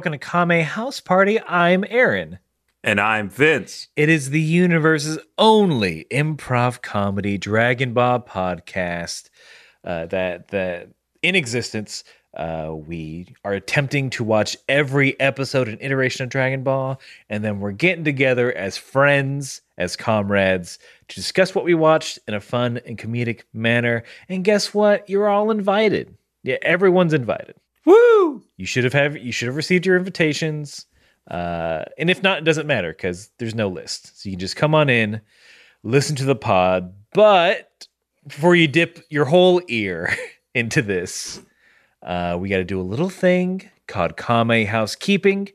Welcome 0.00 0.18
to 0.18 0.18
Kame 0.18 0.64
House 0.64 0.98
Party. 0.98 1.38
I'm 1.42 1.84
Aaron. 1.90 2.38
And 2.82 2.98
I'm 2.98 3.28
Vince. 3.28 3.88
It 3.96 4.08
is 4.08 4.30
the 4.30 4.40
universe's 4.40 5.18
only 5.36 6.06
improv 6.10 6.80
comedy 6.80 7.36
Dragon 7.36 7.92
Ball 7.92 8.20
podcast 8.20 9.28
uh, 9.84 10.06
that, 10.06 10.48
that 10.48 10.88
in 11.20 11.34
existence. 11.34 12.02
Uh, 12.34 12.72
we 12.74 13.34
are 13.44 13.52
attempting 13.52 14.08
to 14.08 14.24
watch 14.24 14.56
every 14.70 15.20
episode 15.20 15.68
and 15.68 15.76
iteration 15.82 16.24
of 16.24 16.30
Dragon 16.30 16.62
Ball, 16.62 16.98
and 17.28 17.44
then 17.44 17.60
we're 17.60 17.70
getting 17.70 18.02
together 18.02 18.56
as 18.56 18.78
friends, 18.78 19.60
as 19.76 19.96
comrades, 19.96 20.78
to 21.08 21.14
discuss 21.14 21.54
what 21.54 21.66
we 21.66 21.74
watched 21.74 22.18
in 22.26 22.32
a 22.32 22.40
fun 22.40 22.80
and 22.86 22.96
comedic 22.96 23.42
manner. 23.52 24.04
And 24.30 24.44
guess 24.44 24.72
what? 24.72 25.10
You're 25.10 25.28
all 25.28 25.50
invited. 25.50 26.16
Yeah, 26.42 26.56
everyone's 26.62 27.12
invited. 27.12 27.54
Woo! 27.84 28.42
You 28.56 28.66
should 28.66 28.84
have 28.84 28.92
have 28.92 29.16
you 29.16 29.32
should 29.32 29.46
have 29.46 29.56
received 29.56 29.86
your 29.86 29.96
invitations. 29.96 30.86
Uh, 31.30 31.84
and 31.98 32.10
if 32.10 32.22
not, 32.22 32.38
it 32.38 32.44
doesn't 32.44 32.66
matter 32.66 32.92
because 32.92 33.30
there's 33.38 33.54
no 33.54 33.68
list. 33.68 34.20
So 34.20 34.28
you 34.28 34.32
can 34.34 34.40
just 34.40 34.56
come 34.56 34.74
on 34.74 34.88
in, 34.88 35.20
listen 35.82 36.16
to 36.16 36.24
the 36.24 36.34
pod. 36.34 36.92
But 37.12 37.86
before 38.26 38.54
you 38.54 38.66
dip 38.66 39.00
your 39.10 39.26
whole 39.26 39.62
ear 39.68 40.14
into 40.54 40.82
this, 40.82 41.40
uh, 42.02 42.36
we 42.38 42.48
got 42.48 42.56
to 42.56 42.64
do 42.64 42.80
a 42.80 42.82
little 42.82 43.10
thing 43.10 43.70
called 43.86 44.16
Kame 44.16 44.66
Housekeeping, 44.66 45.50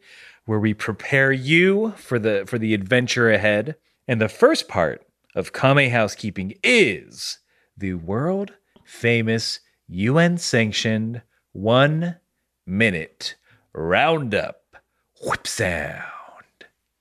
where 0.46 0.60
we 0.60 0.74
prepare 0.74 1.32
you 1.32 1.94
for 1.98 2.20
the 2.20 2.46
for 2.48 2.58
the 2.58 2.74
adventure 2.74 3.32
ahead. 3.32 3.76
And 4.08 4.22
the 4.22 4.30
first 4.30 4.68
part 4.68 5.06
of 5.36 5.54
Kame 5.54 5.90
Housekeeping 5.90 6.54
is 6.64 7.40
the 7.78 7.96
world 7.96 8.54
famous 8.84 9.60
UN 9.88 10.38
sanctioned 10.38 11.22
one 11.56 12.18
minute 12.66 13.36
roundup 13.74 14.78
whip 15.24 15.48
sound. 15.48 16.04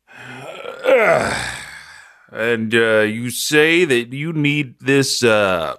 And 2.33 2.75
uh, 2.75 3.03
you 3.03 3.31
say 3.31 3.85
that 3.85 4.13
you 4.13 4.33
need 4.33 4.81
this 4.81 5.23
uh, 5.23 5.77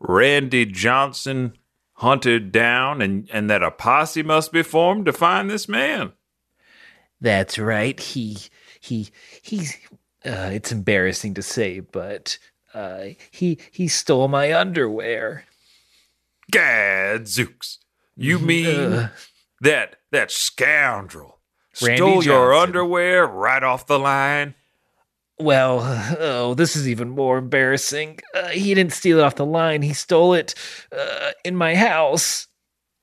Randy 0.00 0.64
Johnson 0.64 1.58
hunted 1.92 2.52
down, 2.52 3.02
and, 3.02 3.28
and 3.30 3.50
that 3.50 3.62
a 3.62 3.70
posse 3.70 4.22
must 4.22 4.50
be 4.50 4.62
formed 4.62 5.04
to 5.04 5.12
find 5.12 5.50
this 5.50 5.68
man. 5.68 6.12
That's 7.20 7.58
right. 7.58 8.00
He 8.00 8.38
he 8.80 9.10
he's 9.42 9.76
uh, 10.24 10.50
it's 10.54 10.72
embarrassing 10.72 11.34
to 11.34 11.42
say, 11.42 11.80
but 11.80 12.38
uh, 12.72 13.08
he 13.30 13.58
he 13.70 13.88
stole 13.88 14.28
my 14.28 14.58
underwear. 14.58 15.44
Gadzooks. 16.50 17.78
You 18.16 18.38
mean 18.40 18.92
Ugh. 18.92 19.10
that 19.60 19.96
that 20.12 20.30
scoundrel 20.30 21.40
Randy 21.82 21.96
stole 21.96 22.24
your 22.24 22.52
Johnson. 22.52 22.68
underwear 22.68 23.26
right 23.26 23.62
off 23.62 23.86
the 23.86 23.98
line? 23.98 24.54
Well, 25.38 25.80
oh, 26.18 26.54
this 26.54 26.76
is 26.76 26.88
even 26.88 27.10
more 27.10 27.36
embarrassing. 27.36 28.20
Uh, 28.34 28.48
he 28.48 28.72
didn't 28.72 28.94
steal 28.94 29.18
it 29.18 29.22
off 29.22 29.34
the 29.34 29.44
line. 29.44 29.82
He 29.82 29.92
stole 29.92 30.32
it 30.32 30.54
uh, 30.90 31.32
in 31.44 31.54
my 31.56 31.74
house. 31.74 32.46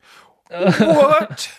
what? 0.49 1.51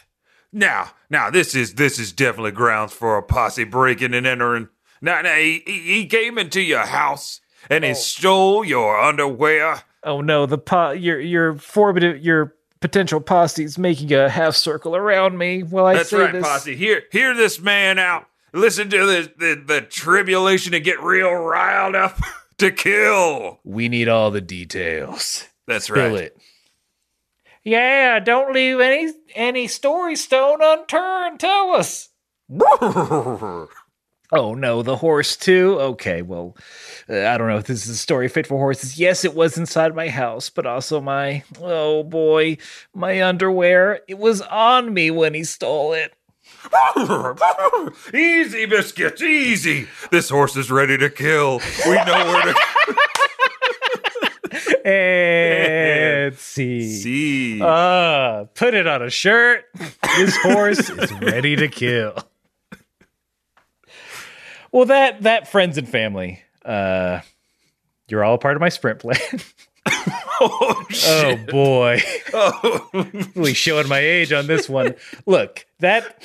Now, 0.53 0.91
now 1.11 1.31
this 1.31 1.55
is 1.55 1.75
this 1.75 1.99
is 1.99 2.12
definitely 2.12 2.53
grounds 2.53 2.93
for 2.93 3.17
a 3.17 3.23
posse 3.23 3.65
breaking 3.65 4.15
and 4.15 4.27
entering. 4.27 4.69
Now, 5.00 5.21
now 5.23 5.37
he, 5.37 5.62
he 5.67 5.81
he 5.81 6.06
came 6.06 6.39
into 6.39 6.61
your 6.61 6.87
house 6.87 7.41
and 7.71 7.84
he 7.84 7.94
stole 7.94 8.65
your 8.65 8.99
underwear. 9.00 9.83
Oh 10.04 10.20
no, 10.20 10.47
the 10.47 10.59
po- 10.59 10.91
your 10.92 11.20
your 11.20 11.54
formative 11.54 12.22
your 12.25 12.54
potential 12.81 13.20
posse 13.20 13.65
is 13.65 13.78
making 13.78 14.12
a 14.12 14.28
half 14.28 14.54
circle 14.54 14.94
around 14.94 15.38
me 15.38 15.62
while 15.62 15.87
I 15.87 15.94
That's 15.94 16.10
say 16.10 16.19
right, 16.19 16.32
this. 16.32 16.42
posse. 16.44 16.76
Hear 16.76 17.03
hear 17.10 17.34
this 17.34 17.59
man 17.60 17.98
out. 17.98 18.26
Listen 18.53 18.88
to 18.91 18.98
the 19.06 19.32
the, 19.37 19.62
the 19.66 19.81
tribulation 19.82 20.75
and 20.75 20.84
get 20.84 21.00
real 21.03 21.32
riled 21.32 21.94
up 21.97 22.19
to 22.59 22.70
kill. 22.70 23.60
We 23.64 23.88
need 23.88 24.09
all 24.09 24.31
the 24.31 24.41
details. 24.41 25.44
That's 25.66 25.87
Spill 25.87 26.10
right. 26.12 26.20
it. 26.25 26.37
Yeah, 27.64 28.20
don't 28.20 28.53
leave 28.53 28.78
any 28.81 29.12
any 29.34 29.66
story 29.69 30.16
stone 30.16 30.59
unturned. 30.60 31.41
Tell 31.41 31.70
us. 31.72 32.10
Oh 34.32 34.54
no, 34.54 34.82
the 34.82 34.97
horse 34.97 35.37
too. 35.37 35.76
Okay, 35.78 36.22
well, 36.22 36.56
uh, 37.09 37.26
I 37.26 37.37
don't 37.38 37.48
know 37.48 37.59
if 37.59 37.66
this 37.66 37.84
is 37.84 37.91
a 37.91 37.97
story 37.97 38.28
fit 38.28 38.47
for 38.47 38.59
horses. 38.59 38.98
Yes, 38.98 39.25
it 39.25 39.34
was 39.34 39.59
inside 39.59 39.94
my 39.94 40.09
house, 40.09 40.50
but 40.50 40.66
also 40.66 41.00
my 41.00 41.42
oh 41.60 42.03
boy, 42.03 42.59
my 42.94 43.22
underwear. 43.22 44.00
It 44.09 44.19
was 44.19 44.41
on 44.42 44.92
me 44.94 45.10
when 45.10 45.34
he 45.34 45.44
stole 45.44 45.93
it. 45.93 46.14
easy, 48.14 48.66
biscuits, 48.66 49.22
easy. 49.22 49.87
This 50.10 50.31
horse 50.31 50.56
is 50.56 50.70
ready 50.70 50.97
to 50.98 51.10
kill. 51.10 51.60
We 51.87 51.94
know 51.94 52.25
where 52.26 52.53
to 52.53 52.54
And 54.84 56.34
see. 56.38 56.88
see. 56.88 57.60
Uh, 57.62 58.44
put 58.54 58.75
it 58.75 58.87
on 58.87 59.03
a 59.03 59.10
shirt. 59.10 59.64
This 60.16 60.37
horse 60.37 60.91
is 60.91 61.12
ready 61.20 61.56
to 61.56 61.69
kill. 61.69 62.16
Well, 64.72 64.87
that 64.87 65.22
that 65.22 65.48
friends 65.48 65.78
and 65.78 65.88
family. 65.88 66.44
Uh, 66.64 67.20
you're 68.08 68.25
all 68.25 68.34
a 68.34 68.38
part 68.38 68.56
of 68.56 68.60
my 68.60 68.69
sprint 68.69 68.98
plan. 69.00 69.19
oh 70.41 70.84
oh 71.06 71.36
boy, 71.48 72.00
Oh. 72.32 72.91
really 73.34 73.54
showing 73.54 73.88
my 73.88 73.98
age 73.98 74.32
on 74.32 74.47
this 74.47 74.69
one. 74.69 74.94
Look, 75.26 75.66
that 75.80 76.25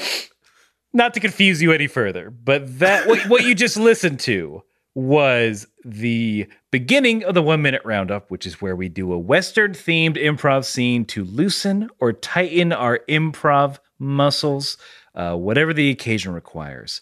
not 0.93 1.13
to 1.13 1.19
confuse 1.19 1.61
you 1.61 1.71
any 1.71 1.87
further, 1.87 2.29
but 2.29 2.79
that 2.79 3.07
what, 3.07 3.19
what 3.29 3.43
you 3.43 3.53
just 3.53 3.77
listened 3.77 4.19
to 4.21 4.63
was 4.95 5.67
the 5.85 6.47
beginning 6.71 7.23
of 7.23 7.35
the 7.35 7.43
one 7.43 7.61
minute 7.61 7.81
roundup, 7.85 8.31
which 8.31 8.45
is 8.45 8.61
where 8.61 8.75
we 8.75 8.89
do 8.89 9.13
a 9.13 9.17
Western 9.19 9.71
themed 9.71 10.17
improv 10.17 10.65
scene 10.65 11.05
to 11.05 11.23
loosen 11.23 11.89
or 11.99 12.11
tighten 12.11 12.73
our 12.73 12.99
improv 13.07 13.77
muscles, 13.99 14.77
uh, 15.15 15.35
whatever 15.35 15.73
the 15.73 15.89
occasion 15.89 16.33
requires. 16.33 17.01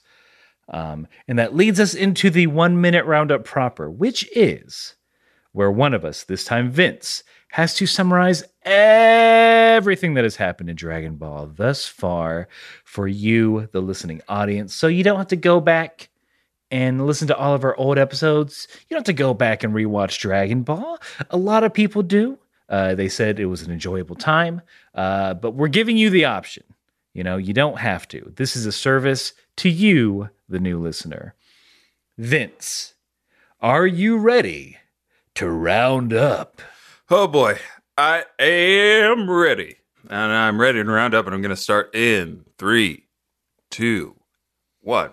Um, 0.70 1.08
and 1.28 1.40
that 1.40 1.56
leads 1.56 1.80
us 1.80 1.94
into 1.94 2.30
the 2.30 2.48
one 2.48 2.82
minute 2.82 3.06
roundup 3.06 3.46
proper, 3.46 3.90
which 3.90 4.30
is 4.36 4.96
where 5.54 5.72
one 5.72 5.94
of 5.94 6.06
us, 6.06 6.24
this 6.24 6.44
time 6.44 6.70
Vince, 6.70 7.24
has 7.52 7.74
to 7.76 7.86
summarize 7.86 8.44
everything 8.64 10.14
that 10.16 10.26
has 10.26 10.36
happened 10.36 10.70
in 10.70 10.76
Dragon 10.76 11.16
Ball 11.16 11.48
thus 11.48 11.86
far 11.86 12.48
for 12.84 13.08
you, 13.08 13.70
the 13.72 13.82
listening 13.82 14.22
audience. 14.28 14.74
So 14.74 14.88
you 14.88 15.04
don't 15.04 15.18
have 15.18 15.28
to 15.28 15.38
go 15.38 15.62
back 15.62 16.10
and 16.70 17.08
listen 17.08 17.28
to 17.30 17.38
all 17.38 17.54
of 17.54 17.64
our 17.64 17.76
old 17.78 17.98
episodes. 17.98 18.68
You 18.72 18.96
don't 18.96 19.00
have 19.00 19.06
to 19.06 19.14
go 19.14 19.34
back 19.34 19.64
and 19.64 19.74
rewatch 19.74 20.20
Dragon 20.20 20.64
Ball. 20.64 21.00
A 21.30 21.38
lot 21.38 21.64
of 21.64 21.74
people 21.74 22.04
do. 22.04 22.38
Uh, 22.70 22.96
they 22.96 23.08
said 23.08 23.40
it 23.40 23.46
was 23.46 23.62
an 23.62 23.72
enjoyable 23.72 24.16
time, 24.16 24.62
uh, 24.94 25.34
but 25.34 25.52
we're 25.52 25.70
giving 25.70 25.96
you 25.96 26.10
the 26.10 26.26
option. 26.26 26.64
You 27.18 27.24
know, 27.24 27.38
you 27.38 27.52
don't 27.52 27.80
have 27.80 28.08
to. 28.10 28.32
This 28.36 28.56
is 28.56 28.68
a 28.68 28.72
service 28.72 29.34
to 29.56 29.70
you, 29.70 30.30
the 30.48 30.60
new 30.60 30.80
listener. 30.80 31.34
Vince, 32.16 32.94
are 33.60 33.88
you 33.88 34.20
ready 34.20 34.78
to 35.34 35.50
round 35.50 36.14
up? 36.14 36.62
Oh 37.10 37.26
boy, 37.26 37.58
I 37.98 38.26
am 38.38 39.32
ready. 39.32 39.78
And 40.08 40.32
I'm 40.32 40.62
ready 40.62 40.84
to 40.84 40.86
round 40.92 41.16
up, 41.16 41.26
and 41.26 41.34
I'm 41.34 41.42
going 41.42 41.50
to 41.50 41.56
start 41.56 41.96
in 41.96 42.46
three, 42.60 43.08
two, 43.72 44.16
one. 44.82 45.10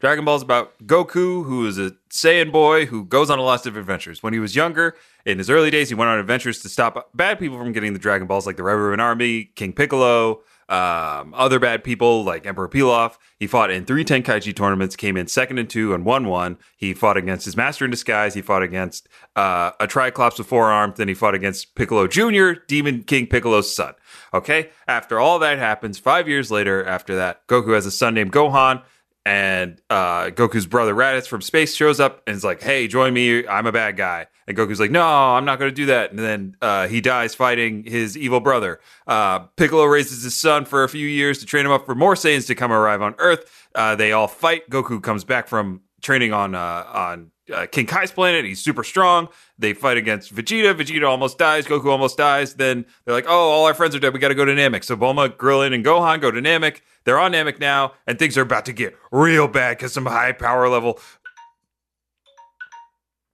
Dragon 0.00 0.26
Ball 0.26 0.36
is 0.36 0.42
about 0.42 0.78
Goku, 0.86 1.46
who 1.46 1.66
is 1.66 1.78
a 1.78 1.96
Saiyan 2.10 2.52
boy 2.52 2.84
who 2.84 3.06
goes 3.06 3.30
on 3.30 3.38
a 3.38 3.42
lot 3.42 3.64
of 3.64 3.74
adventures. 3.74 4.22
When 4.22 4.34
he 4.34 4.38
was 4.38 4.54
younger, 4.54 4.96
in 5.24 5.38
his 5.38 5.48
early 5.48 5.70
days, 5.70 5.88
he 5.88 5.94
went 5.94 6.10
on 6.10 6.18
adventures 6.18 6.60
to 6.60 6.68
stop 6.68 7.08
bad 7.14 7.38
people 7.38 7.56
from 7.56 7.72
getting 7.72 7.94
the 7.94 7.98
Dragon 7.98 8.26
Balls, 8.26 8.46
like 8.46 8.58
the 8.58 8.62
Ribbon 8.62 9.00
Army, 9.00 9.44
King 9.56 9.72
Piccolo, 9.72 10.42
um, 10.68 11.32
other 11.34 11.58
bad 11.58 11.82
people 11.82 12.24
like 12.24 12.46
Emperor 12.46 12.68
Pilaf. 12.68 13.16
He 13.38 13.46
fought 13.46 13.70
in 13.70 13.86
three 13.86 14.04
Tenkaichi 14.04 14.54
tournaments, 14.54 14.96
came 14.96 15.16
in 15.16 15.26
second 15.26 15.58
and 15.58 15.68
two, 15.68 15.94
and 15.94 16.04
won 16.04 16.28
one. 16.28 16.58
He 16.76 16.92
fought 16.92 17.16
against 17.16 17.44
his 17.44 17.56
master 17.56 17.84
in 17.84 17.90
disguise. 17.90 18.34
He 18.34 18.42
fought 18.42 18.62
against 18.62 19.08
uh, 19.34 19.72
a 19.80 19.86
Triclops 19.86 20.38
with 20.38 20.46
four 20.46 20.70
arms. 20.70 20.96
Then 20.98 21.08
he 21.08 21.14
fought 21.14 21.34
against 21.34 21.74
Piccolo 21.74 22.06
Jr., 22.06 22.60
Demon 22.66 23.02
King 23.04 23.26
Piccolo's 23.26 23.74
son. 23.74 23.94
Okay, 24.34 24.70
after 24.86 25.18
all 25.18 25.38
that 25.38 25.58
happens, 25.58 25.98
five 25.98 26.28
years 26.28 26.50
later, 26.50 26.84
after 26.84 27.14
that, 27.16 27.46
Goku 27.46 27.74
has 27.74 27.86
a 27.86 27.90
son 27.90 28.14
named 28.14 28.32
Gohan. 28.32 28.82
And 29.28 29.78
uh, 29.90 30.30
Goku's 30.30 30.64
brother 30.64 30.94
Raditz 30.94 31.26
from 31.26 31.42
space 31.42 31.74
shows 31.74 32.00
up 32.00 32.22
and 32.26 32.34
is 32.34 32.44
like, 32.44 32.62
"Hey, 32.62 32.88
join 32.88 33.12
me. 33.12 33.46
I'm 33.46 33.66
a 33.66 33.72
bad 33.72 33.98
guy." 33.98 34.26
And 34.46 34.56
Goku's 34.56 34.80
like, 34.80 34.90
"No, 34.90 35.04
I'm 35.06 35.44
not 35.44 35.58
going 35.58 35.70
to 35.70 35.74
do 35.74 35.84
that." 35.84 36.12
And 36.12 36.18
then 36.18 36.56
uh, 36.62 36.88
he 36.88 37.02
dies 37.02 37.34
fighting 37.34 37.84
his 37.84 38.16
evil 38.16 38.40
brother. 38.40 38.80
Uh, 39.06 39.40
Piccolo 39.58 39.84
raises 39.84 40.22
his 40.22 40.34
son 40.34 40.64
for 40.64 40.82
a 40.82 40.88
few 40.88 41.06
years 41.06 41.40
to 41.40 41.44
train 41.46 41.66
him 41.66 41.72
up 41.72 41.84
for 41.84 41.94
more 41.94 42.14
Saiyans 42.14 42.46
to 42.46 42.54
come 42.54 42.72
arrive 42.72 43.02
on 43.02 43.14
Earth. 43.18 43.68
Uh, 43.74 43.94
they 43.94 44.12
all 44.12 44.28
fight. 44.28 44.70
Goku 44.70 45.02
comes 45.02 45.24
back 45.24 45.46
from 45.46 45.82
training 46.00 46.32
on 46.32 46.54
uh, 46.54 46.84
on 46.90 47.30
uh, 47.52 47.66
King 47.66 47.86
Kai's 47.86 48.10
planet. 48.10 48.44
He's 48.44 48.62
super 48.62 48.84
strong. 48.84 49.28
They 49.58 49.72
fight 49.72 49.96
against 49.96 50.34
Vegeta. 50.34 50.74
Vegeta 50.74 51.08
almost 51.08 51.38
dies. 51.38 51.66
Goku 51.66 51.86
almost 51.86 52.16
dies. 52.16 52.54
Then 52.54 52.84
they're 53.04 53.14
like, 53.14 53.26
oh, 53.26 53.50
all 53.50 53.66
our 53.66 53.74
friends 53.74 53.94
are 53.94 53.98
dead. 53.98 54.12
We 54.12 54.20
got 54.20 54.28
to 54.28 54.34
go 54.34 54.44
to 54.44 54.52
Namek. 54.52 54.84
So 54.84 54.96
Bulma, 54.96 55.28
Krillin, 55.28 55.74
and 55.74 55.84
Gohan 55.84 56.20
go 56.20 56.30
to 56.30 56.40
Namek. 56.40 56.80
They're 57.04 57.18
on 57.18 57.32
Namek 57.32 57.58
now, 57.60 57.92
and 58.06 58.18
things 58.18 58.36
are 58.36 58.42
about 58.42 58.66
to 58.66 58.72
get 58.72 58.96
real 59.10 59.48
bad 59.48 59.78
because 59.78 59.92
some 59.92 60.06
high 60.06 60.32
power 60.32 60.68
level. 60.68 61.00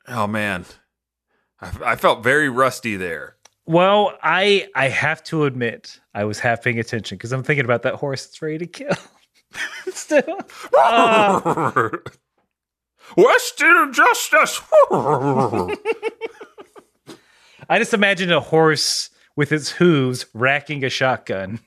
Oh 0.06 0.26
man, 0.26 0.64
I, 1.60 1.70
I 1.84 1.96
felt 1.96 2.22
very 2.22 2.48
rusty 2.48 2.96
there. 2.96 3.36
Well, 3.66 4.16
I 4.22 4.68
I 4.74 4.88
have 4.88 5.22
to 5.24 5.44
admit 5.44 5.98
I 6.14 6.24
was 6.24 6.38
half 6.38 6.62
paying 6.62 6.78
attention 6.78 7.16
because 7.16 7.32
I'm 7.32 7.42
thinking 7.42 7.64
about 7.64 7.82
that 7.82 7.94
horse 7.94 8.26
that's 8.26 8.42
ready 8.42 8.58
to 8.58 8.66
kill. 8.66 8.96
Still, 9.92 10.38
uh, 10.78 11.90
Western 13.16 13.92
justice. 13.92 14.60
I 17.68 17.78
just 17.78 17.94
imagine 17.94 18.30
a 18.32 18.40
horse 18.40 19.10
with 19.36 19.52
its 19.52 19.70
hooves 19.70 20.26
racking 20.34 20.84
a 20.84 20.90
shotgun. 20.90 21.60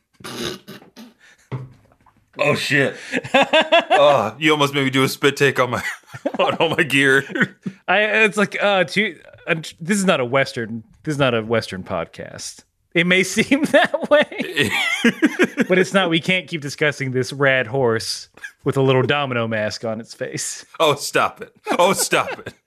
oh 2.38 2.56
shit! 2.56 2.96
oh, 3.34 4.36
you 4.38 4.52
almost 4.52 4.74
made 4.74 4.84
me 4.84 4.90
do 4.90 5.04
a 5.04 5.10
spit 5.10 5.38
take 5.38 5.60
on 5.60 5.72
my 5.72 5.84
on 6.40 6.56
all 6.56 6.70
my 6.70 6.84
gear. 6.84 7.58
I 7.88 8.00
it's 8.02 8.38
like 8.38 8.62
uh, 8.62 8.84
to, 8.86 9.20
uh, 9.48 9.56
this 9.80 9.98
is 9.98 10.06
not 10.06 10.20
a 10.20 10.26
western. 10.26 10.84
This 11.04 11.14
is 11.14 11.20
not 11.20 11.34
a 11.34 11.42
western 11.42 11.84
podcast. 11.84 12.64
It 12.94 13.06
may 13.06 13.24
seem 13.24 13.64
that 13.66 14.10
way, 14.10 14.72
but 15.68 15.78
it's 15.78 15.94
not. 15.94 16.10
We 16.10 16.20
can't 16.20 16.48
keep 16.48 16.62
discussing 16.62 17.12
this 17.12 17.34
rad 17.34 17.68
horse 17.68 18.30
with 18.64 18.78
a 18.78 18.82
little 18.82 19.04
domino 19.04 19.48
mask 19.48 19.86
on 19.86 20.00
its 20.00 20.14
face. 20.14 20.66
Oh, 20.80 20.96
stop 20.96 21.42
it! 21.42 21.56
Oh, 21.78 21.94
stop 21.94 22.40
it! 22.40 22.54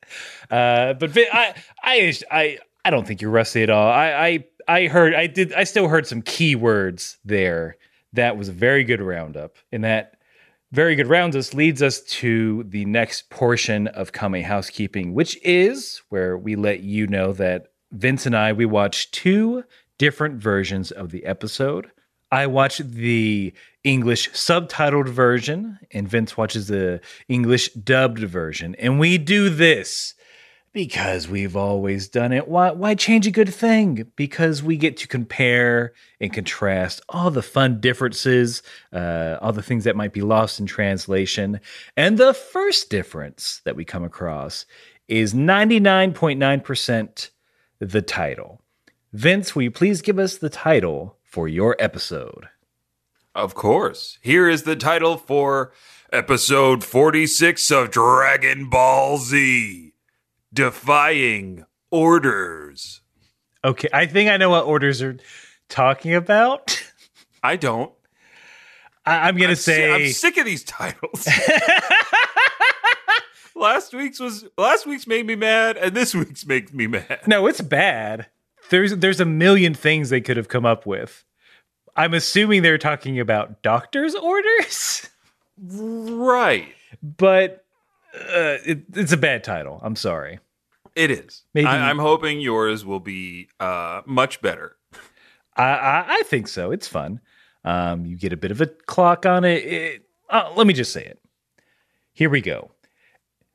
Uh, 0.50 0.94
but 0.94 1.16
I, 1.16 1.54
I, 1.84 2.12
I, 2.32 2.58
I 2.84 2.90
don't 2.90 3.06
think 3.06 3.22
you're 3.22 3.30
rusty 3.30 3.62
at 3.62 3.70
all. 3.70 3.88
I, 3.88 4.10
I, 4.10 4.44
I 4.66 4.86
heard, 4.88 5.14
I 5.14 5.28
did, 5.28 5.52
I 5.52 5.62
still 5.62 5.86
heard 5.86 6.08
some 6.08 6.22
key 6.22 6.56
words 6.56 7.18
there. 7.24 7.76
That 8.14 8.36
was 8.36 8.48
a 8.48 8.52
very 8.52 8.82
good 8.82 9.00
roundup, 9.00 9.54
and 9.70 9.84
that 9.84 10.16
very 10.72 10.96
good 10.96 11.06
roundup 11.06 11.54
leads 11.54 11.82
us 11.82 12.00
to 12.00 12.64
the 12.64 12.84
next 12.86 13.30
portion 13.30 13.86
of 13.86 14.12
Kame 14.12 14.42
Housekeeping, 14.42 15.14
which 15.14 15.38
is 15.44 16.02
where 16.08 16.36
we 16.36 16.56
let 16.56 16.80
you 16.80 17.06
know 17.06 17.32
that 17.34 17.68
Vince 17.92 18.26
and 18.26 18.36
I 18.36 18.52
we 18.52 18.66
watched 18.66 19.14
two 19.14 19.62
different 20.00 20.36
versions 20.36 20.90
of 20.90 21.10
the 21.10 21.26
episode. 21.26 21.90
I 22.32 22.46
watch 22.46 22.78
the 22.78 23.52
English 23.84 24.30
subtitled 24.30 25.10
version, 25.10 25.78
and 25.90 26.08
Vince 26.08 26.38
watches 26.38 26.68
the 26.68 27.02
English 27.28 27.74
dubbed 27.74 28.20
version. 28.20 28.74
And 28.76 28.98
we 28.98 29.18
do 29.18 29.50
this 29.50 30.14
because 30.72 31.28
we've 31.28 31.54
always 31.54 32.08
done 32.08 32.32
it. 32.32 32.48
Why, 32.48 32.70
why 32.70 32.94
change 32.94 33.26
a 33.26 33.30
good 33.30 33.52
thing? 33.52 34.10
Because 34.16 34.62
we 34.62 34.78
get 34.78 34.96
to 34.96 35.06
compare 35.06 35.92
and 36.18 36.32
contrast 36.32 37.02
all 37.10 37.30
the 37.30 37.42
fun 37.42 37.78
differences, 37.78 38.62
uh, 38.94 39.36
all 39.42 39.52
the 39.52 39.62
things 39.62 39.84
that 39.84 39.96
might 39.96 40.14
be 40.14 40.22
lost 40.22 40.58
in 40.60 40.64
translation. 40.64 41.60
And 41.94 42.16
the 42.16 42.32
first 42.32 42.88
difference 42.88 43.60
that 43.66 43.76
we 43.76 43.84
come 43.84 44.04
across 44.04 44.64
is 45.08 45.34
99.9% 45.34 47.30
the 47.80 48.00
title. 48.00 48.59
Vince, 49.12 49.56
will 49.56 49.62
you 49.62 49.70
please 49.72 50.02
give 50.02 50.20
us 50.20 50.38
the 50.38 50.48
title 50.48 51.16
for 51.24 51.48
your 51.48 51.74
episode? 51.80 52.46
Of 53.34 53.54
course. 53.54 54.18
Here 54.22 54.48
is 54.48 54.62
the 54.62 54.76
title 54.76 55.16
for 55.16 55.72
episode 56.12 56.84
46 56.84 57.72
of 57.72 57.90
Dragon 57.90 58.70
Ball 58.70 59.18
Z 59.18 59.94
Defying 60.52 61.64
Orders. 61.90 63.00
Okay, 63.64 63.88
I 63.92 64.06
think 64.06 64.30
I 64.30 64.36
know 64.36 64.50
what 64.50 64.66
orders 64.66 65.02
are 65.02 65.16
talking 65.68 66.14
about. 66.14 66.80
I 67.42 67.56
don't. 67.56 67.92
I, 69.04 69.28
am 69.28 69.36
gonna 69.36 69.50
I'm 69.50 69.56
say 69.56 69.76
si- 69.76 69.90
I'm 69.90 70.12
sick 70.12 70.36
of 70.36 70.44
these 70.44 70.62
titles. 70.62 71.26
last 73.56 73.92
week's 73.92 74.20
was 74.20 74.44
last 74.56 74.86
week's 74.86 75.08
made 75.08 75.26
me 75.26 75.34
mad, 75.34 75.76
and 75.78 75.96
this 75.96 76.14
week's 76.14 76.46
makes 76.46 76.72
me 76.72 76.86
mad. 76.86 77.22
no, 77.26 77.48
it's 77.48 77.60
bad. 77.60 78.28
There's 78.70 78.96
there's 78.96 79.20
a 79.20 79.24
million 79.24 79.74
things 79.74 80.10
they 80.10 80.20
could 80.20 80.36
have 80.36 80.48
come 80.48 80.64
up 80.64 80.86
with. 80.86 81.24
I'm 81.96 82.14
assuming 82.14 82.62
they're 82.62 82.78
talking 82.78 83.18
about 83.20 83.62
doctor's 83.62 84.14
orders, 84.14 85.08
Right. 85.58 86.68
but 87.02 87.64
uh, 88.14 88.58
it, 88.64 88.84
it's 88.94 89.12
a 89.12 89.16
bad 89.16 89.44
title. 89.44 89.80
I'm 89.82 89.96
sorry. 89.96 90.38
It 90.96 91.10
is. 91.10 91.42
Maybe- 91.52 91.66
I, 91.66 91.90
I'm 91.90 91.98
hoping 91.98 92.40
yours 92.40 92.84
will 92.84 93.00
be 93.00 93.48
uh, 93.58 94.02
much 94.06 94.40
better. 94.40 94.76
I, 95.56 95.64
I, 95.64 96.04
I 96.08 96.22
think 96.26 96.48
so. 96.48 96.70
It's 96.70 96.88
fun. 96.88 97.20
Um, 97.64 98.06
you 98.06 98.16
get 98.16 98.32
a 98.32 98.36
bit 98.36 98.50
of 98.52 98.60
a 98.60 98.66
clock 98.66 99.26
on 99.26 99.44
it. 99.44 99.64
it 99.64 100.02
uh, 100.30 100.52
let 100.56 100.66
me 100.66 100.72
just 100.74 100.92
say 100.92 101.04
it. 101.04 101.20
Here 102.12 102.30
we 102.30 102.40
go. 102.40 102.70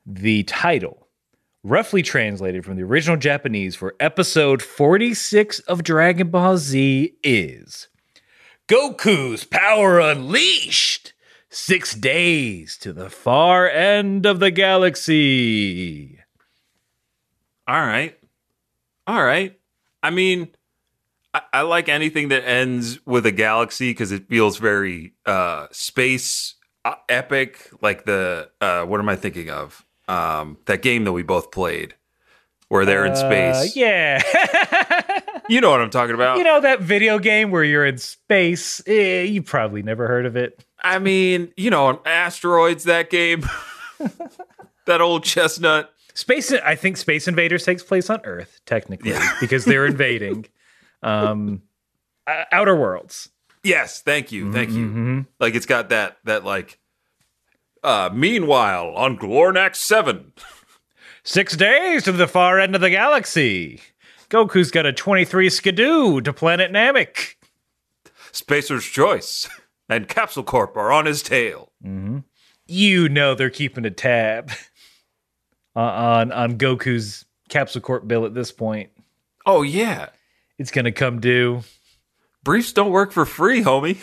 The 0.06 0.44
title, 0.44 1.05
roughly 1.66 2.04
translated 2.04 2.64
from 2.64 2.76
the 2.76 2.84
original 2.84 3.18
Japanese 3.18 3.76
for 3.76 3.96
episode 4.00 4.62
46 4.62 5.60
of 5.62 5.84
Dragon 5.84 6.30
Ball 6.30 6.58
Z, 6.58 7.16
is 7.24 7.88
Goku's 8.68 9.44
Power 9.44 10.00
Unleashed. 10.00 11.14
Six 11.50 11.96
days 11.96 12.78
to 12.80 12.92
the 12.94 13.10
far 13.10 13.68
end 13.68 14.26
of 14.26 14.40
the 14.40 14.52
galaxy. 14.52 16.20
All 17.66 17.80
right. 17.80 18.18
All 19.08 19.24
right. 19.24 19.58
I 20.04 20.10
mean, 20.10 20.50
I, 21.34 21.42
I 21.54 21.62
like 21.62 21.88
anything 21.88 22.28
that 22.28 22.48
ends 22.48 23.00
with 23.06 23.26
a 23.26 23.32
galaxy 23.32 23.92
because 23.92 24.12
it 24.12 24.28
feels 24.28 24.58
very 24.58 25.14
uh, 25.26 25.68
space 25.72 26.56
uh, 26.84 26.96
epic. 27.08 27.72
Like 27.82 28.04
the, 28.04 28.52
uh, 28.60 28.84
what 28.84 29.00
am 29.00 29.08
I 29.08 29.16
thinking 29.16 29.50
of? 29.50 29.85
Um, 30.08 30.58
that 30.66 30.82
game 30.82 31.04
that 31.06 31.12
we 31.14 31.24
both 31.24 31.50
played 31.52 31.96
where 32.68 32.86
they're 32.86 33.06
in 33.06 33.14
Uh, 33.14 33.16
space. 33.16 33.76
yeah. 33.76 34.22
You 35.48 35.62
know 35.62 35.70
what 35.70 35.80
I'm 35.80 35.92
talking 35.92 36.16
about. 36.16 36.40
you 36.40 36.44
know 36.44 36.60
that 36.62 36.82
video 36.82 37.20
game 37.20 37.52
where 37.52 37.64
you're 37.64 37.86
in 37.86 38.00
space? 38.00 38.82
Eh, 38.88 39.22
you 39.22 39.44
probably 39.44 39.84
never 39.84 40.08
heard 40.08 40.26
of 40.26 40.36
it. 40.36 40.66
I 40.84 40.98
mean, 40.98 41.54
you 41.56 41.70
know, 41.70 42.02
asteroids, 42.04 42.86
that 42.86 43.12
game. 43.12 43.48
that 44.88 45.02
old 45.02 45.24
chestnut. 45.24 45.92
Space, 46.16 46.52
I 46.52 46.74
think 46.76 46.98
Space 46.98 47.28
Invaders 47.28 47.64
takes 47.64 47.84
place 47.84 48.10
on 48.10 48.22
Earth, 48.24 48.60
technically, 48.66 49.14
because 49.40 49.66
they're 49.66 49.86
invading 49.86 50.48
um, 51.04 51.62
uh, 52.26 52.46
outer 52.52 52.76
worlds. 52.76 53.30
Yes, 53.64 54.02
thank 54.02 54.32
you, 54.32 54.52
thank 54.52 54.72
you. 54.72 54.88
Mhm. 54.88 55.26
Like 55.40 55.54
it's 55.54 55.66
got 55.68 55.90
that 55.90 56.18
that 56.24 56.44
like. 56.44 56.80
Uh, 57.86 58.10
meanwhile, 58.12 58.90
on 58.96 59.16
Glornax 59.18 59.76
Seven, 59.76 60.34
Six 61.24 61.56
days 61.58 62.04
to 62.04 62.12
the 62.12 62.28
far 62.28 62.60
end 62.60 62.76
of 62.76 62.82
the 62.82 62.90
galaxy. 62.92 63.80
Goku's 64.30 64.70
got 64.72 64.86
a 64.86 64.94
23 64.94 65.50
skidoo 65.50 66.22
to 66.22 66.32
planet 66.34 66.72
Namek. 66.72 67.36
Spacer's 68.32 68.86
Choice 68.86 69.50
and 69.90 70.08
Capsule 70.08 70.44
Corp 70.44 70.78
are 70.78 70.92
on 70.92 71.06
his 71.08 71.24
tail. 71.24 71.72
You 72.68 73.10
know 73.10 73.34
they're 73.34 73.50
keeping 73.50 73.86
a 73.86 73.92
tab 73.92 74.52
on, 75.76 75.84
on, 75.84 76.32
on 76.32 76.58
Goku's 76.58 77.26
Capsule 77.50 77.82
Corp 77.82 78.08
bill 78.08 78.26
at 78.26 78.34
this 78.36 78.52
point. 78.52 78.90
Oh 79.48 79.62
yeah, 79.64 80.10
It's 80.60 80.72
going 80.72 80.86
to 80.86 80.92
come 80.92 81.20
due. 81.20 81.62
briefs 82.44 82.72
don't 82.74 82.92
work 82.92 83.12
for 83.12 83.26
free, 83.26 83.64
homie. 83.64 83.98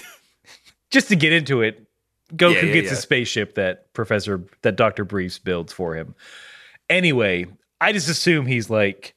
just 0.90 1.08
to 1.08 1.16
get 1.16 1.32
into 1.32 1.62
it, 1.62 1.81
Goku 2.36 2.54
Yeah, 2.54 2.62
yeah, 2.62 2.72
gets 2.72 2.86
yeah. 2.88 2.92
a 2.94 2.96
spaceship 2.96 3.54
that 3.54 3.92
Professor 3.92 4.44
that 4.62 4.76
Doctor 4.76 5.04
Briefs 5.04 5.38
builds 5.38 5.72
for 5.72 5.94
him. 5.94 6.14
Anyway, 6.88 7.46
I 7.80 7.92
just 7.92 8.08
assume 8.08 8.46
he's 8.46 8.70
like, 8.70 9.14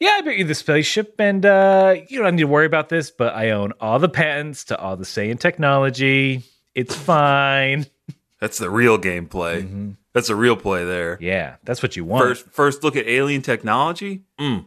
"Yeah, 0.00 0.16
I 0.18 0.20
built 0.22 0.36
you 0.36 0.44
the 0.44 0.54
spaceship, 0.54 1.14
and 1.18 1.44
uh, 1.44 1.96
you 2.08 2.20
don't 2.22 2.36
need 2.36 2.42
to 2.42 2.48
worry 2.48 2.66
about 2.66 2.88
this. 2.88 3.10
But 3.10 3.34
I 3.34 3.50
own 3.50 3.72
all 3.80 3.98
the 3.98 4.08
patents 4.08 4.64
to 4.64 4.78
all 4.78 4.96
the 4.96 5.04
Saiyan 5.04 5.38
technology. 5.38 6.42
It's 6.74 6.94
fine. 6.94 7.86
That's 8.40 8.58
the 8.58 8.68
real 8.68 8.98
gameplay. 8.98 9.96
That's 10.12 10.28
a 10.28 10.36
real 10.36 10.56
play 10.56 10.84
there. 10.84 11.18
Yeah, 11.20 11.56
that's 11.64 11.82
what 11.82 11.96
you 11.96 12.04
want. 12.04 12.24
First, 12.24 12.46
first 12.50 12.84
look 12.84 12.94
at 12.94 13.06
alien 13.08 13.42
technology. 13.42 14.24
Mm. 14.38 14.66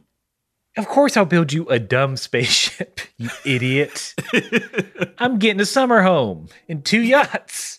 Of 0.78 0.88
course, 0.88 1.16
I'll 1.16 1.26
build 1.26 1.54
you 1.54 1.68
a 1.70 1.80
dumb 1.80 2.18
spaceship, 2.18 3.00
you 3.18 3.30
idiot. 3.46 4.14
I'm 5.20 5.38
getting 5.40 5.62
a 5.62 5.66
summer 5.66 6.02
home 6.02 6.50
and 6.68 6.84
two 6.84 7.02
yachts. 7.02 7.77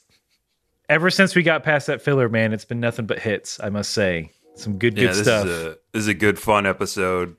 Ever 0.88 1.10
since 1.10 1.34
we 1.34 1.42
got 1.42 1.62
past 1.64 1.86
that 1.88 2.00
filler, 2.00 2.28
man, 2.28 2.52
it's 2.52 2.64
been 2.64 2.80
nothing 2.80 3.06
but 3.06 3.18
hits, 3.18 3.60
I 3.62 3.68
must 3.68 3.90
say. 3.92 4.30
Some 4.54 4.78
good, 4.78 4.96
Yeah, 4.96 5.04
good 5.08 5.14
this 5.16 5.22
stuff. 5.22 5.46
is 5.46 5.52
a 5.64 5.68
this 5.92 6.00
is 6.02 6.08
a 6.08 6.14
good 6.14 6.38
fun 6.38 6.66
episode. 6.66 7.36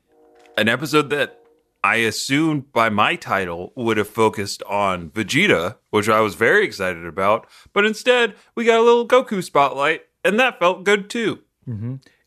An 0.57 0.67
episode 0.69 1.09
that 1.09 1.39
I 1.83 1.97
assumed 1.97 2.71
by 2.73 2.89
my 2.89 3.15
title 3.15 3.71
would 3.75 3.97
have 3.97 4.07
focused 4.07 4.61
on 4.63 5.09
Vegeta, 5.09 5.77
which 5.89 6.07
I 6.09 6.19
was 6.19 6.35
very 6.35 6.65
excited 6.65 7.05
about, 7.05 7.47
but 7.73 7.85
instead 7.85 8.35
we 8.55 8.65
got 8.65 8.79
a 8.79 8.83
little 8.83 9.07
Goku 9.07 9.43
spotlight, 9.43 10.01
and 10.23 10.39
that 10.39 10.59
felt 10.59 10.83
good 10.83 11.09
too. 11.09 11.39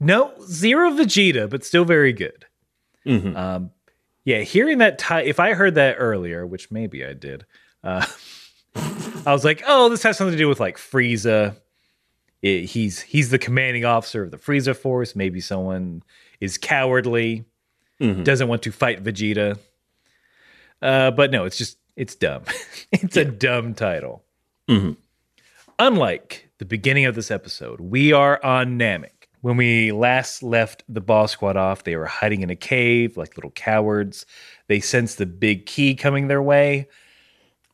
No, 0.01 0.33
zero 0.47 0.91
Vegeta, 0.93 1.49
but 1.51 1.65
still 1.65 1.85
very 1.85 2.13
good. 2.13 2.47
Mhm. 3.07 3.37
Um, 3.37 3.71
yeah, 4.25 4.41
hearing 4.41 4.79
that, 4.79 4.99
ti- 4.99 5.29
if 5.29 5.41
I 5.41 5.55
heard 5.55 5.75
that 5.75 5.97
earlier, 5.99 6.47
which 6.47 6.71
maybe 6.71 7.05
I 7.05 7.13
did, 7.13 7.45
uh, 7.83 8.07
I 9.27 9.33
was 9.33 9.45
like, 9.45 9.63
oh, 9.67 9.89
this 9.89 10.03
has 10.03 10.17
something 10.17 10.33
to 10.33 10.39
do 10.39 10.49
with 10.49 10.61
like 10.61 10.77
Frieza. 10.79 11.57
It- 12.43 12.65
he's 12.67 13.01
he's 13.01 13.31
the 13.31 13.39
commanding 13.39 13.85
officer 13.85 14.25
of 14.25 14.31
the 14.31 14.37
Frieza 14.39 14.77
Force. 14.77 15.15
Maybe 15.15 15.41
someone 15.41 16.03
is 16.41 16.59
cowardly, 16.59 17.45
Mhm. 18.01 18.25
doesn't 18.25 18.49
want 18.49 18.63
to 18.63 18.73
fight 18.73 19.03
Vegeta. 19.05 19.59
Uh, 20.81 21.13
but 21.13 21.31
no, 21.31 21.45
it's 21.45 21.57
just 21.57 21.79
it's 21.97 22.15
dumb. 22.17 22.43
it's 22.93 23.17
a 23.17 23.25
dumb 23.25 23.75
title. 23.75 24.25
Mhm. 24.69 24.97
Unlike 25.79 26.49
the 26.59 26.65
beginning 26.65 27.05
of 27.05 27.15
this 27.15 27.31
episode, 27.31 27.81
we 27.81 28.13
are 28.13 28.43
on 28.45 28.79
Namek. 28.79 29.11
When 29.41 29.57
we 29.57 29.91
last 29.93 30.43
left 30.43 30.85
the 30.89 31.01
ball 31.01 31.27
squad 31.29 31.57
off, 31.57 31.83
they 31.85 31.97
were 31.97 32.07
hiding 32.07 32.43
in 32.43 32.51
a 32.51 32.57
cave 32.57 33.17
like 33.17 33.37
little 33.37 33.51
cowards. 33.53 34.25
They 34.69 34.81
sense 34.81 35.15
the 35.17 35.27
big 35.27 35.67
ki 35.67 35.95
coming 35.95 36.29
their 36.29 36.43
way. 36.43 36.89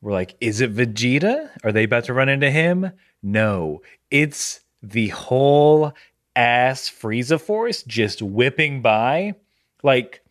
We're 0.00 0.12
like, 0.12 0.36
is 0.40 0.60
it 0.60 0.74
Vegeta? 0.74 1.50
Are 1.64 1.72
they 1.72 1.84
about 1.84 2.04
to 2.04 2.14
run 2.14 2.28
into 2.28 2.50
him? 2.50 2.92
No, 3.22 3.82
it's 4.10 4.60
the 4.82 5.08
whole 5.08 5.92
ass 6.36 6.88
Frieza 6.88 7.40
Force 7.40 7.82
just 7.82 8.22
whipping 8.22 8.80
by. 8.80 9.34
Like 9.82 10.22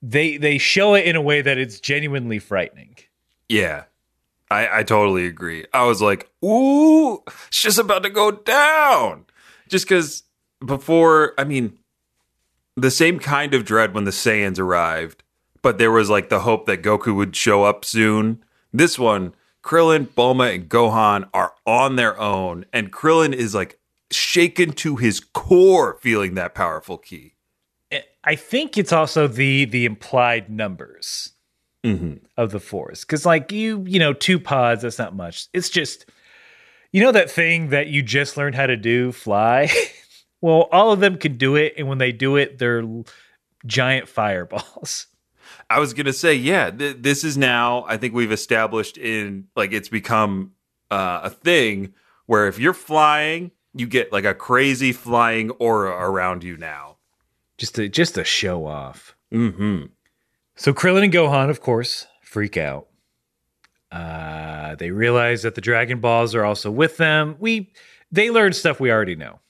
they 0.00 0.36
they 0.36 0.58
show 0.58 0.94
it 0.94 1.06
in 1.06 1.16
a 1.16 1.22
way 1.22 1.42
that 1.42 1.58
it's 1.58 1.80
genuinely 1.80 2.38
frightening. 2.38 2.96
Yeah. 3.48 3.84
I, 4.50 4.78
I 4.78 4.82
totally 4.82 5.26
agree. 5.26 5.66
I 5.74 5.84
was 5.84 6.00
like, 6.00 6.30
ooh, 6.42 7.22
it's 7.48 7.60
just 7.60 7.78
about 7.78 8.02
to 8.04 8.10
go 8.10 8.30
down. 8.30 9.26
Just 9.68 9.86
because 9.86 10.22
before, 10.64 11.34
I 11.36 11.44
mean, 11.44 11.78
the 12.74 12.90
same 12.90 13.18
kind 13.18 13.52
of 13.52 13.64
dread 13.64 13.92
when 13.92 14.04
the 14.04 14.10
Saiyans 14.10 14.58
arrived, 14.58 15.22
but 15.60 15.76
there 15.76 15.90
was 15.90 16.08
like 16.08 16.30
the 16.30 16.40
hope 16.40 16.66
that 16.66 16.82
Goku 16.82 17.14
would 17.14 17.36
show 17.36 17.64
up 17.64 17.84
soon. 17.84 18.42
This 18.72 18.98
one, 18.98 19.34
Krillin, 19.62 20.08
Bulma, 20.08 20.54
and 20.54 20.68
Gohan 20.68 21.28
are 21.34 21.54
on 21.66 21.96
their 21.96 22.18
own, 22.18 22.64
and 22.72 22.92
Krillin 22.92 23.32
is 23.34 23.54
like 23.54 23.78
shaken 24.10 24.72
to 24.72 24.96
his 24.96 25.20
core 25.20 25.98
feeling 26.00 26.34
that 26.34 26.54
powerful 26.54 26.98
ki. 26.98 27.34
I 28.24 28.34
think 28.34 28.76
it's 28.76 28.92
also 28.92 29.26
the 29.26 29.64
the 29.64 29.84
implied 29.84 30.50
numbers 30.50 31.32
Mm-hmm. 31.84 32.14
of 32.36 32.50
the 32.50 32.58
force 32.58 33.04
because 33.04 33.24
like 33.24 33.52
you 33.52 33.84
you 33.86 34.00
know 34.00 34.12
two 34.12 34.40
pods 34.40 34.82
that's 34.82 34.98
not 34.98 35.14
much 35.14 35.46
it's 35.54 35.70
just 35.70 36.06
you 36.90 37.00
know 37.00 37.12
that 37.12 37.30
thing 37.30 37.68
that 37.68 37.86
you 37.86 38.02
just 38.02 38.36
learned 38.36 38.56
how 38.56 38.66
to 38.66 38.76
do 38.76 39.12
fly 39.12 39.70
well 40.40 40.68
all 40.72 40.90
of 40.90 40.98
them 40.98 41.16
can 41.16 41.36
do 41.36 41.54
it 41.54 41.74
and 41.78 41.86
when 41.86 41.98
they 41.98 42.10
do 42.10 42.34
it 42.34 42.58
they're 42.58 42.82
giant 43.64 44.08
fireballs 44.08 45.06
I 45.70 45.78
was 45.80 45.92
gonna 45.92 46.12
say, 46.12 46.34
yeah, 46.34 46.70
th- 46.70 46.96
this 47.00 47.24
is 47.24 47.36
now. 47.36 47.84
I 47.88 47.96
think 47.96 48.14
we've 48.14 48.32
established 48.32 48.96
in 48.98 49.48
like 49.54 49.72
it's 49.72 49.88
become 49.88 50.52
uh, 50.90 51.20
a 51.24 51.30
thing 51.30 51.92
where 52.26 52.48
if 52.48 52.58
you're 52.58 52.74
flying, 52.74 53.50
you 53.74 53.86
get 53.86 54.12
like 54.12 54.24
a 54.24 54.34
crazy 54.34 54.92
flying 54.92 55.50
aura 55.52 55.90
around 55.90 56.42
you 56.44 56.56
now. 56.56 56.96
just 57.58 57.74
to 57.74 57.88
just 57.88 58.14
to 58.14 58.24
show 58.24 58.66
off 58.66 59.14
Mm-hmm. 59.32 59.86
So 60.56 60.72
Krillin 60.72 61.04
and 61.04 61.12
Gohan, 61.12 61.50
of 61.50 61.60
course, 61.60 62.06
freak 62.22 62.56
out. 62.56 62.88
Uh, 63.92 64.74
they 64.74 64.90
realize 64.90 65.42
that 65.42 65.54
the 65.54 65.60
Dragon 65.60 66.00
Balls 66.00 66.34
are 66.34 66.44
also 66.44 66.70
with 66.70 66.96
them. 66.96 67.36
We 67.38 67.72
they 68.10 68.30
learn 68.30 68.52
stuff 68.52 68.80
we 68.80 68.90
already 68.90 69.16
know. 69.16 69.40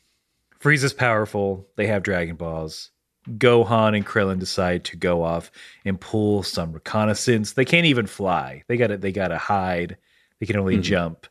Frieza's 0.60 0.92
powerful. 0.92 1.68
They 1.76 1.86
have 1.86 2.02
Dragon 2.02 2.36
Balls. 2.36 2.90
Gohan 3.36 3.94
and 3.96 4.06
Krillin 4.06 4.38
decide 4.38 4.84
to 4.86 4.96
go 4.96 5.22
off 5.22 5.50
and 5.84 6.00
pull 6.00 6.42
some 6.42 6.72
reconnaissance. 6.72 7.52
They 7.52 7.64
can't 7.64 7.86
even 7.86 8.06
fly. 8.06 8.62
They 8.68 8.76
got 8.76 8.88
to 8.88 8.96
they 8.96 9.12
got 9.12 9.28
to 9.28 9.38
hide. 9.38 9.96
They 10.40 10.46
can 10.46 10.56
only 10.56 10.78
Mhm. 10.78 10.82
jump. 10.82 11.26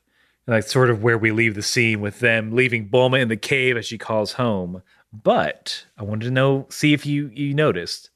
And 0.45 0.55
that's 0.55 0.71
sort 0.71 0.89
of 0.89 1.03
where 1.03 1.17
we 1.17 1.31
leave 1.31 1.55
the 1.55 1.61
scene 1.61 1.99
with 1.99 2.19
them 2.19 2.55
leaving 2.55 2.87
Bulma 2.89 3.21
in 3.21 3.27
the 3.27 3.35
cave 3.37 3.75
as 3.77 3.85
she 3.85 3.97
calls 3.97 4.33
home. 4.33 4.81
But 5.11 5.85
I 5.97 6.03
wanted 6.03 6.25
to 6.25 6.31
know, 6.31 6.67
see 6.69 6.93
if 6.93 7.05
you 7.05 7.29
you 7.33 7.53
noticed. 7.53 8.09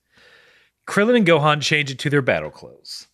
Krillin 0.87 1.15
and 1.17 1.27
Gohan 1.27 1.61
change 1.61 1.91
it 1.91 1.99
to 1.99 2.09
their 2.09 2.21
battle 2.21 2.49
clothes. 2.51 3.07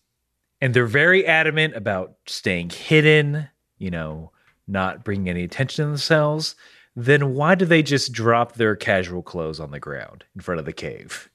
And 0.60 0.74
they're 0.74 0.86
very 0.86 1.24
adamant 1.26 1.76
about 1.76 2.14
staying 2.26 2.70
hidden, 2.70 3.48
you 3.78 3.90
know, 3.90 4.32
not 4.66 5.04
bringing 5.04 5.28
any 5.28 5.44
attention 5.44 5.84
to 5.84 5.88
themselves. 5.88 6.56
Then 7.00 7.34
why 7.34 7.54
do 7.54 7.64
they 7.64 7.82
just 7.84 8.12
drop 8.12 8.54
their 8.54 8.74
casual 8.74 9.22
clothes 9.22 9.60
on 9.60 9.70
the 9.70 9.78
ground 9.78 10.24
in 10.34 10.40
front 10.40 10.58
of 10.58 10.64
the 10.66 10.72
cave? 10.72 11.28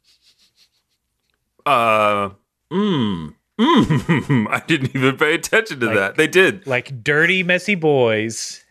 Uh, 1.65 2.31
mm, 2.69 3.33
mm. 3.57 4.47
I 4.51 4.61
didn't 4.67 4.93
even 4.93 5.15
pay 5.15 5.35
attention 5.35 5.79
to 5.79 5.85
Like- 5.85 5.95
that. 5.95 6.15
They 6.17 6.27
did. 6.27 6.67
Like 6.67 7.01
dirty, 7.01 7.43
messy 7.43 7.75
boys. 7.75 8.61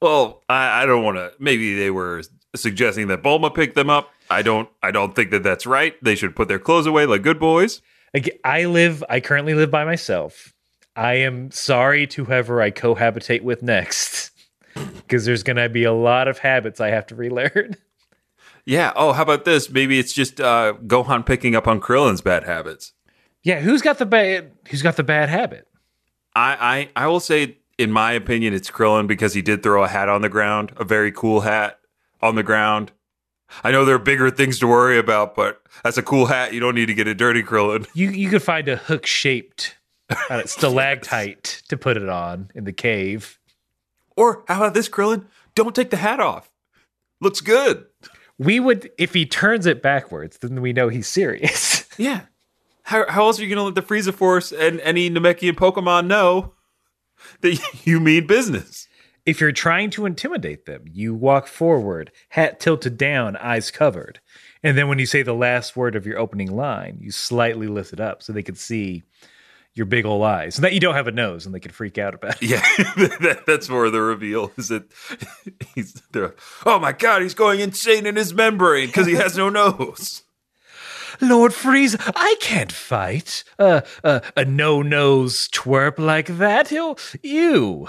Well, 0.00 0.42
I, 0.48 0.82
I 0.82 0.86
don't 0.86 1.04
want 1.04 1.18
to. 1.18 1.32
Maybe 1.38 1.74
they 1.78 1.90
were 1.90 2.22
suggesting 2.54 3.08
that 3.08 3.22
Bulma 3.22 3.54
picked 3.54 3.74
them 3.74 3.90
up. 3.90 4.10
I 4.30 4.40
don't. 4.40 4.70
I 4.82 4.90
don't 4.90 5.14
think 5.14 5.30
that 5.30 5.42
that's 5.42 5.66
right. 5.66 5.94
They 6.02 6.14
should 6.14 6.34
put 6.34 6.48
their 6.48 6.58
clothes 6.58 6.86
away 6.86 7.04
like 7.04 7.20
good 7.22 7.38
boys. 7.38 7.82
I 8.44 8.64
live, 8.64 9.04
I 9.10 9.20
currently 9.20 9.52
live 9.52 9.70
by 9.70 9.84
myself. 9.84 10.54
I 10.94 11.14
am 11.14 11.50
sorry 11.50 12.06
to 12.06 12.24
whoever 12.24 12.62
I 12.62 12.70
cohabitate 12.70 13.42
with 13.42 13.62
next. 13.62 14.30
Because 15.06 15.24
there's 15.24 15.42
going 15.42 15.56
to 15.56 15.68
be 15.68 15.84
a 15.84 15.92
lot 15.92 16.28
of 16.28 16.38
habits 16.38 16.80
I 16.80 16.90
have 16.90 17.06
to 17.06 17.14
relearn. 17.14 17.76
Yeah. 18.68 18.92
Oh, 18.96 19.12
how 19.12 19.22
about 19.22 19.44
this? 19.44 19.70
Maybe 19.70 19.96
it's 20.00 20.12
just 20.12 20.40
uh, 20.40 20.74
Gohan 20.88 21.24
picking 21.24 21.54
up 21.54 21.68
on 21.68 21.80
Krillin's 21.80 22.20
bad 22.20 22.42
habits. 22.42 22.94
Yeah, 23.44 23.60
who's 23.60 23.80
got 23.80 23.98
the 23.98 24.06
bad? 24.06 24.50
Who's 24.68 24.82
got 24.82 24.96
the 24.96 25.04
bad 25.04 25.28
habit? 25.28 25.68
I, 26.34 26.88
I 26.96 27.04
I 27.04 27.06
will 27.06 27.20
say, 27.20 27.58
in 27.78 27.92
my 27.92 28.10
opinion, 28.10 28.54
it's 28.54 28.68
Krillin 28.68 29.06
because 29.06 29.34
he 29.34 29.40
did 29.40 29.62
throw 29.62 29.84
a 29.84 29.88
hat 29.88 30.08
on 30.08 30.20
the 30.22 30.28
ground, 30.28 30.72
a 30.78 30.84
very 30.84 31.12
cool 31.12 31.42
hat 31.42 31.78
on 32.20 32.34
the 32.34 32.42
ground. 32.42 32.90
I 33.62 33.70
know 33.70 33.84
there 33.84 33.94
are 33.94 34.00
bigger 34.00 34.30
things 34.30 34.58
to 34.58 34.66
worry 34.66 34.98
about, 34.98 35.36
but 35.36 35.62
that's 35.84 35.96
a 35.96 36.02
cool 36.02 36.26
hat. 36.26 36.52
You 36.52 36.58
don't 36.58 36.74
need 36.74 36.86
to 36.86 36.94
get 36.94 37.06
it 37.06 37.18
dirty, 37.18 37.44
Krillin. 37.44 37.86
You 37.94 38.10
you 38.10 38.28
could 38.28 38.42
find 38.42 38.66
a 38.66 38.76
hook 38.76 39.06
shaped 39.06 39.76
uh, 40.10 40.42
stalactite 40.46 41.62
to 41.68 41.76
put 41.76 41.96
it 41.96 42.08
on 42.08 42.50
in 42.56 42.64
the 42.64 42.72
cave. 42.72 43.38
Or 44.16 44.44
how 44.48 44.56
about 44.56 44.74
this, 44.74 44.88
Krillin? 44.88 45.26
Don't 45.54 45.74
take 45.74 45.90
the 45.90 45.96
hat 45.96 46.20
off. 46.20 46.50
Looks 47.20 47.40
good. 47.40 47.86
We 48.38 48.60
would 48.60 48.90
if 48.98 49.14
he 49.14 49.24
turns 49.24 49.66
it 49.66 49.82
backwards, 49.82 50.38
then 50.38 50.60
we 50.60 50.72
know 50.72 50.88
he's 50.88 51.08
serious. 51.08 51.84
Yeah. 51.98 52.26
How, 52.82 53.10
how 53.10 53.24
else 53.24 53.40
are 53.40 53.42
you 53.42 53.48
going 53.48 53.56
to 53.56 53.62
let 53.62 53.74
the 53.74 53.80
Frieza 53.80 54.12
Force 54.12 54.52
and 54.52 54.80
any 54.80 55.08
Namekian 55.08 55.54
Pokemon 55.54 56.08
know 56.08 56.52
that 57.40 57.58
you 57.86 58.00
mean 58.00 58.26
business? 58.26 58.86
if 59.26 59.40
you're 59.40 59.52
trying 59.52 59.90
to 59.90 60.06
intimidate 60.06 60.66
them, 60.66 60.84
you 60.90 61.12
walk 61.12 61.48
forward, 61.48 62.12
hat 62.30 62.60
tilted 62.60 62.96
down, 62.96 63.36
eyes 63.36 63.72
covered. 63.72 64.20
And 64.62 64.78
then 64.78 64.88
when 64.88 65.00
you 65.00 65.06
say 65.06 65.22
the 65.22 65.34
last 65.34 65.76
word 65.76 65.96
of 65.96 66.06
your 66.06 66.18
opening 66.18 66.54
line, 66.54 66.98
you 67.00 67.10
slightly 67.10 67.66
lift 67.66 67.92
it 67.92 68.00
up 68.00 68.22
so 68.22 68.32
they 68.32 68.44
can 68.44 68.54
see 68.54 69.02
your 69.76 69.86
big 69.86 70.06
old 70.06 70.24
eyes. 70.24 70.56
And 70.56 70.64
that 70.64 70.72
you 70.72 70.80
don't 70.80 70.94
have 70.94 71.06
a 71.06 71.12
nose 71.12 71.46
and 71.46 71.54
they 71.54 71.60
can 71.60 71.70
freak 71.70 71.98
out 71.98 72.14
about 72.14 72.42
it. 72.42 72.48
Yeah, 72.48 72.60
that, 73.20 73.44
that's 73.46 73.68
more 73.68 73.88
the 73.90 74.00
reveal. 74.00 74.50
Is 74.56 74.68
that 74.68 74.90
he's 75.74 75.92
there? 76.12 76.34
Oh 76.64 76.78
my 76.78 76.92
god, 76.92 77.22
he's 77.22 77.34
going 77.34 77.60
insane 77.60 78.06
in 78.06 78.16
his 78.16 78.34
membrane 78.34 78.88
because 78.88 79.06
he 79.06 79.14
has 79.14 79.36
no 79.36 79.48
nose. 79.50 80.22
Lord 81.20 81.52
Frieza, 81.52 82.00
I 82.14 82.36
can't 82.40 82.72
fight 82.72 83.44
uh, 83.58 83.82
uh, 84.02 84.20
a 84.36 84.44
no 84.44 84.82
nose 84.82 85.48
twerp 85.48 85.98
like 85.98 86.26
that. 86.38 86.68
He'll 86.68 86.98
you. 87.22 87.88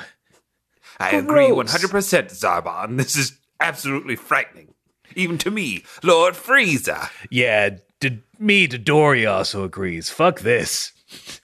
I 1.00 1.12
agree 1.12 1.52
one 1.52 1.68
hundred 1.68 1.92
percent, 1.92 2.30
Zarbon. 2.30 2.98
This 2.98 3.16
is 3.16 3.38
absolutely 3.60 4.16
frightening, 4.16 4.74
even 5.16 5.38
to 5.40 5.52
me, 5.52 5.84
Lord 6.04 6.36
Frieza. 6.36 7.10
Yeah, 7.30 7.78
D- 8.00 8.24
me, 8.40 8.68
Dory 8.68 9.26
also 9.26 9.64
agrees. 9.64 10.10
Fuck 10.10 10.40
this. 10.40 10.94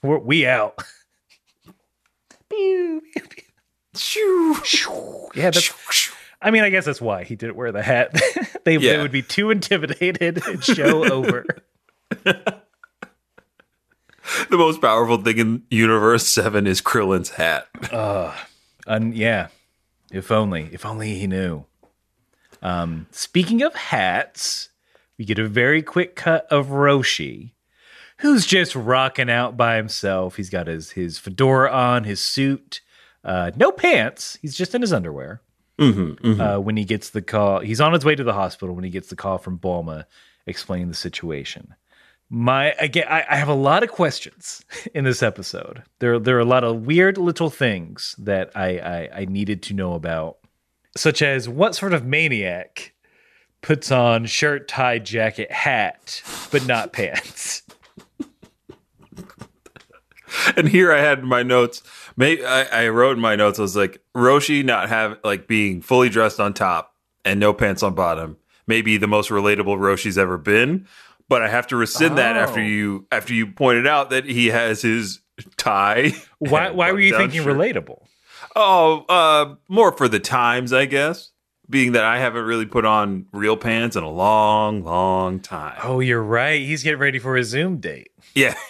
We're, 0.02 0.18
we 0.18 0.46
out. 0.46 0.82
Pew, 2.48 3.02
pew, 3.12 3.22
pew. 3.28 3.42
Shoo. 3.96 4.54
Shoo. 4.64 5.28
Yeah, 5.34 5.50
that's. 5.50 5.62
Shoo, 5.62 5.74
shoo. 5.90 6.12
I 6.40 6.50
mean, 6.50 6.62
I 6.62 6.70
guess 6.70 6.84
that's 6.84 7.00
why 7.00 7.24
he 7.24 7.36
didn't 7.36 7.56
wear 7.56 7.72
the 7.72 7.82
hat. 7.82 8.12
they, 8.64 8.76
they 8.76 8.98
would 8.98 9.10
be 9.10 9.22
too 9.22 9.50
intimidated 9.50 10.46
and 10.46 10.62
show 10.62 11.10
over. 11.10 11.44
The 14.48 14.56
most 14.56 14.80
powerful 14.80 15.18
thing 15.18 15.38
in 15.38 15.62
Universe 15.70 16.26
Seven 16.26 16.66
is 16.66 16.80
Krillin's 16.80 17.30
hat. 17.30 17.68
Uh, 17.92 18.34
and 18.86 19.14
yeah, 19.14 19.48
if 20.10 20.30
only, 20.30 20.70
if 20.72 20.86
only 20.86 21.18
he 21.18 21.26
knew. 21.26 21.66
Um, 22.62 23.06
speaking 23.10 23.62
of 23.62 23.74
hats, 23.74 24.70
we 25.18 25.24
get 25.24 25.38
a 25.38 25.46
very 25.46 25.82
quick 25.82 26.16
cut 26.16 26.46
of 26.50 26.68
Roshi, 26.68 27.52
who's 28.24 28.46
just 28.46 28.74
rocking 28.74 29.28
out 29.28 29.54
by 29.54 29.76
himself. 29.76 30.36
He's 30.36 30.48
got 30.48 30.66
his 30.66 30.92
his 30.92 31.18
fedora 31.18 31.70
on, 31.70 32.04
his 32.04 32.20
suit, 32.20 32.80
uh, 33.22 33.50
no 33.54 33.70
pants. 33.70 34.38
He's 34.40 34.56
just 34.56 34.74
in 34.74 34.80
his 34.80 34.94
underwear. 34.94 35.42
Mm-hmm, 35.78 36.40
uh, 36.40 36.60
when 36.60 36.76
he 36.76 36.84
gets 36.84 37.10
the 37.10 37.20
call. 37.20 37.58
He's 37.58 37.80
on 37.80 37.92
his 37.92 38.04
way 38.04 38.14
to 38.14 38.22
the 38.22 38.32
hospital 38.32 38.76
when 38.76 38.84
he 38.84 38.90
gets 38.90 39.08
the 39.08 39.16
call 39.16 39.38
from 39.38 39.58
Bulma 39.58 40.04
explaining 40.46 40.88
the 40.88 40.94
situation. 40.94 41.74
My 42.30 42.72
again, 42.78 43.06
I, 43.10 43.24
I 43.28 43.36
have 43.36 43.48
a 43.48 43.54
lot 43.54 43.82
of 43.82 43.90
questions 43.90 44.64
in 44.94 45.04
this 45.04 45.22
episode. 45.22 45.82
There, 45.98 46.18
there 46.18 46.36
are 46.36 46.40
a 46.40 46.44
lot 46.44 46.64
of 46.64 46.86
weird 46.86 47.18
little 47.18 47.50
things 47.50 48.14
that 48.18 48.52
I, 48.54 48.78
I, 48.78 49.10
I 49.20 49.24
needed 49.26 49.62
to 49.64 49.74
know 49.74 49.94
about, 49.94 50.38
such 50.96 51.20
as 51.20 51.48
what 51.48 51.74
sort 51.74 51.92
of 51.92 52.06
maniac 52.06 52.94
puts 53.60 53.90
on 53.90 54.26
shirt, 54.26 54.68
tie, 54.68 55.00
jacket, 55.00 55.50
hat, 55.50 56.22
but 56.52 56.66
not 56.66 56.92
pants. 56.94 57.63
and 60.56 60.68
here 60.68 60.92
I 60.92 61.00
had 61.00 61.24
my 61.24 61.42
notes. 61.42 61.82
Maybe 62.16 62.44
I, 62.44 62.84
I 62.84 62.88
wrote 62.88 63.16
in 63.16 63.20
my 63.20 63.36
notes. 63.36 63.58
I 63.58 63.62
was 63.62 63.76
like, 63.76 64.02
Roshi 64.16 64.64
not 64.64 64.88
have 64.88 65.18
like 65.24 65.46
being 65.46 65.80
fully 65.82 66.08
dressed 66.08 66.40
on 66.40 66.54
top 66.54 66.94
and 67.24 67.40
no 67.40 67.52
pants 67.52 67.82
on 67.82 67.94
bottom. 67.94 68.36
Maybe 68.66 68.96
the 68.96 69.06
most 69.08 69.30
relatable 69.30 69.78
Roshi's 69.78 70.16
ever 70.18 70.38
been. 70.38 70.86
But 71.28 71.42
I 71.42 71.48
have 71.48 71.66
to 71.68 71.76
rescind 71.76 72.18
that 72.18 72.36
after 72.36 72.60
Oh. 72.60 72.64
you 72.64 73.06
after 73.10 73.32
you 73.32 73.46
pointed 73.46 73.86
out 73.86 74.10
that 74.10 74.24
he 74.26 74.48
has 74.48 74.82
his 74.82 75.20
tie. 75.56 76.12
Why, 76.38 76.70
why 76.70 76.92
were 76.92 77.00
you 77.00 77.16
thinking 77.16 77.42
shirt. 77.42 77.56
relatable? 77.56 78.04
Oh, 78.54 79.04
uh, 79.08 79.54
more 79.68 79.90
for 79.92 80.06
the 80.06 80.20
times, 80.20 80.72
I 80.72 80.84
guess. 80.84 81.30
Being 81.68 81.92
that 81.92 82.04
I 82.04 82.18
haven't 82.18 82.44
really 82.44 82.66
put 82.66 82.84
on 82.84 83.24
real 83.32 83.56
pants 83.56 83.96
in 83.96 84.02
a 84.04 84.10
long, 84.10 84.84
long 84.84 85.40
time. 85.40 85.78
Oh, 85.82 86.00
you're 86.00 86.22
right. 86.22 86.60
He's 86.60 86.82
getting 86.82 87.00
ready 87.00 87.18
for 87.18 87.36
a 87.38 87.42
Zoom 87.42 87.78
date. 87.78 88.10
Yeah. 88.34 88.54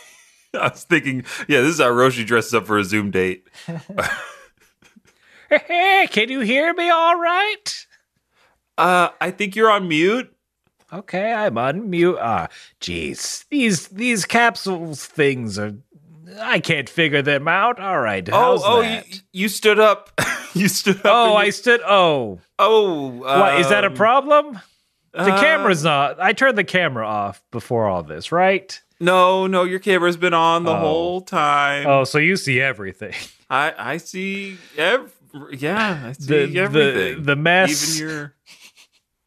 I 0.61 0.69
was 0.69 0.85
thinking, 0.85 1.25
yeah, 1.49 1.61
this 1.61 1.75
is 1.75 1.81
how 1.81 1.91
Roshi 1.91 2.25
dresses 2.25 2.55
up 2.55 2.67
for 2.67 2.79
a 2.79 2.85
Zoom 2.85 3.11
date. 3.11 3.49
Hey, 5.49 6.07
can 6.11 6.29
you 6.29 6.41
hear 6.41 6.73
me 6.75 6.91
all 6.91 7.19
right? 7.19 7.87
Uh, 8.77 9.09
I 9.21 9.31
think 9.31 9.57
you're 9.57 9.71
on 9.71 9.89
mute. 9.89 10.35
Okay, 10.93 11.33
I'm 11.33 11.59
on 11.59 11.91
mute. 11.91 12.19
Ah, 12.21 12.49
jeez. 12.81 13.45
These 13.49 13.89
these 13.89 14.25
capsules 14.25 15.05
things 15.05 15.59
are 15.59 15.75
I 16.41 16.61
can't 16.61 16.89
figure 16.89 17.23
them 17.23 17.49
out. 17.49 17.81
All 17.81 18.01
right. 18.01 18.27
How's 18.27 18.63
oh, 18.63 18.79
oh, 18.79 18.81
you, 18.81 18.89
that? 18.89 19.23
you 19.33 19.49
stood 19.49 19.79
up. 19.79 20.11
you 20.55 20.69
stood 20.69 20.99
up. 20.99 21.07
oh, 21.07 21.31
and 21.31 21.39
I 21.39 21.45
you- 21.45 21.53
stood 21.53 21.81
oh. 21.83 22.41
Oh, 22.59 23.09
What 23.09 23.61
is 23.61 23.69
that 23.69 23.85
a 23.85 23.89
um, 23.89 23.95
problem? 23.95 24.61
The 25.13 25.33
uh, 25.33 25.41
camera's 25.41 25.85
not. 25.85 26.21
I 26.21 26.33
turned 26.33 26.59
the 26.59 26.65
camera 26.65 27.07
off 27.07 27.43
before 27.53 27.87
all 27.87 28.03
this, 28.03 28.33
right? 28.33 28.81
No, 29.01 29.47
no, 29.47 29.65
your 29.65 29.81
camera's 29.81 30.17
been 30.17 30.35
on 30.35 30.65
the 30.65 30.73
Oh. 30.73 30.77
whole 30.79 31.21
time. 31.21 31.87
Oh, 31.87 32.05
so 32.05 32.19
you 32.19 32.37
see 32.37 32.61
everything. 32.61 33.13
I, 33.51 33.75
I 33.77 33.97
see. 33.99 34.57
every 34.77 35.11
yeah, 35.59 36.05
I 36.07 36.13
see 36.13 36.27
The 36.27 36.47
the 36.47 36.59
everything. 36.61 37.23
the 37.25 37.37
mess. 37.37 37.99
even 37.99 38.09
your, 38.09 38.35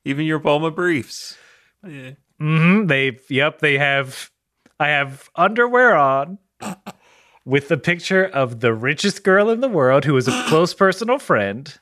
even 0.05 0.25
your 0.25 0.39
Bulma 0.39 0.73
briefs. 0.73 1.37
Yeah. 1.85 2.11
Mm-hmm. 2.41 2.87
They 2.87 3.19
yep, 3.29 3.59
they 3.59 3.77
have 3.77 4.31
I 4.79 4.87
have 4.89 5.29
underwear 5.35 5.95
on 5.95 6.37
with 7.45 7.67
the 7.67 7.77
picture 7.77 8.23
of 8.25 8.59
the 8.61 8.73
richest 8.73 9.23
girl 9.23 9.49
in 9.49 9.59
the 9.59 9.67
world 9.69 10.05
who 10.05 10.15
is 10.17 10.27
a 10.27 10.43
close 10.47 10.73
personal 10.73 11.17
friend. 11.19 11.77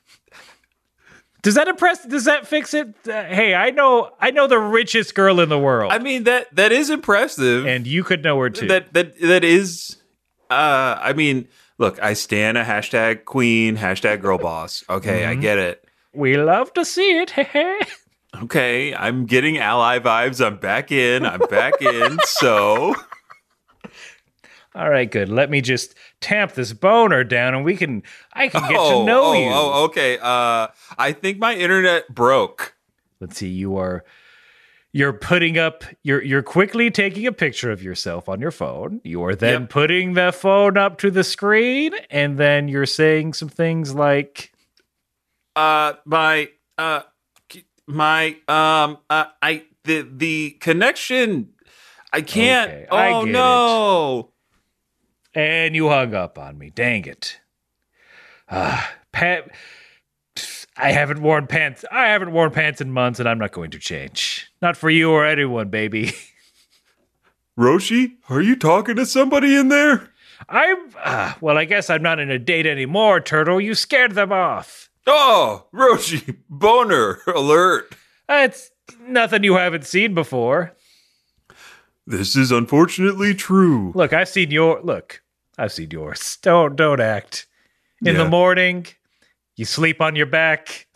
Does 1.46 1.54
that 1.54 1.68
impress 1.68 2.04
does 2.04 2.24
that 2.24 2.44
fix 2.44 2.74
it? 2.74 2.88
Uh, 3.06 3.22
hey, 3.22 3.54
I 3.54 3.70
know 3.70 4.10
I 4.20 4.32
know 4.32 4.48
the 4.48 4.58
richest 4.58 5.14
girl 5.14 5.38
in 5.38 5.48
the 5.48 5.58
world. 5.60 5.92
I 5.92 6.00
mean 6.00 6.24
that 6.24 6.52
that 6.56 6.72
is 6.72 6.90
impressive. 6.90 7.64
and 7.66 7.86
you 7.86 8.02
could 8.02 8.24
know 8.24 8.36
her 8.40 8.50
too. 8.50 8.66
that 8.66 8.92
that 8.94 9.16
that 9.20 9.44
is. 9.44 9.94
Uh, 10.50 10.98
I 11.00 11.12
mean, 11.12 11.46
look, 11.78 12.02
I 12.02 12.14
stand 12.14 12.58
a 12.58 12.64
hashtag 12.64 13.26
queen, 13.26 13.76
hashtag 13.76 14.20
girl 14.22 14.38
boss. 14.38 14.82
Okay, 14.90 15.20
Mm-hmm. 15.22 15.30
I 15.30 15.34
get 15.36 15.58
it. 15.58 15.84
we 16.12 16.36
love 16.36 16.72
to 16.74 16.84
see 16.84 17.20
it. 17.20 17.32
Okay, 18.42 18.92
I'm 18.94 19.24
getting 19.24 19.56
ally 19.56 19.98
vibes. 19.98 20.44
I'm 20.44 20.56
back 20.58 20.92
in. 20.92 21.24
I'm 21.24 21.40
back 21.48 21.80
in. 21.80 22.18
So 22.24 22.94
All 24.76 24.90
right, 24.90 25.10
good. 25.10 25.30
Let 25.30 25.48
me 25.50 25.62
just 25.62 25.94
tamp 26.20 26.52
this 26.52 26.74
boner 26.74 27.24
down 27.24 27.54
and 27.54 27.64
we 27.64 27.76
can 27.76 28.02
I 28.34 28.48
can 28.48 28.60
get 28.68 28.76
oh, 28.78 29.00
to 29.00 29.06
know 29.06 29.24
oh, 29.24 29.32
you. 29.32 29.48
Oh, 29.50 29.84
okay. 29.84 30.18
Uh, 30.20 30.68
I 30.98 31.12
think 31.12 31.38
my 31.38 31.54
internet 31.54 32.14
broke. 32.14 32.76
Let's 33.18 33.38
see, 33.38 33.48
you 33.48 33.78
are 33.78 34.04
you're 34.92 35.14
putting 35.14 35.56
up 35.56 35.84
you're 36.02 36.22
you're 36.22 36.42
quickly 36.42 36.90
taking 36.90 37.26
a 37.26 37.32
picture 37.32 37.70
of 37.70 37.82
yourself 37.82 38.28
on 38.28 38.40
your 38.40 38.50
phone. 38.50 39.00
You 39.02 39.24
are 39.24 39.34
then 39.34 39.62
Yep. 39.62 39.70
putting 39.70 40.12
the 40.12 40.30
phone 40.30 40.76
up 40.76 40.98
to 40.98 41.10
the 41.10 41.24
screen 41.24 41.92
and 42.10 42.36
then 42.36 42.68
you're 42.68 42.84
saying 42.86 43.32
some 43.32 43.48
things 43.48 43.94
like 43.94 44.52
Uh, 45.54 45.94
my 46.04 46.50
uh, 46.76 47.00
my 47.86 48.36
um, 48.46 48.98
uh, 49.08 49.24
I 49.40 49.64
the 49.84 50.02
the 50.02 50.50
connection. 50.60 51.54
I 52.12 52.20
can't. 52.20 52.70
Okay, 52.70 52.86
I 52.90 53.12
oh 53.12 53.24
get 53.24 53.34
it. 53.34 54.35
And 55.36 55.76
you 55.76 55.88
hung 55.88 56.14
up 56.14 56.38
on 56.38 56.58
me. 56.58 56.70
Dang 56.70 57.04
it. 57.04 57.38
Ah, 58.50 58.92
Pat 59.12 59.50
I 60.76 60.92
haven't 60.92 61.22
worn 61.22 61.46
pants. 61.46 61.84
I 61.90 62.08
haven't 62.08 62.32
worn 62.32 62.50
pants 62.50 62.80
in 62.80 62.90
months 62.90 63.18
and 63.18 63.28
I'm 63.28 63.38
not 63.38 63.52
going 63.52 63.70
to 63.70 63.78
change. 63.78 64.50
Not 64.60 64.76
for 64.76 64.90
you 64.90 65.10
or 65.10 65.24
anyone, 65.24 65.68
baby. 65.68 66.12
Roshi, 67.58 68.16
are 68.28 68.42
you 68.42 68.56
talking 68.56 68.96
to 68.96 69.06
somebody 69.06 69.56
in 69.56 69.68
there? 69.68 70.10
I'm 70.50 70.90
ah, 70.96 71.38
well, 71.40 71.56
I 71.56 71.64
guess 71.64 71.88
I'm 71.88 72.02
not 72.02 72.18
in 72.18 72.30
a 72.30 72.38
date 72.38 72.66
anymore, 72.66 73.20
Turtle. 73.20 73.58
You 73.58 73.74
scared 73.74 74.12
them 74.12 74.32
off. 74.32 74.90
Oh, 75.06 75.66
Roshi, 75.72 76.36
boner 76.50 77.20
alert. 77.26 77.94
It's 78.28 78.70
nothing 79.00 79.44
you 79.44 79.54
haven't 79.54 79.86
seen 79.86 80.12
before. 80.12 80.74
This 82.06 82.36
is 82.36 82.52
unfortunately 82.52 83.34
true. 83.34 83.92
Look, 83.94 84.12
I've 84.12 84.28
seen 84.28 84.50
your 84.50 84.82
look. 84.82 85.22
I've 85.58 85.72
seen 85.72 85.90
yours. 85.90 86.38
Don't 86.42 86.76
don't 86.76 87.00
act. 87.00 87.46
In 88.02 88.14
Yeah. 88.14 88.24
the 88.24 88.28
morning, 88.28 88.86
you 89.56 89.64
sleep 89.64 90.00
on 90.00 90.16
your 90.16 90.26
back. 90.26 90.86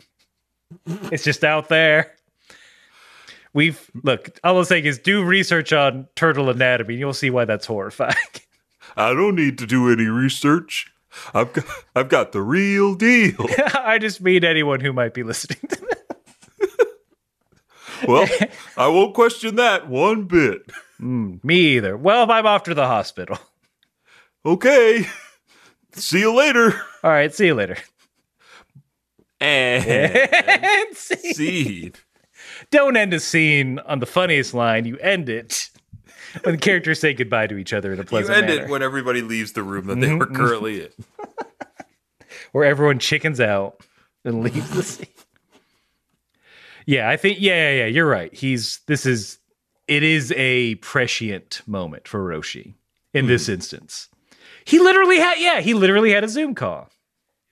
It's 1.11 1.23
just 1.23 1.43
out 1.43 1.67
there. 1.69 2.13
We've 3.53 3.89
look. 4.03 4.39
All 4.43 4.57
I'm 4.57 4.65
saying 4.65 4.85
is 4.85 4.97
do 4.99 5.23
research 5.23 5.73
on 5.73 6.07
turtle 6.15 6.49
anatomy. 6.49 6.93
and 6.93 6.99
You'll 6.99 7.13
see 7.13 7.29
why 7.29 7.45
that's 7.45 7.65
horrifying. 7.65 8.15
I 8.95 9.13
don't 9.13 9.35
need 9.35 9.57
to 9.59 9.65
do 9.65 9.91
any 9.91 10.05
research. 10.05 10.91
I've 11.33 11.51
got, 11.51 11.65
I've 11.95 12.07
got 12.09 12.31
the 12.31 12.41
real 12.41 12.95
deal. 12.95 13.45
I 13.75 13.97
just 13.99 14.21
mean 14.21 14.45
anyone 14.45 14.79
who 14.79 14.93
might 14.93 15.13
be 15.13 15.23
listening. 15.23 15.59
To 15.67 15.75
this. 16.59 16.69
well, 18.07 18.27
I 18.77 18.87
won't 18.87 19.13
question 19.13 19.55
that 19.57 19.89
one 19.89 20.23
bit. 20.25 20.61
Hmm, 20.97 21.35
me 21.43 21.75
either. 21.77 21.97
Well, 21.97 22.31
I'm 22.31 22.45
off 22.45 22.63
to 22.63 22.73
the 22.73 22.87
hospital. 22.87 23.37
Okay. 24.45 25.07
See 25.93 26.19
you 26.19 26.33
later. 26.33 26.81
All 27.03 27.11
right. 27.11 27.33
See 27.33 27.47
you 27.47 27.55
later. 27.55 27.77
And 29.39 29.85
And 29.85 30.95
see- 30.97 31.33
seed. 31.33 31.99
don't 32.69 32.95
end 32.95 33.13
a 33.13 33.19
scene 33.19 33.79
on 33.79 33.99
the 33.99 34.05
funniest 34.05 34.53
line. 34.53 34.85
You 34.85 34.97
end 34.97 35.29
it 35.29 35.69
when 36.43 36.55
the 36.55 36.61
characters 36.61 36.99
say 36.99 37.13
goodbye 37.13 37.47
to 37.47 37.57
each 37.57 37.73
other 37.73 37.91
in 37.91 37.99
a 37.99 38.03
pleasant 38.03 38.35
You 38.35 38.43
end 38.43 38.47
manner, 38.47 38.63
it 38.63 38.69
when 38.69 38.81
everybody 38.81 39.21
leaves 39.21 39.51
the 39.53 39.63
room 39.63 39.87
that 39.87 39.99
they 39.99 40.13
were 40.13 40.25
mm-hmm. 40.25 40.35
currently 40.35 40.83
in. 40.83 40.89
where 42.51 42.65
everyone 42.65 42.99
chickens 42.99 43.39
out 43.39 43.81
and 44.23 44.43
leaves 44.43 44.69
the 44.71 44.83
scene. 44.83 45.07
Yeah, 46.85 47.09
I 47.09 47.17
think 47.17 47.39
yeah, 47.39 47.71
yeah, 47.71 47.77
yeah. 47.79 47.85
You're 47.85 48.07
right. 48.07 48.33
He's 48.33 48.79
this 48.87 49.05
is 49.05 49.39
it 49.87 50.03
is 50.03 50.33
a 50.35 50.75
prescient 50.75 51.61
moment 51.67 52.07
for 52.07 52.19
Roshi 52.19 52.73
in 53.13 53.27
this 53.27 53.47
hmm. 53.47 53.53
instance. 53.53 54.09
He 54.65 54.79
literally 54.79 55.17
had 55.17 55.35
yeah, 55.39 55.61
he 55.61 55.73
literally 55.73 56.11
had 56.11 56.23
a 56.23 56.29
Zoom 56.29 56.55
call. 56.55 56.89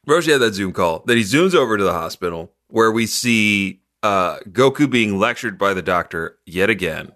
Roshi 0.07 0.31
had 0.31 0.41
that 0.41 0.55
Zoom 0.55 0.73
call. 0.73 1.03
Then 1.05 1.17
he 1.17 1.23
zooms 1.23 1.53
over 1.53 1.77
to 1.77 1.83
the 1.83 1.93
hospital 1.93 2.53
where 2.67 2.91
we 2.91 3.05
see 3.05 3.81
uh, 4.03 4.37
Goku 4.49 4.89
being 4.89 5.19
lectured 5.19 5.57
by 5.57 5.73
the 5.73 5.81
doctor 5.81 6.37
yet 6.45 6.69
again. 6.69 7.11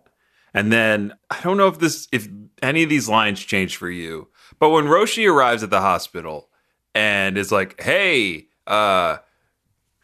And 0.54 0.72
then 0.72 1.14
I 1.30 1.42
don't 1.42 1.58
know 1.58 1.68
if 1.68 1.80
this 1.80 2.08
if 2.12 2.28
any 2.62 2.84
of 2.84 2.90
these 2.90 3.10
lines 3.10 3.40
changed 3.40 3.76
for 3.76 3.90
you, 3.90 4.30
but 4.60 4.70
when 4.70 4.86
Roshi 4.86 5.30
arrives 5.30 5.64
at 5.64 5.72
the 5.72 5.82
hospital 5.82 6.50
and 6.94 7.38
is 7.38 7.52
like, 7.52 7.82
"Hey, 7.82 8.48
uh, 8.68 9.18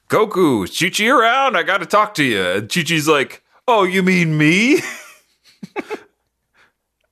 Goku, 0.10 0.64
is 0.64 0.78
Chi 0.78 0.90
Chi 0.90 1.08
around? 1.08 1.56
I 1.56 1.64
got 1.64 1.80
to 1.80 1.86
talk 1.86 2.16
to 2.16 2.24
you." 2.24 2.44
And 2.44 2.74
Chi 2.74 2.82
Chi's 2.82 3.08
like, 3.08 3.44
"Oh, 3.68 3.84
you 3.84 4.02
mean 4.02 4.38
me?" 4.38 4.82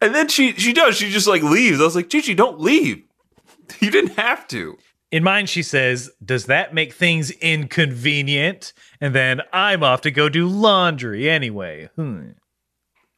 and 0.02 0.14
then 0.14 0.28
she 0.28 0.54
she 0.54 0.74
does. 0.74 0.98
She 0.98 1.10
just 1.10 1.28
like 1.28 1.44
leaves. 1.44 1.82
I 1.82 1.84
was 1.84 1.96
like, 1.96 2.10
"Chi 2.10 2.22
Chi, 2.22 2.34
don't 2.34 2.60
leave. 2.60 3.04
You 3.82 3.92
didn't 3.92 4.16
have 4.16 4.48
to." 4.50 4.78
In 5.12 5.24
mine, 5.24 5.46
she 5.46 5.64
says, 5.64 6.12
Does 6.24 6.46
that 6.46 6.74
make 6.74 6.94
things 6.94 7.32
inconvenient? 7.32 8.74
And 9.00 9.16
then 9.16 9.42
I'm 9.54 9.84
off 9.84 10.02
to 10.02 10.12
go 10.12 10.28
do 10.30 10.48
laundry 10.48 11.30
anyway. 11.30 11.90
Hmm. 11.96 12.32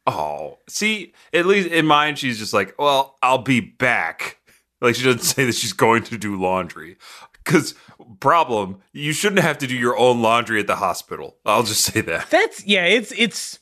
Oh, 0.05 0.59
see, 0.67 1.13
at 1.33 1.45
least 1.45 1.69
in 1.69 1.85
mine, 1.85 2.15
she's 2.15 2.39
just 2.39 2.53
like, 2.53 2.73
well, 2.79 3.17
I'll 3.21 3.39
be 3.39 3.59
back. 3.59 4.39
Like 4.81 4.95
she 4.95 5.03
doesn't 5.03 5.21
say 5.23 5.45
that 5.45 5.55
she's 5.55 5.73
going 5.73 6.03
to 6.03 6.17
do 6.17 6.39
laundry. 6.39 6.97
Because 7.43 7.75
problem, 8.19 8.81
you 8.91 9.13
shouldn't 9.13 9.41
have 9.41 9.57
to 9.59 9.67
do 9.67 9.75
your 9.75 9.97
own 9.97 10.21
laundry 10.21 10.59
at 10.59 10.67
the 10.67 10.77
hospital. 10.77 11.37
I'll 11.45 11.63
just 11.63 11.83
say 11.83 12.01
that. 12.01 12.29
That's 12.29 12.65
yeah, 12.65 12.85
it's 12.85 13.11
it's 13.17 13.59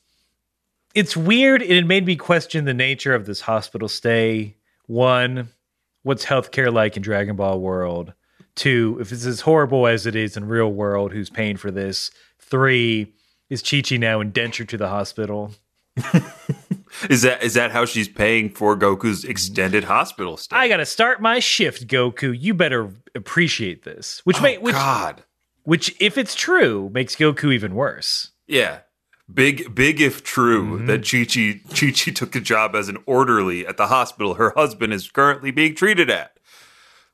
it's 0.98 1.16
weird 1.16 1.62
and 1.62 1.72
it 1.72 1.86
made 1.86 2.08
me 2.08 2.16
question 2.16 2.66
the 2.66 2.74
nature 2.74 3.14
of 3.14 3.28
this 3.28 3.40
hospital 3.40 3.88
stay. 3.88 4.58
One, 4.88 5.50
what's 6.02 6.26
healthcare 6.26 6.74
like 6.74 6.98
in 6.98 7.04
Dragon 7.04 7.36
Ball 7.36 7.60
world? 7.60 8.14
Two, 8.56 8.98
if 9.00 9.12
it's 9.12 9.28
as 9.28 9.42
horrible 9.42 9.86
as 9.86 10.08
it 10.08 10.16
is 10.16 10.36
in 10.36 10.48
real 10.48 10.74
world, 10.74 11.12
who's 11.12 11.30
paying 11.30 11.56
for 11.56 11.70
this? 11.70 12.10
Three, 12.40 13.14
is 13.48 13.62
Chi 13.62 13.82
Chi 13.82 13.98
now 13.98 14.22
indentured 14.22 14.70
to 14.70 14.78
the 14.78 14.88
hospital? 14.88 15.52
Is 17.10 17.22
that 17.24 17.44
is 17.44 17.54
that 17.54 17.72
how 17.72 17.86
she's 17.86 18.08
paying 18.08 18.50
for 18.50 18.76
Goku's 18.76 19.24
extended 19.24 19.84
hospital 19.84 20.36
stay? 20.36 20.56
I 20.56 20.68
gotta 20.68 20.86
start 20.86 21.22
my 21.22 21.38
shift, 21.40 21.88
Goku. 21.88 22.36
You 22.36 22.56
better 22.56 22.92
appreciate 23.14 23.84
this. 23.84 24.22
Which 24.24 24.40
oh, 24.40 24.42
may 24.42 24.58
which 24.58 24.74
God. 24.74 25.24
which 25.64 25.96
if 26.00 26.18
it's 26.18 26.34
true, 26.34 26.90
makes 26.94 27.16
Goku 27.16 27.54
even 27.54 27.76
worse. 27.76 28.32
Yeah. 28.48 28.80
Big 29.34 29.76
big 29.76 30.00
if 30.00 30.24
true 30.24 30.78
Mm-hmm. 30.78 30.86
that 30.86 31.04
Chi 31.10 31.26
Chi 31.26 31.60
Chi 31.76 31.92
Chi 31.92 32.12
took 32.12 32.36
a 32.36 32.40
job 32.40 32.76
as 32.76 32.88
an 32.90 32.98
orderly 33.06 33.68
at 33.68 33.76
the 33.78 33.88
hospital 33.88 34.36
her 34.36 34.54
husband 34.56 34.94
is 34.94 35.10
currently 35.10 35.52
being 35.52 35.76
treated 35.76 36.10
at. 36.10 36.38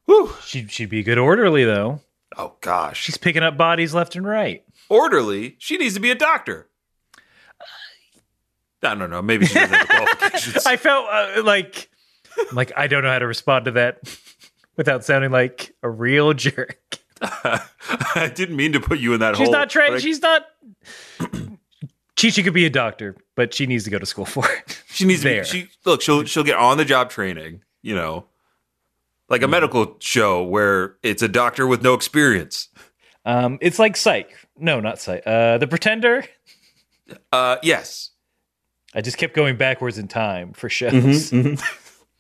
Whew. 0.06 0.32
She 0.46 0.68
she'd 0.68 0.90
be 0.90 1.00
a 1.00 1.04
good 1.04 1.18
orderly 1.18 1.64
though. 1.66 2.02
Oh 2.38 2.56
gosh. 2.62 3.02
She's 3.02 3.18
picking 3.18 3.42
up 3.44 3.58
bodies 3.58 3.94
left 3.96 4.16
and 4.16 4.26
right. 4.26 4.64
orderly. 4.90 5.56
She 5.60 5.78
needs 5.78 5.96
to 5.96 6.00
be 6.00 6.12
a 6.12 6.16
doctor. 6.16 6.70
I 8.84 8.96
don't 8.96 9.10
know. 9.10 9.22
Maybe 9.22 9.46
she 9.46 9.54
doesn't 9.56 9.74
have 9.74 9.88
the 9.88 9.94
qualifications. 10.20 10.66
I 10.66 10.78
felt 10.78 11.08
uh, 11.10 11.42
like 11.44 11.90
like 12.52 12.72
I 12.76 12.88
don't 12.88 13.04
know 13.04 13.10
how 13.12 13.20
to 13.20 13.28
respond 13.28 13.66
to 13.66 13.72
that 13.72 14.00
without 14.78 15.04
sounding 15.06 15.32
like 15.32 15.74
a 15.82 15.90
real 15.90 16.34
jerk. 16.34 16.78
I 17.22 18.32
didn't 18.36 18.56
mean 18.58 18.74
to 18.74 18.80
put 18.82 19.00
you 19.00 19.14
in 19.14 19.22
that 19.22 19.36
She's 19.38 19.48
hole. 19.48 19.54
not 19.54 19.70
trained. 19.70 19.96
I- 19.96 20.00
She's 20.00 20.22
not. 20.22 20.46
Chi 21.20 21.40
Chi 22.16 22.30
could 22.30 22.54
be 22.54 22.66
a 22.66 22.70
doctor, 22.70 23.16
but 23.36 23.54
she 23.54 23.66
needs 23.66 23.84
to 23.86 23.90
go 23.90 24.00
to 24.00 24.06
school 24.06 24.26
for 24.26 24.48
it. 24.50 24.82
She 24.94 25.06
needs 25.06 25.24
there. 25.24 25.44
to 25.44 25.52
be, 25.54 25.62
she 25.64 25.70
look, 25.86 26.02
she'll 26.04 26.24
she'll 26.26 26.44
get 26.44 26.56
on 26.58 26.78
the 26.78 26.86
job 26.86 27.10
training, 27.10 27.62
you 27.82 27.96
know. 27.96 28.26
Like 29.30 29.42
Mm-hmm. 29.42 29.46
a 29.46 29.48
medical 29.48 29.96
show 30.00 30.44
where 30.44 30.98
it's 31.02 31.24
a 31.24 31.28
doctor 31.28 31.66
with 31.66 31.82
no 31.82 31.94
experience. 31.96 32.68
Um, 33.26 33.58
it's 33.62 33.80
like 33.80 33.96
Psych. 33.98 34.30
No, 34.58 34.80
not 34.80 35.00
Psych. 35.00 35.24
Uh, 35.26 35.58
the 35.58 35.66
Pretender. 35.66 36.26
Uh 37.32 37.58
yes. 37.64 38.12
I 38.94 39.02
just 39.02 39.18
kept 39.18 39.34
going 39.34 39.58
backwards 39.58 39.98
in 39.98 40.08
time 40.08 40.54
for 40.54 40.70
shows. 40.70 41.32
Mm-hmm. 41.32 41.56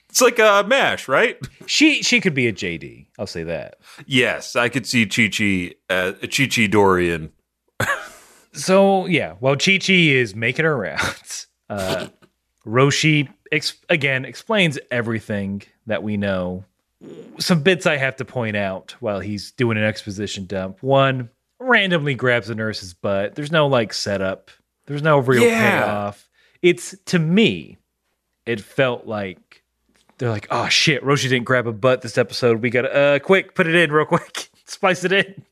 It's 0.09 0.21
like 0.21 0.37
a 0.37 0.63
mash, 0.67 1.07
right? 1.07 1.39
She 1.65 2.03
she 2.03 2.21
could 2.21 2.35
be 2.35 2.45
a 2.47 2.53
JD. 2.53 3.07
I'll 3.17 3.25
say 3.25 3.41
that. 3.45 3.79
Yes, 4.05 4.55
I 4.55 4.69
could 4.69 4.85
see 4.85 5.07
Chi 5.07 5.27
Chi 5.27 5.73
uh, 5.89 6.11
Chi 6.31 6.45
Chi 6.45 6.67
Dorian. 6.67 7.31
So 8.53 9.05
yeah, 9.07 9.33
while 9.39 9.55
Chi 9.55 9.77
Chi 9.79 9.93
is 9.93 10.35
making 10.35 10.65
her 10.65 10.77
rounds, 10.77 11.47
uh, 11.69 12.07
Roshi 12.65 13.29
ex- 13.51 13.77
again 13.89 14.25
explains 14.25 14.77
everything 14.91 15.63
that 15.87 16.03
we 16.03 16.17
know. 16.17 16.65
Some 17.39 17.63
bits 17.63 17.85
I 17.85 17.97
have 17.97 18.15
to 18.17 18.25
point 18.25 18.55
out 18.55 18.95
while 19.01 19.19
he's 19.19 19.51
doing 19.51 19.77
an 19.77 19.83
exposition 19.83 20.45
dump. 20.45 20.81
One 20.81 21.29
randomly 21.59 22.15
grabs 22.15 22.49
a 22.49 22.55
nurse's 22.55 22.93
butt. 22.93 23.35
There's 23.35 23.51
no 23.51 23.67
like 23.67 23.91
setup. 23.93 24.51
There's 24.85 25.01
no 25.01 25.17
real 25.19 25.43
Yeah. 25.43 25.81
payoff. 25.85 26.29
It's 26.61 26.95
to 27.07 27.19
me, 27.19 27.77
it 28.45 28.61
felt 28.61 29.05
like 29.05 29.63
they're 30.17 30.29
like, 30.29 30.47
oh 30.51 30.69
shit, 30.69 31.03
Roshi 31.03 31.23
didn't 31.23 31.43
grab 31.43 31.67
a 31.67 31.73
butt 31.73 32.01
this 32.03 32.17
episode. 32.17 32.61
We 32.61 32.69
gotta 32.69 32.93
uh 32.95 33.19
quick 33.19 33.55
put 33.55 33.67
it 33.67 33.75
in 33.75 33.91
real 33.91 34.05
quick, 34.05 34.49
spice 34.65 35.03
it 35.03 35.11
in. 35.11 35.43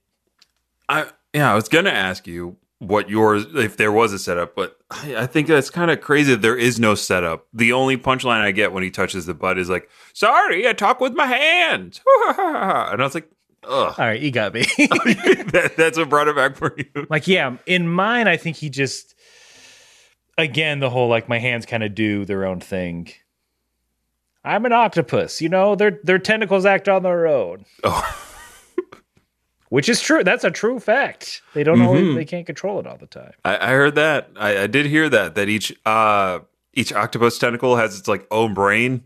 I 0.87 1.07
yeah, 1.33 1.51
I 1.51 1.55
was 1.55 1.67
gonna 1.67 1.89
ask 1.89 2.27
you 2.27 2.55
what 2.81 3.11
yours 3.11 3.45
if 3.53 3.77
there 3.77 3.91
was 3.91 4.11
a 4.11 4.17
setup, 4.17 4.55
but 4.55 4.75
I, 4.89 5.17
I 5.17 5.27
think 5.27 5.47
that's 5.47 5.69
kind 5.69 5.91
of 5.91 6.01
crazy 6.01 6.31
that 6.31 6.41
there 6.41 6.57
is 6.57 6.79
no 6.79 6.95
setup. 6.95 7.45
The 7.53 7.71
only 7.73 7.95
punchline 7.95 8.41
I 8.41 8.51
get 8.51 8.73
when 8.73 8.81
he 8.81 8.89
touches 8.89 9.27
the 9.27 9.35
butt 9.35 9.59
is 9.59 9.69
like, 9.69 9.87
"Sorry, 10.13 10.67
I 10.67 10.73
talk 10.73 10.99
with 10.99 11.13
my 11.13 11.27
hands," 11.27 12.01
and 12.27 12.39
I 12.39 12.95
was 12.97 13.13
like, 13.13 13.29
"Ugh." 13.63 13.93
All 13.97 14.05
right, 14.05 14.19
you 14.19 14.31
got 14.31 14.55
me. 14.55 14.61
that, 14.77 15.73
that's 15.77 15.97
what 15.99 16.09
brought 16.09 16.27
it 16.27 16.35
back 16.35 16.55
for 16.55 16.73
you. 16.75 17.05
Like, 17.07 17.27
yeah, 17.27 17.55
in 17.67 17.87
mine, 17.87 18.27
I 18.27 18.35
think 18.37 18.57
he 18.57 18.71
just, 18.71 19.13
again, 20.39 20.79
the 20.79 20.89
whole 20.89 21.07
like 21.07 21.29
my 21.29 21.37
hands 21.37 21.67
kind 21.67 21.83
of 21.83 21.93
do 21.93 22.25
their 22.25 22.45
own 22.45 22.59
thing. 22.59 23.09
I'm 24.43 24.65
an 24.65 24.73
octopus, 24.73 25.39
you 25.39 25.49
know, 25.49 25.75
their 25.75 25.99
their 26.03 26.17
tentacles 26.17 26.65
act 26.65 26.89
on 26.89 27.03
their 27.03 27.27
own, 27.27 27.65
Oh, 27.83 28.30
which 29.71 29.87
is 29.89 29.99
true. 30.01 30.23
That's 30.23 30.43
a 30.43 30.51
true 30.51 30.79
fact. 30.79 31.41
They 31.55 31.63
don't 31.63 31.81
always, 31.81 32.13
they 32.13 32.25
can't 32.25 32.45
control 32.45 32.79
it 32.79 32.85
all 32.85 32.97
the 32.97 33.07
time. 33.07 33.31
I, 33.43 33.57
I 33.57 33.69
heard 33.71 33.95
that. 33.95 34.29
I, 34.35 34.63
I 34.63 34.67
did 34.67 34.85
hear 34.85 35.09
that. 35.09 35.35
That 35.35 35.49
each 35.49 35.73
uh 35.85 36.39
each 36.73 36.93
octopus 36.93 37.39
tentacle 37.39 37.75
has 37.77 37.97
its 37.97 38.07
like 38.07 38.27
own 38.31 38.53
brain. 38.53 39.03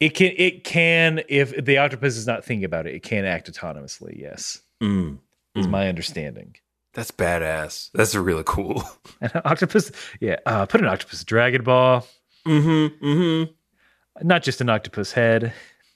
It 0.00 0.10
can, 0.10 0.32
it 0.36 0.64
can, 0.64 1.22
if 1.28 1.64
the 1.64 1.78
octopus 1.78 2.16
is 2.16 2.26
not 2.26 2.44
thinking 2.44 2.64
about 2.64 2.86
it, 2.86 2.94
it 2.94 3.02
can 3.04 3.24
act 3.24 3.50
autonomously. 3.52 4.18
Yes, 4.18 4.60
Mm, 4.82 5.18
is 5.54 5.68
my 5.68 5.88
understanding. 5.88 6.56
that's 6.92 7.10
badass. 7.12 7.90
That's 7.92 8.14
really 8.16 8.42
cool. 8.44 8.82
An 9.20 9.30
octopus, 9.44 9.92
yeah. 10.20 10.36
Uh, 10.44 10.66
put 10.66 10.80
an 10.80 10.88
octopus 10.88 11.22
Dragon 11.24 11.62
Ball, 11.62 12.04
mm-hmm. 12.46 13.04
Mm-hmm. 13.06 14.26
not 14.28 14.42
just 14.42 14.60
an 14.60 14.68
octopus 14.68 15.12
head. 15.12 15.52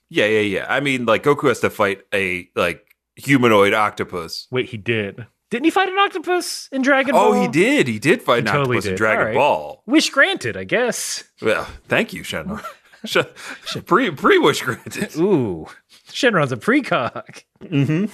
Yeah, 0.09 0.27
yeah, 0.27 0.41
yeah. 0.41 0.67
I 0.69 0.79
mean, 0.79 1.05
like 1.05 1.25
Goku 1.25 1.49
has 1.49 1.59
to 1.61 1.71
fight 1.71 2.03
a 2.15 2.49
like 2.55 2.86
humanoid 3.17 3.75
octopus. 3.75 4.47
Wait, 4.51 4.69
he 4.69 4.77
did. 4.77 5.27
Didn't 5.51 5.65
he 5.65 5.71
fight 5.71 5.89
an 5.89 5.99
octopus 5.99 6.69
in 6.73 6.83
Dragon 6.83 7.15
Ball? 7.15 7.35
Oh, 7.35 7.41
he 7.41 7.49
did. 7.49 7.87
He 7.87 7.99
did 7.99 8.23
fight 8.23 8.41
an 8.41 8.47
totally 8.47 8.79
octopus 8.79 8.87
in. 8.87 8.97
Dragon 8.97 9.27
right. 9.27 9.35
Ball. 9.35 9.83
Wish 9.87 10.11
granted, 10.11 10.57
I 10.57 10.65
guess. 10.65 11.25
Well, 11.41 11.67
thank 11.87 12.13
you, 12.13 12.23
Shenron. 12.23 12.65
Pre 13.87 14.11
pre 14.11 14.39
wish 14.39 14.63
granted. 14.63 15.15
Ooh, 15.17 15.67
Shenron's 16.09 16.51
a 16.51 16.57
precog. 16.57 17.45
Mm-hmm. 17.63 18.07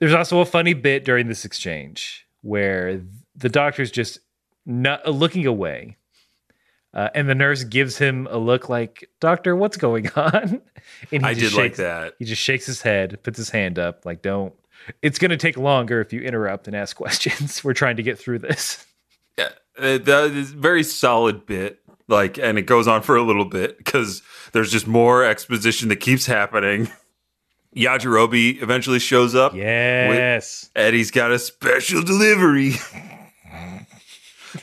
There's 0.00 0.14
also 0.14 0.40
a 0.40 0.46
funny 0.46 0.72
bit 0.72 1.04
during 1.04 1.28
this 1.28 1.44
exchange 1.44 2.26
where 2.40 3.02
the 3.36 3.50
doctor's 3.50 3.90
just 3.90 4.20
not 4.64 5.06
looking 5.06 5.44
away, 5.44 5.97
uh, 6.94 7.08
and 7.14 7.28
the 7.28 7.34
nurse 7.34 7.64
gives 7.64 7.98
him 7.98 8.26
a 8.30 8.38
look 8.38 8.68
like, 8.68 9.08
"Doctor, 9.20 9.54
what's 9.56 9.76
going 9.76 10.08
on?" 10.16 10.60
And 11.12 11.24
I 11.26 11.34
just 11.34 11.54
did 11.54 11.58
like 11.58 11.64
shakes- 11.70 11.78
that. 11.78 12.14
He 12.18 12.24
just 12.24 12.42
shakes 12.42 12.66
his 12.66 12.82
head, 12.82 13.18
puts 13.22 13.36
his 13.38 13.50
hand 13.50 13.78
up, 13.78 14.04
like, 14.06 14.22
"Don't." 14.22 14.54
It's 15.02 15.18
going 15.18 15.32
to 15.32 15.36
take 15.36 15.56
longer 15.58 16.00
if 16.00 16.12
you 16.12 16.20
interrupt 16.20 16.66
and 16.66 16.74
ask 16.76 16.96
questions. 17.04 17.62
We're 17.62 17.74
trying 17.74 17.96
to 17.96 18.02
get 18.02 18.18
through 18.18 18.38
this. 18.40 18.86
Yeah, 19.36 19.48
uh, 19.78 19.98
that 19.98 20.30
is 20.32 20.52
a 20.52 20.56
very 20.56 20.82
solid 20.82 21.46
bit. 21.46 21.80
Like, 22.10 22.38
and 22.38 22.56
it 22.58 22.62
goes 22.62 22.88
on 22.88 23.02
for 23.02 23.16
a 23.16 23.22
little 23.22 23.44
bit 23.44 23.76
because 23.76 24.22
there's 24.52 24.72
just 24.72 24.86
more 24.86 25.24
exposition 25.24 25.90
that 25.90 25.96
keeps 25.96 26.24
happening. 26.24 26.90
Yajirobe 27.76 28.62
eventually 28.62 28.98
shows 28.98 29.34
up. 29.34 29.54
Yes. 29.54 30.70
Eddie's 30.74 31.10
got 31.10 31.30
a 31.32 31.38
special 31.38 32.02
delivery. 32.02 32.72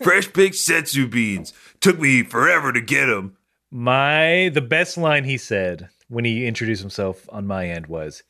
Fresh 0.01 0.29
baked 0.29 0.55
senzu 0.55 1.09
beans. 1.09 1.53
Took 1.85 1.99
me 1.99 2.23
forever 2.23 2.73
to 2.73 2.81
get 2.81 3.09
him. 3.09 3.37
My 3.69 4.49
the 4.51 4.61
best 4.61 4.97
line 4.97 5.23
he 5.23 5.37
said 5.37 5.89
when 6.07 6.25
he 6.25 6.47
introduced 6.47 6.81
himself 6.81 7.29
on 7.31 7.45
my 7.45 7.67
end 7.69 7.85
was, 7.85 8.23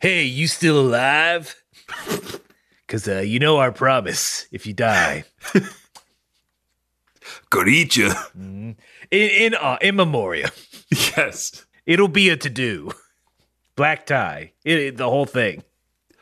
"Hey, 0.00 0.24
you 0.24 0.48
still 0.48 0.80
alive? 0.80 1.54
Cuz 2.88 3.06
uh, 3.06 3.18
you 3.20 3.38
know 3.38 3.58
our 3.58 3.72
promise. 3.72 4.46
If 4.52 4.66
you 4.66 4.72
die 4.72 5.24
Goricha. 7.50 8.14
in 8.34 8.76
in 9.10 9.54
uh, 9.54 9.76
in 9.82 9.96
memoriam, 9.96 10.50
yes. 10.90 11.66
it'll 11.84 12.08
be 12.08 12.30
a 12.30 12.38
to 12.38 12.48
do. 12.48 12.90
Black 13.76 14.06
tie, 14.06 14.52
it, 14.64 14.78
it- 14.78 14.96
the 14.96 15.10
whole 15.10 15.26
thing. 15.26 15.62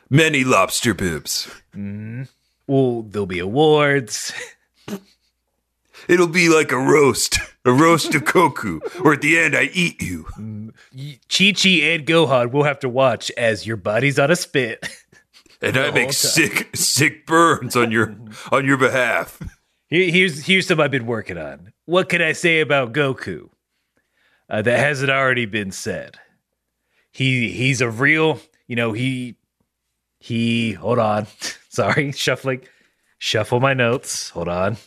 Many 0.09 0.43
lobster 0.43 0.93
boobs. 0.93 1.47
Well, 2.67 3.03
there'll 3.03 3.25
be 3.25 3.39
awards. 3.39 4.33
It'll 6.07 6.27
be 6.27 6.49
like 6.49 6.71
a 6.71 6.77
roast. 6.77 7.37
A 7.65 7.71
roast 7.71 8.13
of 8.15 8.23
Goku. 8.23 8.81
Where 9.03 9.13
at 9.13 9.21
the 9.21 9.39
end 9.39 9.55
I 9.55 9.69
eat 9.73 10.01
you. 10.01 10.25
Chi 11.29 11.53
Chi 11.53 11.69
and 11.81 12.05
Gohan 12.05 12.51
will 12.51 12.63
have 12.63 12.79
to 12.79 12.89
watch 12.89 13.31
as 13.37 13.65
your 13.65 13.77
body's 13.77 14.19
on 14.19 14.31
a 14.31 14.35
spit. 14.35 14.87
And 15.61 15.77
I 15.77 15.91
make 15.91 16.11
sick 16.11 16.69
sick 16.75 17.25
burns 17.25 17.77
on 17.77 17.89
your 17.89 18.15
on 18.51 18.65
your 18.65 18.77
behalf. 18.77 19.39
Here's 19.87 20.45
here's 20.45 20.67
something 20.67 20.83
I've 20.83 20.91
been 20.91 21.05
working 21.05 21.37
on. 21.37 21.71
What 21.85 22.09
can 22.09 22.21
I 22.21 22.33
say 22.33 22.59
about 22.59 22.93
Goku 22.93 23.49
uh, 24.49 24.61
that 24.61 24.79
hasn't 24.79 25.11
already 25.11 25.45
been 25.45 25.71
said? 25.71 26.17
He 27.11 27.49
he's 27.49 27.79
a 27.79 27.89
real, 27.89 28.39
you 28.67 28.75
know, 28.75 28.91
he 28.91 29.35
he. 30.19 30.73
Hold 30.73 30.99
on, 30.99 31.27
sorry, 31.69 32.11
shuffling, 32.11 32.61
shuffle 33.19 33.59
my 33.59 33.73
notes. 33.73 34.31
Hold 34.31 34.49
on, 34.49 34.77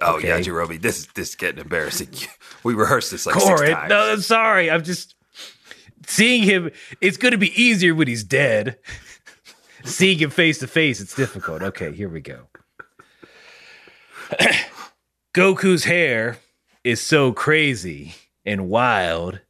Oh 0.00 0.16
Okay. 0.16 0.28
yeah, 0.28 0.38
Yajirobe, 0.40 0.80
this 0.80 0.98
is 1.00 1.06
this 1.08 1.30
is 1.30 1.34
getting 1.34 1.60
embarrassing. 1.60 2.08
We 2.64 2.74
rehearsed 2.74 3.10
this 3.10 3.26
like 3.26 3.34
six 3.40 3.60
times. 3.60 3.88
No, 3.88 4.16
sorry, 4.18 4.70
I'm 4.70 4.84
just 4.84 5.16
seeing 6.06 6.44
him, 6.44 6.70
it's 7.00 7.16
going 7.16 7.32
to 7.32 7.38
be 7.38 7.50
easier 7.60 7.92
when 7.92 8.06
he's 8.06 8.22
dead. 8.22 8.78
seeing 9.84 10.18
him 10.18 10.30
face 10.30 10.58
to 10.60 10.68
face, 10.68 11.00
it's 11.00 11.16
difficult. 11.16 11.60
Okay, 11.60 11.90
here 11.92 12.08
we 12.08 12.20
go. 12.20 12.46
Goku's 15.34 15.84
hair 15.84 16.38
is 16.84 17.00
so 17.00 17.32
crazy 17.32 18.14
and 18.44 18.68
wild 18.68 19.40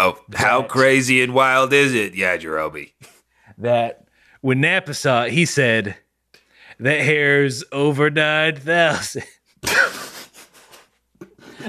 Oh, 0.00 0.18
how 0.34 0.64
crazy 0.64 1.22
and 1.22 1.32
wild 1.32 1.72
is 1.72 1.94
it, 1.94 2.14
Yajirobe? 2.14 2.92
that 3.58 4.04
when 4.40 4.60
Nappa 4.60 4.94
saw 4.94 5.24
it, 5.24 5.32
he 5.32 5.44
said, 5.46 5.96
That 6.82 7.00
hair's 7.00 7.62
over 7.70 8.10
9,000. 8.10 9.22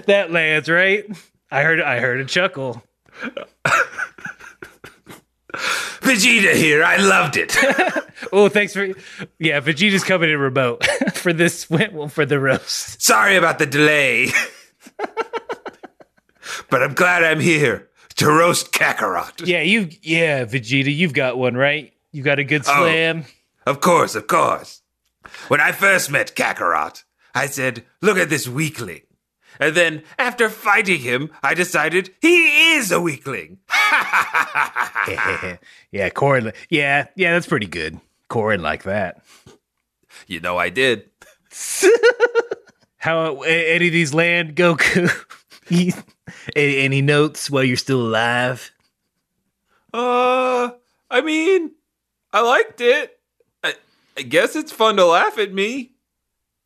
that 0.07 0.31
lands, 0.31 0.67
right? 0.69 1.05
I 1.51 1.61
heard 1.61 1.79
I 1.79 1.99
heard 1.99 2.19
a 2.19 2.25
chuckle. 2.25 2.81
Vegeta 6.01 6.55
here, 6.55 6.83
I 6.83 6.97
loved 6.97 7.37
it. 7.37 7.55
Oh, 8.31 8.47
thanks 8.49 8.73
for 8.73 8.87
yeah. 9.37 9.59
Vegeta's 9.59 10.03
coming 10.03 10.29
in 10.31 10.39
remote 10.39 10.83
for 11.13 11.33
this 11.33 11.69
well, 11.69 12.07
for 12.07 12.25
the 12.25 12.39
roast. 12.39 12.99
Sorry 13.01 13.35
about 13.35 13.59
the 13.59 13.65
delay. 13.67 14.29
but 16.69 16.81
I'm 16.81 16.93
glad 16.93 17.23
I'm 17.23 17.39
here 17.39 17.89
to 18.15 18.27
roast 18.31 18.71
Kakarot. 18.71 19.45
Yeah, 19.45 19.61
you 19.61 19.89
yeah, 20.01 20.45
Vegeta, 20.45 20.95
you've 20.95 21.13
got 21.13 21.37
one 21.37 21.55
right. 21.55 21.93
You 22.11 22.23
got 22.23 22.39
a 22.39 22.43
good 22.43 22.61
Oh. 22.65 22.73
slam. 22.85 23.25
Of 23.67 23.81
course, 23.81 24.15
of 24.15 24.25
course. 24.27 24.81
When 25.47 25.59
I 25.59 25.71
first 25.71 26.11
met 26.11 26.35
Kakarot, 26.35 27.03
I 27.35 27.47
said, 27.47 27.83
Look 28.01 28.17
at 28.17 28.29
this 28.29 28.47
weakling. 28.47 29.01
And 29.59 29.75
then, 29.75 30.03
after 30.17 30.49
fighting 30.49 30.99
him, 31.01 31.29
I 31.43 31.53
decided 31.53 32.13
he 32.21 32.73
is 32.73 32.91
a 32.91 32.99
weakling. 32.99 33.59
yeah, 35.91 36.09
Korin. 36.09 36.53
Yeah, 36.69 37.07
yeah, 37.15 37.33
that's 37.33 37.47
pretty 37.47 37.67
good. 37.67 37.99
Korin 38.29 38.61
like 38.61 38.83
that. 38.83 39.21
You 40.27 40.39
know, 40.39 40.57
I 40.57 40.69
did. 40.69 41.09
How 42.97 43.41
any 43.41 43.87
of 43.87 43.93
these 43.93 44.13
land, 44.13 44.55
Goku? 44.55 45.11
any, 46.55 46.77
any 46.77 47.01
notes 47.01 47.49
while 47.49 47.63
you're 47.63 47.77
still 47.77 48.01
alive? 48.01 48.71
Uh, 49.93 50.71
I 51.11 51.21
mean, 51.21 51.71
I 52.31 52.41
liked 52.41 52.81
it. 52.81 53.19
I, 54.17 54.21
guess 54.23 54.55
it's 54.55 54.71
fun 54.71 54.95
to 54.97 55.05
laugh 55.05 55.37
at 55.37 55.53
me. 55.53 55.91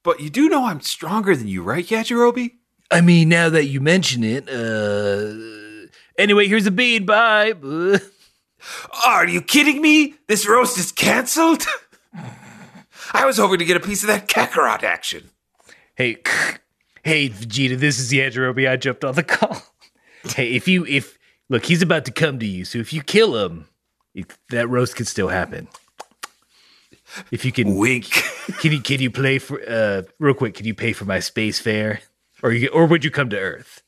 But 0.03 0.19
you 0.19 0.29
do 0.29 0.49
know 0.49 0.65
I'm 0.65 0.81
stronger 0.81 1.35
than 1.35 1.47
you, 1.47 1.63
right, 1.63 1.85
Yajirobe? 1.85 2.51
I 2.89 3.01
mean, 3.01 3.29
now 3.29 3.49
that 3.49 3.65
you 3.65 3.81
mention 3.81 4.23
it, 4.23 4.47
uh. 4.49 5.87
Anyway, 6.17 6.47
here's 6.47 6.65
a 6.65 6.71
bead. 6.71 7.05
Bye. 7.05 7.53
Are 9.05 9.27
you 9.27 9.41
kidding 9.41 9.81
me? 9.81 10.15
This 10.27 10.47
roast 10.47 10.77
is 10.77 10.91
canceled? 10.91 11.65
I 13.13 13.25
was 13.25 13.37
hoping 13.37 13.59
to 13.59 13.65
get 13.65 13.77
a 13.77 13.81
piece 13.81 14.03
of 14.03 14.07
that 14.07 14.27
Kakarot 14.27 14.83
action. 14.83 15.29
Hey, 15.95 16.17
hey, 17.03 17.29
Vegeta, 17.29 17.77
this 17.77 17.99
is 17.99 18.11
Yajirobe. 18.11 18.69
I 18.69 18.77
jumped 18.77 19.03
on 19.03 19.15
the 19.15 19.23
call. 19.23 19.61
hey, 20.35 20.53
if 20.53 20.67
you 20.67 20.85
if 20.85 21.17
look, 21.49 21.65
he's 21.65 21.81
about 21.81 22.05
to 22.05 22.11
come 22.11 22.39
to 22.39 22.45
you. 22.45 22.65
So 22.65 22.79
if 22.79 22.93
you 22.93 23.01
kill 23.01 23.43
him, 23.43 23.67
that 24.49 24.67
roast 24.67 24.95
could 24.95 25.07
still 25.07 25.29
happen. 25.29 25.67
If 27.31 27.45
you 27.45 27.51
can, 27.51 27.75
Wink. 27.75 28.05
can 28.59 28.71
you 28.71 28.81
can 28.81 28.99
you 29.01 29.09
play 29.09 29.39
for 29.39 29.61
uh 29.67 30.03
real 30.19 30.33
quick? 30.33 30.53
Can 30.55 30.65
you 30.65 30.73
pay 30.73 30.93
for 30.93 31.05
my 31.05 31.19
space 31.19 31.59
fare, 31.59 32.01
or 32.43 32.51
you, 32.51 32.67
or 32.69 32.85
would 32.85 33.03
you 33.03 33.11
come 33.11 33.29
to 33.29 33.39
Earth? 33.39 33.81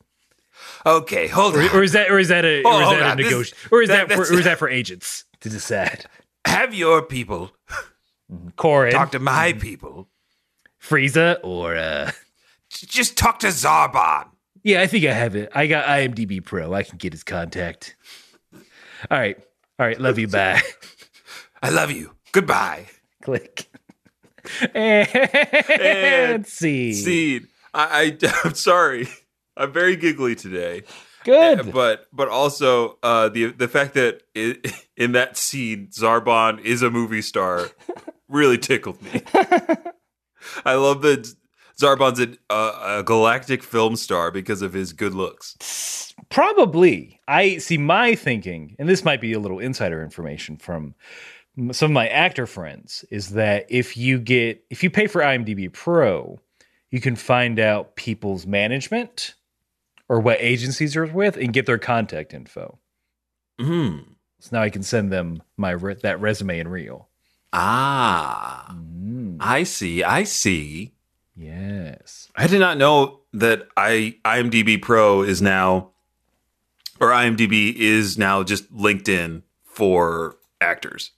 Okay, 0.86 1.28
hold 1.28 1.56
on. 1.56 1.70
Or 1.76 1.84
is 1.84 1.92
that 1.92 2.10
or 2.10 2.20
is 2.20 2.30
that 2.30 2.46
a 2.46 2.64
or 2.64 2.82
is 2.82 2.90
that 2.90 3.02
a 3.02 3.10
on, 3.12 3.18
this- 3.18 3.54
Or 3.72 3.82
is 3.82 3.90
that- 3.90 4.08
that, 4.08 4.16
for, 4.16 4.34
or 4.34 4.40
is 4.40 4.46
that 4.46 4.58
for 4.58 4.70
agents 4.70 5.26
to 5.42 5.50
decide? 5.50 6.06
Have 6.46 6.74
your 6.74 7.02
people 7.02 7.52
Korin, 8.58 8.92
talk 8.92 9.12
to 9.12 9.20
my 9.20 9.54
people. 9.54 10.08
Frieza, 10.82 11.38
or 11.44 11.76
uh 11.76 12.12
Just 12.70 13.18
talk 13.18 13.40
to 13.40 13.48
Zarbon. 13.48 14.30
yeah, 14.64 14.82
I 14.82 14.88
think 14.88 15.06
I 15.06 15.12
have 15.14 15.36
it. 15.36 15.50
I 15.54 15.68
got 15.68 15.86
IMDb 15.86 16.44
Pro. 16.44 16.74
I 16.74 16.84
can 16.84 16.98
get 16.98 17.12
his 17.14 17.24
contact. 17.24 17.98
All 18.54 19.18
right, 19.20 19.38
all 19.78 19.86
right. 19.86 20.00
Love 20.00 20.18
you. 20.20 20.28
Bye. 20.40 20.62
I 21.62 21.70
love 21.70 21.92
you. 21.92 22.16
Goodbye. 22.32 22.88
Click. 23.30 23.70
And 24.74 26.48
see. 26.48 26.94
Seed. 26.94 27.48
I, 27.74 28.18
I 28.24 28.32
I'm 28.46 28.56
sorry. 28.56 29.08
I'm 29.56 29.72
very 29.72 29.96
giggly 29.96 30.34
today. 30.34 30.84
Good. 31.24 31.72
But 31.72 32.08
but 32.12 32.30
also 32.30 32.98
uh, 33.04 33.30
the 33.30 33.52
the 33.52 33.68
fact 33.68 33.94
that 33.94 34.24
i 34.36 34.56
in 34.98 35.12
that 35.12 35.38
scene 35.38 35.90
Zarbon 35.92 36.60
is 36.62 36.82
a 36.82 36.90
movie 36.90 37.22
star 37.22 37.70
really 38.28 38.58
tickled 38.58 39.02
me. 39.04 39.22
I 40.66 40.76
love 40.76 41.02
that 41.04 41.32
Zarbon's 41.80 42.20
a, 42.20 42.54
a, 42.54 43.00
a 43.00 43.04
galactic 43.04 43.62
film 43.62 43.98
star 43.98 44.32
because 44.32 44.62
of 44.62 44.74
his 44.74 44.94
good 44.94 45.14
looks. 45.14 46.16
Probably. 46.30 47.20
I 47.28 47.58
see 47.58 47.78
my 47.78 48.16
thinking, 48.16 48.76
and 48.80 48.88
this 48.88 49.04
might 49.04 49.22
be 49.22 49.34
a 49.34 49.40
little 49.40 49.60
insider 49.60 50.04
information 50.04 50.58
from 50.58 50.96
some 51.72 51.92
of 51.92 51.94
my 51.94 52.08
actor 52.08 52.46
friends, 52.46 53.04
is 53.12 53.30
that 53.32 53.66
if 53.70 53.98
you 53.98 54.20
get 54.20 54.64
if 54.70 54.84
you 54.84 54.90
pay 54.90 55.08
for 55.08 55.22
IMDb 55.22 55.72
Pro, 55.72 56.40
you 56.92 57.00
can 57.02 57.16
find 57.16 57.60
out 57.60 57.96
people's 57.96 58.46
management 58.48 59.36
or 60.08 60.20
what 60.20 60.38
agencies 60.42 60.96
are 60.96 61.06
with 61.06 61.38
and 61.38 61.54
get 61.54 61.66
their 61.66 61.78
contact 61.78 62.34
info. 62.34 62.80
Hmm. 63.60 63.98
So 64.40 64.50
now 64.56 64.62
I 64.64 64.70
can 64.70 64.84
send 64.84 65.12
them 65.12 65.44
my 65.58 65.72
re- 65.72 65.96
that 66.02 66.20
resume 66.22 66.60
and 66.60 66.72
reel. 66.72 67.10
Ah, 67.54 68.74
Mm, 68.74 69.38
I 69.40 69.64
see. 69.64 70.04
I 70.04 70.24
see. 70.24 70.94
yes. 71.36 72.30
I 72.36 72.48
did 72.48 72.60
not 72.60 72.78
know 72.78 73.22
that 73.34 73.68
I 73.76 74.16
IMDb 74.24 74.82
Pro 74.82 75.22
is 75.24 75.42
now 75.42 75.92
or 77.00 77.10
IMDb 77.10 77.74
is 77.76 78.18
now 78.18 78.44
just 78.44 78.72
LinkedIn 78.74 79.42
for 79.64 80.38
actors. 80.62 81.12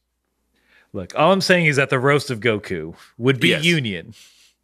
Look, 0.93 1.17
all 1.17 1.31
I'm 1.31 1.41
saying 1.41 1.67
is 1.67 1.77
that 1.77 1.89
the 1.89 1.99
roast 1.99 2.29
of 2.29 2.39
Goku 2.41 2.95
would 3.17 3.39
be 3.39 3.49
Yes. 3.49 3.63
union. 3.63 4.13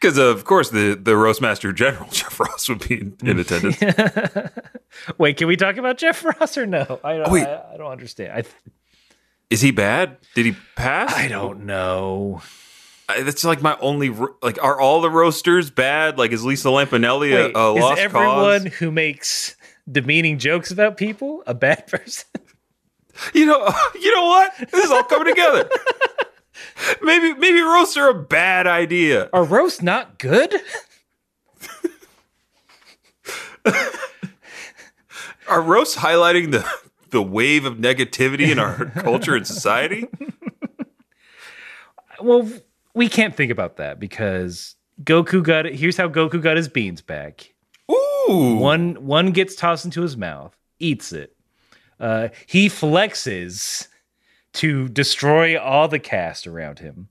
Because 0.00 0.18
of 0.18 0.44
course 0.44 0.70
the 0.70 0.98
the 1.00 1.16
roastmaster 1.16 1.72
general 1.72 2.08
Jeff 2.12 2.38
Ross 2.38 2.68
would 2.68 2.86
be 2.86 3.00
in, 3.00 3.16
in 3.22 3.38
attendance. 3.38 3.78
Wait, 5.18 5.36
can 5.36 5.46
we 5.48 5.56
talk 5.56 5.76
about 5.76 5.98
Jeff 5.98 6.24
Ross 6.24 6.58
or 6.58 6.66
no? 6.66 7.00
I 7.04 7.16
don't. 7.16 7.30
Wait. 7.30 7.44
I, 7.46 7.74
I 7.74 7.76
don't 7.76 7.90
understand. 7.90 8.32
I 8.32 8.42
th- 8.42 8.54
Is 9.50 9.60
he 9.60 9.70
bad? 9.70 10.18
Did 10.34 10.46
he 10.46 10.56
pass? 10.76 11.12
I 11.14 11.28
don't 11.28 11.64
know. 11.64 12.42
I, 13.08 13.22
that's 13.22 13.44
like 13.44 13.62
my 13.62 13.76
only 13.80 14.10
ro- 14.10 14.34
like. 14.42 14.62
Are 14.62 14.80
all 14.80 15.00
the 15.00 15.10
roasters 15.10 15.70
bad? 15.70 16.18
Like 16.18 16.32
is 16.32 16.44
Lisa 16.44 16.68
Lampanelli 16.68 17.32
a, 17.32 17.44
Wait, 17.46 17.56
a 17.56 17.74
is 17.76 17.82
lost 17.82 18.00
everyone 18.00 18.62
cause? 18.64 18.74
who 18.74 18.90
makes 18.90 19.56
demeaning 19.90 20.38
jokes 20.38 20.70
about 20.70 20.96
people 20.96 21.42
a 21.46 21.54
bad 21.54 21.86
person? 21.86 22.26
You 23.32 23.46
know, 23.46 23.68
you 24.00 24.14
know 24.14 24.24
what? 24.24 24.52
This 24.70 24.84
is 24.84 24.90
all 24.90 25.04
coming 25.04 25.28
together. 25.28 25.68
maybe 27.02 27.34
maybe 27.34 27.60
roasts 27.60 27.96
are 27.96 28.08
a 28.08 28.14
bad 28.14 28.66
idea. 28.66 29.28
Are 29.32 29.44
roasts 29.44 29.82
not 29.82 30.18
good? 30.18 30.54
Are 35.48 35.60
roasts 35.60 35.96
highlighting 35.96 36.50
the 36.52 36.66
the 37.10 37.22
wave 37.22 37.64
of 37.64 37.74
negativity 37.76 38.50
in 38.50 38.58
our 38.58 38.86
culture 38.86 39.34
and 39.36 39.46
society? 39.46 40.08
Well, 42.20 42.50
we 42.94 43.08
can't 43.08 43.36
think 43.36 43.50
about 43.52 43.76
that 43.76 44.00
because 44.00 44.76
Goku 45.02 45.42
got 45.42 45.66
it. 45.66 45.74
Here's 45.74 45.96
how 45.96 46.08
Goku 46.08 46.40
got 46.40 46.56
his 46.56 46.68
beans 46.68 47.02
back. 47.02 47.52
Ooh, 47.90 48.56
One 48.58 48.94
one 49.06 49.32
gets 49.32 49.54
tossed 49.54 49.84
into 49.84 50.00
his 50.00 50.16
mouth, 50.16 50.56
eats 50.78 51.12
it. 51.12 51.33
Uh, 52.04 52.28
he 52.44 52.68
flexes 52.68 53.88
to 54.52 54.90
destroy 54.90 55.58
all 55.58 55.88
the 55.88 55.98
cast 55.98 56.46
around 56.46 56.78
him. 56.78 57.08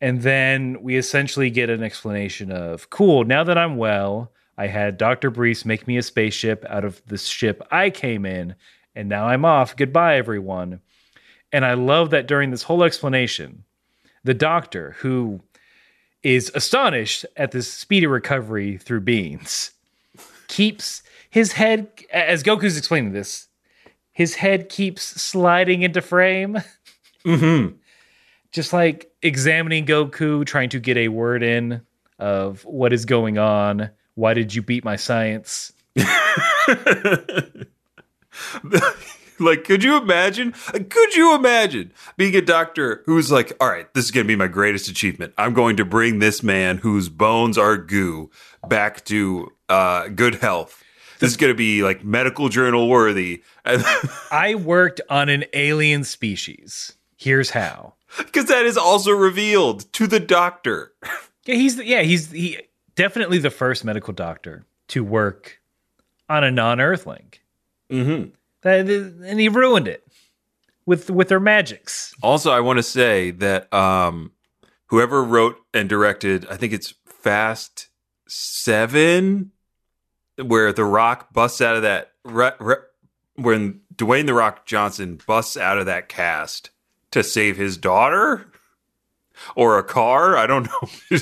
And 0.00 0.22
then 0.22 0.80
we 0.82 0.96
essentially 0.96 1.50
get 1.50 1.68
an 1.68 1.82
explanation 1.82 2.52
of 2.52 2.90
cool, 2.90 3.24
now 3.24 3.42
that 3.42 3.58
I'm 3.58 3.76
well, 3.76 4.30
I 4.56 4.68
had 4.68 4.98
Dr. 4.98 5.30
Briefs 5.30 5.64
make 5.64 5.88
me 5.88 5.96
a 5.96 6.02
spaceship 6.02 6.64
out 6.68 6.84
of 6.84 7.02
the 7.06 7.18
ship 7.18 7.60
I 7.72 7.90
came 7.90 8.24
in, 8.24 8.54
and 8.94 9.08
now 9.08 9.26
I'm 9.26 9.44
off. 9.44 9.74
Goodbye, 9.76 10.16
everyone. 10.16 10.80
And 11.50 11.64
I 11.64 11.74
love 11.74 12.10
that 12.10 12.28
during 12.28 12.52
this 12.52 12.62
whole 12.62 12.84
explanation, 12.84 13.64
the 14.22 14.32
doctor, 14.32 14.94
who 15.00 15.40
is 16.22 16.52
astonished 16.54 17.26
at 17.36 17.50
this 17.50 17.72
speedy 17.72 18.06
recovery 18.06 18.78
through 18.78 19.00
beans, 19.00 19.72
keeps 20.46 21.02
his 21.30 21.50
head, 21.54 21.88
as 22.12 22.44
Goku's 22.44 22.78
explaining 22.78 23.12
this, 23.12 23.48
his 24.12 24.34
head 24.34 24.68
keeps 24.68 25.02
sliding 25.02 25.82
into 25.82 26.00
frame. 26.00 26.58
mm-hmm. 27.24 27.76
just 28.52 28.72
like 28.72 29.10
examining 29.22 29.86
Goku, 29.86 30.44
trying 30.46 30.68
to 30.70 30.80
get 30.80 30.96
a 30.96 31.08
word 31.08 31.42
in 31.42 31.82
of 32.18 32.64
what 32.64 32.92
is 32.92 33.04
going 33.04 33.38
on. 33.38 33.90
Why 34.14 34.34
did 34.34 34.54
you 34.54 34.62
beat 34.62 34.84
my 34.84 34.96
science? 34.96 35.72
like, 39.38 39.64
could 39.64 39.82
you 39.82 39.96
imagine? 39.96 40.52
Could 40.52 41.14
you 41.14 41.34
imagine 41.34 41.92
being 42.16 42.36
a 42.36 42.42
doctor 42.42 43.02
who's 43.06 43.32
like, 43.32 43.52
all 43.60 43.68
right, 43.68 43.92
this 43.94 44.04
is 44.04 44.10
going 44.10 44.24
to 44.24 44.28
be 44.28 44.36
my 44.36 44.48
greatest 44.48 44.88
achievement. 44.88 45.34
I'm 45.36 45.54
going 45.54 45.76
to 45.76 45.84
bring 45.84 46.18
this 46.18 46.42
man 46.42 46.78
whose 46.78 47.08
bones 47.08 47.58
are 47.58 47.76
goo 47.76 48.30
back 48.68 49.04
to 49.06 49.52
uh, 49.68 50.08
good 50.08 50.36
health. 50.36 50.81
This 51.22 51.30
is 51.30 51.36
going 51.36 51.52
to 51.52 51.56
be 51.56 51.82
like 51.82 52.04
medical 52.04 52.48
journal 52.48 52.88
worthy. 52.88 53.42
I 53.64 54.56
worked 54.56 55.00
on 55.08 55.28
an 55.28 55.44
alien 55.52 56.04
species. 56.04 56.94
Here's 57.16 57.50
how. 57.50 57.94
Because 58.18 58.46
that 58.46 58.66
is 58.66 58.76
also 58.76 59.12
revealed 59.12 59.90
to 59.94 60.06
the 60.06 60.20
doctor. 60.20 60.92
Yeah, 61.44 61.56
he's 61.56 61.76
yeah 61.82 62.02
he's 62.02 62.30
he 62.30 62.56
definitely 62.94 63.38
the 63.38 63.50
first 63.50 63.84
medical 63.84 64.12
doctor 64.12 64.64
to 64.86 65.02
work 65.02 65.60
on 66.28 66.44
a 66.44 66.52
non-Earthling. 66.52 67.32
Mm-hmm. 67.90 68.30
That, 68.60 68.88
and 68.88 69.40
he 69.40 69.48
ruined 69.48 69.88
it 69.88 70.06
with 70.86 71.10
with 71.10 71.28
their 71.28 71.40
magics. 71.40 72.14
Also, 72.22 72.52
I 72.52 72.60
want 72.60 72.78
to 72.78 72.82
say 72.82 73.32
that 73.32 73.72
um, 73.74 74.30
whoever 74.86 75.24
wrote 75.24 75.56
and 75.74 75.88
directed, 75.88 76.46
I 76.48 76.56
think 76.56 76.72
it's 76.72 76.94
Fast 77.04 77.88
Seven, 78.28 79.51
where 80.36 80.72
The 80.72 80.84
Rock 80.84 81.32
busts 81.32 81.60
out 81.60 81.76
of 81.76 81.82
that. 81.82 82.12
Re- 82.24 82.52
re- 82.58 82.76
when 83.36 83.80
Dwayne 83.94 84.26
The 84.26 84.34
Rock 84.34 84.66
Johnson 84.66 85.20
busts 85.26 85.56
out 85.56 85.78
of 85.78 85.86
that 85.86 86.08
cast 86.08 86.70
to 87.10 87.22
save 87.22 87.56
his 87.56 87.76
daughter 87.76 88.50
or 89.56 89.78
a 89.78 89.84
car, 89.84 90.36
I 90.36 90.46
don't 90.46 90.66
know. 90.66 90.88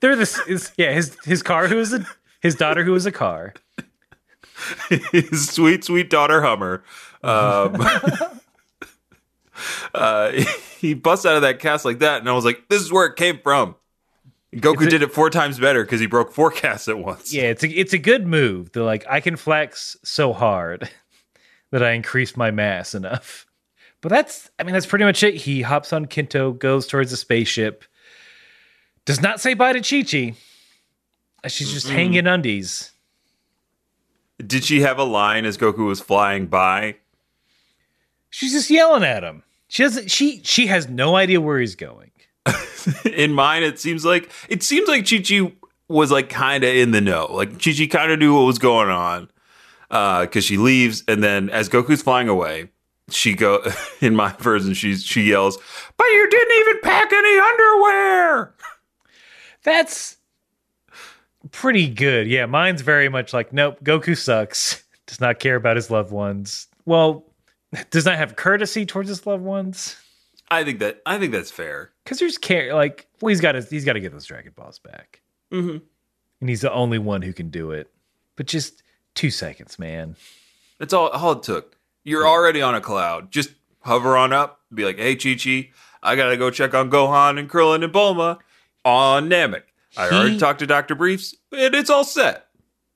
They're 0.00 0.16
this 0.16 0.38
is 0.46 0.72
yeah 0.76 0.92
his 0.92 1.16
his 1.24 1.42
car 1.42 1.68
who 1.68 1.76
was 1.76 1.92
a 1.92 2.06
his 2.40 2.54
daughter 2.54 2.84
who 2.84 2.92
was 2.92 3.06
a 3.06 3.12
car. 3.12 3.54
his 4.88 5.48
sweet 5.48 5.84
sweet 5.84 6.10
daughter 6.10 6.42
Hummer. 6.42 6.82
Um, 7.22 7.76
uh, 9.94 10.32
he 10.78 10.94
busts 10.94 11.26
out 11.26 11.36
of 11.36 11.42
that 11.42 11.58
cast 11.58 11.84
like 11.84 12.00
that, 12.00 12.20
and 12.20 12.28
I 12.28 12.32
was 12.32 12.44
like, 12.44 12.68
"This 12.68 12.82
is 12.82 12.92
where 12.92 13.06
it 13.06 13.16
came 13.16 13.38
from." 13.42 13.76
Goku 14.60 14.86
a- 14.86 14.90
did 14.90 15.02
it 15.02 15.12
four 15.12 15.30
times 15.30 15.58
better 15.58 15.84
because 15.84 16.00
he 16.00 16.06
broke 16.06 16.32
four 16.32 16.50
casts 16.52 16.88
at 16.88 16.98
once. 16.98 17.32
Yeah, 17.32 17.44
it's 17.44 17.62
a 17.62 17.68
it's 17.68 17.92
a 17.92 17.98
good 17.98 18.26
move. 18.26 18.72
They're 18.72 18.82
like 18.82 19.04
I 19.08 19.20
can 19.20 19.36
flex 19.36 19.96
so 20.04 20.32
hard 20.32 20.88
that 21.70 21.82
I 21.82 21.92
increase 21.92 22.36
my 22.36 22.50
mass 22.50 22.94
enough. 22.94 23.46
But 24.00 24.10
that's 24.10 24.50
I 24.58 24.62
mean 24.64 24.72
that's 24.74 24.86
pretty 24.86 25.04
much 25.04 25.22
it. 25.22 25.34
He 25.34 25.62
hops 25.62 25.92
on 25.92 26.06
Kinto, 26.06 26.52
goes 26.52 26.86
towards 26.86 27.10
the 27.10 27.16
spaceship, 27.16 27.84
does 29.04 29.20
not 29.20 29.40
say 29.40 29.54
bye 29.54 29.72
to 29.72 29.80
Chi 29.80 30.02
Chi. 30.08 30.34
Uh, 31.42 31.48
she's 31.48 31.72
just 31.72 31.88
hanging 31.88 32.26
undies. 32.26 32.90
Did 34.44 34.64
she 34.64 34.80
have 34.80 34.98
a 34.98 35.04
line 35.04 35.44
as 35.44 35.56
Goku 35.56 35.86
was 35.86 36.00
flying 36.00 36.46
by? 36.46 36.96
She's 38.30 38.52
just 38.52 38.68
yelling 38.68 39.04
at 39.04 39.22
him. 39.22 39.42
She 39.68 39.82
doesn't. 39.84 40.10
She 40.10 40.42
she 40.42 40.66
has 40.66 40.88
no 40.88 41.16
idea 41.16 41.40
where 41.40 41.60
he's 41.60 41.76
going. 41.76 42.10
in 43.04 43.32
mine, 43.32 43.62
it 43.62 43.78
seems 43.78 44.04
like 44.04 44.30
it 44.48 44.62
seems 44.62 44.88
like 44.88 45.08
Chi 45.08 45.18
Chi 45.18 45.52
was 45.88 46.10
like 46.10 46.28
kind 46.28 46.64
of 46.64 46.74
in 46.74 46.90
the 46.90 47.00
know. 47.00 47.26
Like 47.30 47.62
Chi 47.62 47.72
Chi 47.72 47.86
kind 47.86 48.12
of 48.12 48.18
knew 48.18 48.34
what 48.34 48.46
was 48.46 48.58
going 48.58 48.88
on 48.88 49.30
uh, 49.90 50.22
because 50.22 50.44
she 50.44 50.56
leaves, 50.56 51.04
and 51.08 51.22
then 51.22 51.50
as 51.50 51.68
Goku's 51.68 52.02
flying 52.02 52.28
away, 52.28 52.70
she 53.10 53.34
go 53.34 53.62
in 54.00 54.14
my 54.16 54.32
version. 54.32 54.74
She 54.74 54.96
she 54.96 55.22
yells, 55.22 55.58
"But 55.96 56.06
you 56.06 56.30
didn't 56.30 56.60
even 56.60 56.80
pack 56.82 57.12
any 57.12 57.38
underwear." 57.38 58.54
That's 59.62 60.16
pretty 61.50 61.88
good. 61.88 62.26
Yeah, 62.26 62.46
mine's 62.46 62.82
very 62.82 63.08
much 63.08 63.32
like 63.32 63.52
nope. 63.52 63.82
Goku 63.82 64.16
sucks. 64.16 64.82
Does 65.06 65.20
not 65.20 65.38
care 65.38 65.56
about 65.56 65.76
his 65.76 65.90
loved 65.90 66.12
ones. 66.12 66.66
Well, 66.86 67.26
does 67.90 68.04
not 68.04 68.16
have 68.16 68.36
courtesy 68.36 68.86
towards 68.86 69.08
his 69.08 69.26
loved 69.26 69.42
ones. 69.44 69.96
I 70.54 70.64
think 70.64 70.78
that 70.80 71.00
I 71.06 71.18
think 71.18 71.32
that's 71.32 71.50
fair. 71.50 71.90
Because 72.04 72.18
there's 72.18 72.38
care. 72.38 72.74
Like, 72.74 73.06
well, 73.20 73.30
he's 73.30 73.40
got 73.40 73.52
to 73.52 73.62
he's 73.62 73.84
got 73.84 73.94
to 73.94 74.00
get 74.00 74.12
those 74.12 74.26
Dragon 74.26 74.52
Balls 74.56 74.78
back, 74.78 75.20
Mm-hmm. 75.52 75.78
and 76.40 76.48
he's 76.48 76.60
the 76.62 76.72
only 76.72 76.98
one 76.98 77.22
who 77.22 77.32
can 77.32 77.50
do 77.50 77.70
it. 77.70 77.90
But 78.36 78.46
just 78.46 78.82
two 79.14 79.30
seconds, 79.30 79.78
man. 79.78 80.16
That's 80.78 80.92
all 80.92 81.08
all 81.08 81.32
it 81.32 81.42
took. 81.42 81.76
You're 82.04 82.26
already 82.26 82.60
on 82.62 82.74
a 82.74 82.80
cloud. 82.80 83.30
Just 83.30 83.50
hover 83.80 84.16
on 84.16 84.32
up. 84.32 84.60
Be 84.72 84.84
like, 84.84 84.98
"Hey, 84.98 85.16
Chi 85.16 85.34
Chi, 85.36 85.70
I 86.02 86.16
gotta 86.16 86.36
go 86.36 86.50
check 86.50 86.74
on 86.74 86.90
Gohan 86.90 87.38
and 87.38 87.48
Krillin 87.48 87.84
and 87.84 87.92
Bulma 87.92 88.38
on 88.84 89.28
Namek. 89.30 89.62
I 89.96 90.08
He- 90.08 90.14
already 90.14 90.38
talked 90.38 90.58
to 90.58 90.66
Doctor 90.66 90.94
Briefs, 90.94 91.34
and 91.52 91.74
it's 91.74 91.90
all 91.90 92.04
set." 92.04 92.46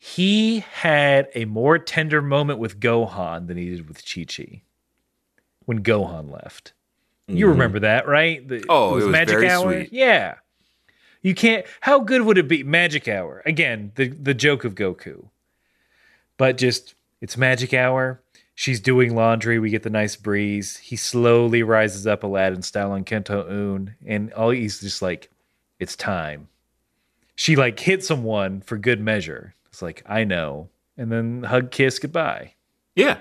He 0.01 0.61
had 0.61 1.29
a 1.35 1.44
more 1.47 1.79
tender 1.79 2.23
moment 2.23 2.59
with 2.61 2.79
Gohan 2.81 3.47
than 3.49 3.57
he 3.57 3.71
did 3.71 3.88
with 3.88 4.05
Chi 4.05 4.25
Chi 4.25 4.62
when 5.64 5.83
Gohan 5.83 6.31
left. 6.31 6.73
You 7.29 7.49
remember 7.49 7.81
that, 7.81 8.09
right? 8.09 8.47
The, 8.47 8.57
Mm-hmm. 8.57 8.67
Oh, 8.71 8.93
it 8.99 9.05
was 9.07 9.29
very 9.29 9.49
Hour. 9.49 9.62
sweet. 9.73 9.93
Yeah, 9.93 10.37
you 11.23 11.35
can't. 11.35 11.67
How 11.83 12.01
good 12.01 12.23
would 12.23 12.38
it 12.38 12.49
be? 12.49 12.62
Magic 12.62 13.07
Hour 13.07 13.43
again. 13.45 13.93
The 13.97 14.09
the 14.09 14.35
joke 14.35 14.64
of 14.64 14.75
Goku, 14.75 15.27
but 16.37 16.57
just 16.59 16.95
it's 17.21 17.37
Magic 17.37 17.75
Hour. 17.75 18.21
She's 18.55 18.81
doing 18.81 19.14
laundry. 19.14 19.59
We 19.59 19.71
get 19.71 19.83
the 19.85 19.91
nice 19.91 20.17
breeze. 20.17 20.79
He 20.79 20.97
slowly 20.97 21.62
rises 21.62 22.07
up 22.07 22.25
Aladdin 22.25 22.62
style 22.62 22.91
on 22.93 23.05
Kento 23.05 23.49
Un, 23.49 23.95
and 24.07 24.33
all 24.33 24.51
he's 24.51 24.81
just 24.81 25.03
like, 25.03 25.31
"It's 25.79 25.95
time." 25.97 26.49
She 27.37 27.55
like 27.57 27.79
hit 27.79 28.03
someone 28.05 28.62
for 28.62 28.77
good 28.79 29.01
measure. 29.01 29.55
It's 29.69 29.83
like 29.83 30.03
I 30.07 30.25
know, 30.25 30.71
and 30.97 31.12
then 31.12 31.43
hug, 31.45 31.71
kiss, 31.71 31.99
goodbye. 31.99 32.55
Yeah. 32.97 33.19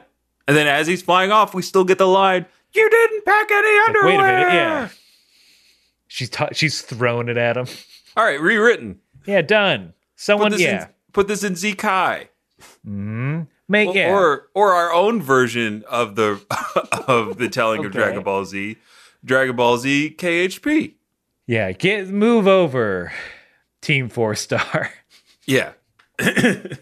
And 0.47 0.55
then 0.55 0.65
as 0.65 0.87
he's 0.87 1.01
flying 1.03 1.29
off, 1.31 1.53
we 1.53 1.61
still 1.61 1.83
get 1.83 1.97
the 1.97 2.07
line, 2.07 2.45
"You 2.77 2.89
didn't 2.89 3.25
pack 3.25 3.51
any 3.51 3.77
Like, 3.77 3.87
underwear." 3.87 4.05
wait 4.07 4.19
a 4.19 4.23
minute, 4.23 4.53
yeah. 4.53 4.89
She's 6.07 6.29
t- 6.29 6.45
she's 6.53 6.81
throwing 6.81 7.27
it 7.27 7.37
at 7.37 7.57
him. 7.57 7.67
All 8.15 8.23
right, 8.23 8.39
rewritten. 8.39 8.99
Yeah, 9.25 9.41
done. 9.41 9.93
Someone, 10.15 10.51
this 10.51 10.61
yeah, 10.61 10.85
in, 10.85 10.89
put 11.13 11.27
this 11.27 11.43
in 11.43 11.53
Zekai. 11.53 12.27
make 12.83 12.87
mm-hmm. 12.87 13.43
Or, 13.69 13.93
yeah. 13.95 14.11
or 14.11 14.49
or 14.53 14.73
our 14.73 14.91
own 14.93 15.21
version 15.21 15.83
of 15.89 16.15
the 16.15 16.41
of 17.07 17.37
the 17.37 17.49
telling 17.49 17.85
of 17.85 17.91
Dragon 17.91 18.23
Ball 18.23 18.45
Z, 18.45 18.77
Dragon 19.23 19.55
Ball 19.55 19.77
Z 19.77 20.15
KHP. 20.17 20.93
Yeah, 21.45 21.71
get 21.71 22.07
move 22.09 22.47
over, 22.47 23.11
Team 23.81 24.09
Four 24.09 24.35
Star. 24.35 24.91
Yeah. 25.49 25.71
this 26.17 26.77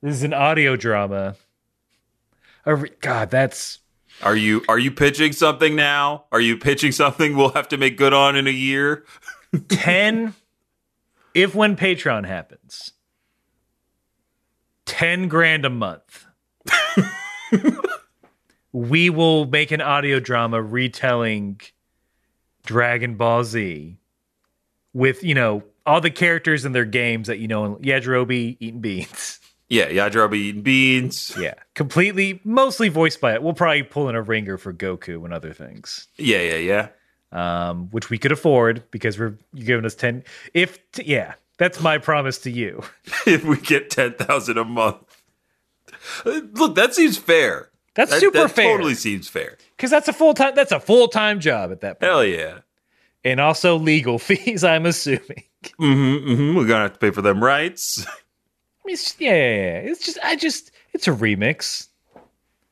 is 0.00 0.22
an 0.22 0.32
audio 0.32 0.74
drama. 0.74 1.36
A 2.64 2.76
God, 3.02 3.30
that's 3.30 3.80
Are 4.22 4.36
you 4.36 4.64
are 4.68 4.78
you 4.78 4.90
pitching 4.90 5.32
something 5.32 5.76
now? 5.76 6.24
Are 6.32 6.40
you 6.40 6.56
pitching 6.56 6.92
something 6.92 7.36
we'll 7.36 7.52
have 7.52 7.68
to 7.68 7.76
make 7.76 7.96
good 7.96 8.12
on 8.12 8.36
in 8.36 8.46
a 8.46 8.52
year? 8.52 9.04
ten. 9.68 10.34
if 11.34 11.54
when 11.54 11.76
Patreon 11.76 12.26
happens, 12.26 12.92
ten 14.86 15.28
grand 15.28 15.64
a 15.64 15.70
month, 15.70 16.26
we 18.72 19.08
will 19.08 19.46
make 19.46 19.70
an 19.70 19.80
audio 19.80 20.18
drama 20.18 20.60
retelling 20.60 21.60
Dragon 22.64 23.16
Ball 23.16 23.44
Z 23.44 23.98
with 24.92 25.22
you 25.22 25.34
know 25.34 25.62
all 25.86 26.00
the 26.00 26.10
characters 26.10 26.64
and 26.64 26.74
their 26.74 26.84
games 26.84 27.28
that 27.28 27.38
you 27.38 27.46
know. 27.46 27.76
Yajirobe 27.76 28.56
eating 28.58 28.80
beans. 28.80 29.38
Yeah, 29.70 29.88
Yajirobe 29.90 30.34
eating 30.34 30.62
beans. 30.62 31.34
Yeah, 31.38 31.54
completely, 31.74 32.40
mostly 32.44 32.88
voiced 32.88 33.20
by 33.20 33.34
it. 33.34 33.42
We'll 33.42 33.52
probably 33.52 33.82
pull 33.82 34.08
in 34.08 34.14
a 34.14 34.22
ringer 34.22 34.56
for 34.56 34.72
Goku 34.72 35.24
and 35.24 35.34
other 35.34 35.52
things, 35.52 36.08
Yeah, 36.16 36.40
yeah, 36.40 36.88
yeah. 37.32 37.68
um, 37.70 37.88
which 37.90 38.08
we 38.08 38.16
could 38.18 38.32
afford 38.32 38.82
because 38.90 39.18
we're 39.18 39.36
you're 39.52 39.66
giving 39.66 39.84
us 39.84 39.94
ten. 39.94 40.24
If 40.54 40.78
t- 40.92 41.04
yeah, 41.04 41.34
that's 41.58 41.80
my 41.82 41.98
promise 41.98 42.38
to 42.38 42.50
you. 42.50 42.82
if 43.26 43.44
we 43.44 43.58
get 43.58 43.90
ten 43.90 44.14
thousand 44.14 44.56
a 44.56 44.64
month. 44.64 44.96
Uh, 46.24 46.40
Look, 46.52 46.74
that 46.76 46.94
seems 46.94 47.18
fair. 47.18 47.68
That's 47.94 48.10
That, 48.12 48.20
super 48.20 48.38
that 48.38 48.50
fair 48.52 48.72
Totally 48.76 48.94
seems 48.94 49.28
fair. 49.28 49.58
because 49.76 49.90
that's 49.90 50.08
a 50.08 50.12
full 50.12 50.32
time. 50.32 50.54
That's 50.54 50.72
a 50.72 50.80
full 50.80 51.08
time 51.08 51.40
job 51.40 51.72
at 51.72 51.80
that 51.82 52.00
point, 52.00 52.10
Hell 52.10 52.24
yeah. 52.24 52.58
and 53.24 53.38
also 53.40 53.76
legal 53.76 54.18
fees. 54.20 54.64
I'm 54.64 54.86
assuming. 54.86 55.42
Mm-hmm, 55.78 56.30
mm-hmm. 56.30 56.56
We're 56.56 56.66
gonna 56.66 56.82
have 56.84 56.92
to 56.94 56.98
pay 56.98 57.10
for 57.10 57.20
them 57.22 57.42
rights. 57.44 58.06
Mean, 58.88 58.94
it's, 58.94 59.20
yeah, 59.20 59.32
yeah. 59.32 59.78
It's 59.80 60.02
just, 60.04 60.18
I 60.24 60.34
just, 60.34 60.70
it's 60.94 61.06
a 61.06 61.10
remix. 61.10 61.88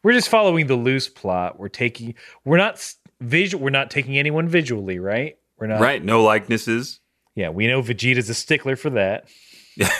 We're 0.02 0.14
just 0.14 0.30
following 0.30 0.66
the 0.66 0.74
loose 0.74 1.08
plot. 1.08 1.58
We're 1.58 1.68
taking, 1.68 2.14
we're 2.46 2.56
not 2.56 2.94
visual. 3.20 3.62
We're 3.62 3.68
not 3.68 3.90
taking 3.90 4.16
anyone 4.16 4.48
visually, 4.48 4.98
right? 4.98 5.36
We're 5.58 5.66
not. 5.66 5.80
right? 5.80 6.02
No 6.02 6.22
likenesses. 6.22 7.00
Yeah, 7.34 7.50
we 7.50 7.66
know 7.66 7.82
Vegeta's 7.82 8.30
a 8.30 8.34
stickler 8.34 8.76
for 8.76 8.90
that. 8.90 9.28
Yeah, 9.76 9.90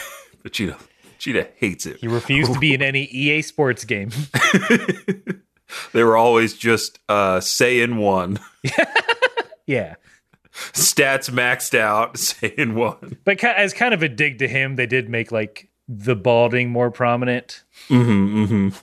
but 0.41 0.53
Cheetah, 0.53 0.77
Cheetah 1.19 1.49
hates 1.57 1.85
it. 1.85 1.97
He 1.97 2.07
refused 2.07 2.51
to 2.51 2.59
be 2.59 2.73
in 2.73 2.81
any 2.91 3.03
EA 3.03 3.43
Sports 3.43 3.85
game. 3.85 4.09
They 5.93 6.03
were 6.03 6.15
always 6.17 6.53
just 6.55 6.97
uh 7.09 7.41
saying 7.41 7.97
one. 7.97 8.39
yeah, 9.67 9.95
Stats 10.73 11.29
maxed 11.29 11.77
out, 11.77 12.17
saying 12.17 12.73
one. 12.73 13.17
but 13.25 13.43
as 13.43 13.73
kind 13.73 13.93
of 13.93 14.01
a 14.01 14.09
dig 14.09 14.39
to 14.39 14.47
him, 14.47 14.77
they 14.77 14.85
did 14.87 15.09
make 15.09 15.31
like 15.31 15.69
the 15.87 16.15
balding 16.15 16.69
more 16.69 16.91
prominent. 16.91 17.63
Mm-hmm. 17.89 18.43
Mm-hmm. 18.43 18.77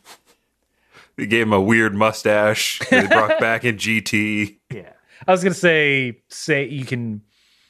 They 1.16 1.26
gave 1.26 1.46
him 1.46 1.52
a 1.52 1.60
weird 1.60 1.94
mustache. 1.94 2.80
They 2.90 3.06
brought 3.06 3.38
back 3.40 3.64
in 3.64 3.76
GT. 3.76 4.58
Yeah. 4.70 4.92
I 5.26 5.30
was 5.30 5.42
gonna 5.42 5.54
say 5.54 6.18
say 6.28 6.66
you 6.66 6.84
can 6.84 7.22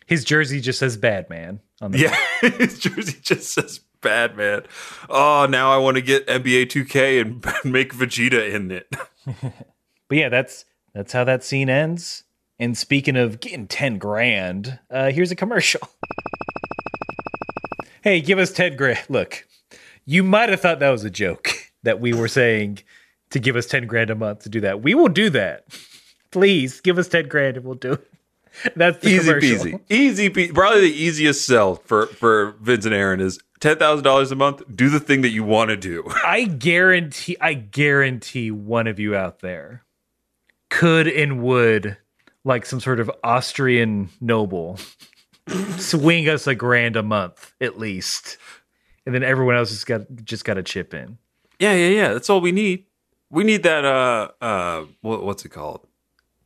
his 0.06 0.24
jersey 0.24 0.60
just 0.60 0.78
says 0.78 0.96
bad 0.96 1.28
man 1.30 1.60
on 1.80 1.92
the 1.92 1.98
Yeah, 1.98 2.16
his 2.58 2.78
jersey 2.78 3.18
just 3.22 3.52
says 3.52 3.80
bad 4.00 4.36
man. 4.36 4.62
Oh, 5.08 5.46
now 5.48 5.72
I 5.72 5.78
want 5.78 5.96
to 5.96 6.02
get 6.02 6.26
NBA 6.26 6.66
2K 6.66 7.20
and 7.20 7.44
make 7.72 7.94
Vegeta 7.94 8.52
in 8.52 8.70
it. 8.70 8.94
But 10.08 10.18
yeah, 10.18 10.28
that's 10.28 10.64
that's 10.94 11.12
how 11.12 11.24
that 11.24 11.44
scene 11.44 11.68
ends. 11.68 12.24
And 12.58 12.78
speaking 12.78 13.16
of 13.16 13.40
getting 13.40 13.66
10 13.66 13.98
grand, 13.98 14.78
uh, 14.88 15.10
here's 15.10 15.32
a 15.32 15.36
commercial. 15.36 15.80
Hey, 18.04 18.20
give 18.20 18.38
us 18.38 18.52
10 18.52 18.76
grand. 18.76 19.00
Look, 19.08 19.46
you 20.04 20.22
might 20.22 20.50
have 20.50 20.60
thought 20.60 20.78
that 20.78 20.90
was 20.90 21.04
a 21.04 21.10
joke 21.10 21.48
that 21.82 22.00
we 22.00 22.12
were 22.12 22.28
saying 22.28 22.80
to 23.30 23.40
give 23.40 23.56
us 23.56 23.66
10 23.66 23.86
grand 23.86 24.10
a 24.10 24.14
month 24.14 24.40
to 24.44 24.48
do 24.50 24.60
that. 24.60 24.82
We 24.82 24.94
will 24.94 25.08
do 25.08 25.30
that. 25.30 25.64
Please 26.30 26.80
give 26.80 26.98
us 26.98 27.08
10 27.08 27.28
grand 27.28 27.56
and 27.56 27.64
we'll 27.64 27.74
do 27.76 27.94
it. 27.94 28.10
That's 28.76 28.98
the 28.98 29.08
Easy 29.08 29.18
commercial. 29.26 29.56
peasy. 29.66 29.80
Easy 29.88 30.30
peasy. 30.30 30.54
Probably 30.54 30.82
the 30.82 30.94
easiest 30.94 31.44
sell 31.46 31.76
for, 31.76 32.06
for 32.06 32.52
Vince 32.60 32.84
and 32.84 32.94
Aaron 32.94 33.20
is 33.20 33.40
$10,000 33.60 34.30
a 34.30 34.34
month. 34.36 34.62
Do 34.76 34.90
the 34.90 35.00
thing 35.00 35.22
that 35.22 35.30
you 35.30 35.42
want 35.42 35.70
to 35.70 35.76
do. 35.76 36.04
I 36.24 36.44
guarantee 36.44 37.36
I 37.40 37.54
guarantee 37.54 38.50
one 38.50 38.86
of 38.86 39.00
you 39.00 39.16
out 39.16 39.40
there 39.40 39.82
could 40.70 41.08
and 41.08 41.42
would 41.42 41.96
like 42.44 42.66
some 42.66 42.78
sort 42.80 43.00
of 43.00 43.10
Austrian 43.24 44.10
noble 44.20 44.78
swing 45.78 46.28
us 46.28 46.46
a 46.46 46.54
grand 46.54 46.96
a 46.96 47.02
month 47.02 47.52
at 47.60 47.78
least. 47.78 48.38
And 49.06 49.14
then 49.14 49.22
everyone 49.22 49.56
else 49.56 49.70
just 49.70 49.86
got 49.86 50.02
just 50.24 50.44
got 50.44 50.54
to 50.54 50.62
chip 50.62 50.94
in. 50.94 51.18
Yeah, 51.58 51.74
yeah, 51.74 51.88
yeah. 51.88 52.12
That's 52.14 52.30
all 52.30 52.40
we 52.40 52.52
need. 52.52 52.84
We 53.30 53.44
need 53.44 53.62
that, 53.64 53.84
uh, 53.84 54.28
uh, 54.40 54.84
what, 55.00 55.24
what's 55.24 55.44
it 55.44 55.48
called? 55.50 55.86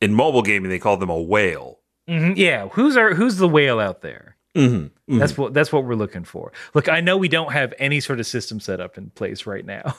In 0.01 0.13
mobile 0.13 0.41
gaming, 0.41 0.69
they 0.69 0.79
call 0.79 0.97
them 0.97 1.09
a 1.09 1.19
whale. 1.19 1.79
Mhm, 2.07 2.35
Yeah, 2.37 2.67
who's 2.69 2.97
our 2.97 3.13
who's 3.13 3.37
the 3.37 3.47
whale 3.47 3.79
out 3.79 4.01
there? 4.01 4.35
Mm-hmm. 4.55 5.19
That's 5.19 5.37
what 5.37 5.53
that's 5.53 5.71
what 5.71 5.85
we're 5.85 5.95
looking 5.95 6.23
for. 6.23 6.51
Look, 6.73 6.89
I 6.89 7.01
know 7.01 7.15
we 7.17 7.27
don't 7.29 7.51
have 7.53 7.73
any 7.79 7.99
sort 7.99 8.19
of 8.19 8.25
system 8.27 8.59
set 8.59 8.79
up 8.81 8.97
in 8.97 9.11
place 9.11 9.45
right 9.45 9.63
now 9.65 9.95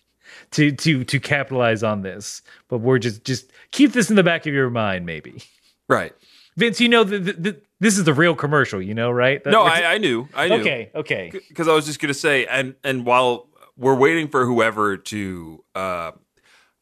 to 0.52 0.70
to 0.72 1.04
to 1.04 1.18
capitalize 1.20 1.82
on 1.82 2.02
this, 2.02 2.42
but 2.68 2.78
we're 2.78 2.98
just 2.98 3.24
just 3.24 3.50
keep 3.70 3.92
this 3.92 4.10
in 4.10 4.16
the 4.16 4.22
back 4.22 4.46
of 4.46 4.52
your 4.52 4.68
mind, 4.70 5.06
maybe. 5.06 5.42
Right. 5.88 6.12
Vince, 6.56 6.80
you 6.80 6.88
know 6.88 7.04
that 7.04 7.62
this 7.80 7.98
is 7.98 8.04
the 8.04 8.14
real 8.14 8.34
commercial, 8.34 8.80
you 8.80 8.94
know, 8.94 9.10
right? 9.10 9.42
That- 9.42 9.50
No, 9.50 9.62
I, 9.62 9.94
I 9.94 9.98
knew. 9.98 10.28
I 10.34 10.48
knew. 10.48 10.60
okay, 10.60 10.90
okay. 10.94 11.30
because 11.48 11.66
I 11.68 11.74
was 11.74 11.86
just 11.86 12.00
gonna 12.00 12.14
say, 12.14 12.46
and 12.46 12.74
and 12.84 13.04
while 13.04 13.48
we're 13.76 13.94
waiting 13.96 14.28
for 14.28 14.46
whoever 14.46 14.96
to 14.96 15.64
uh, 15.74 16.12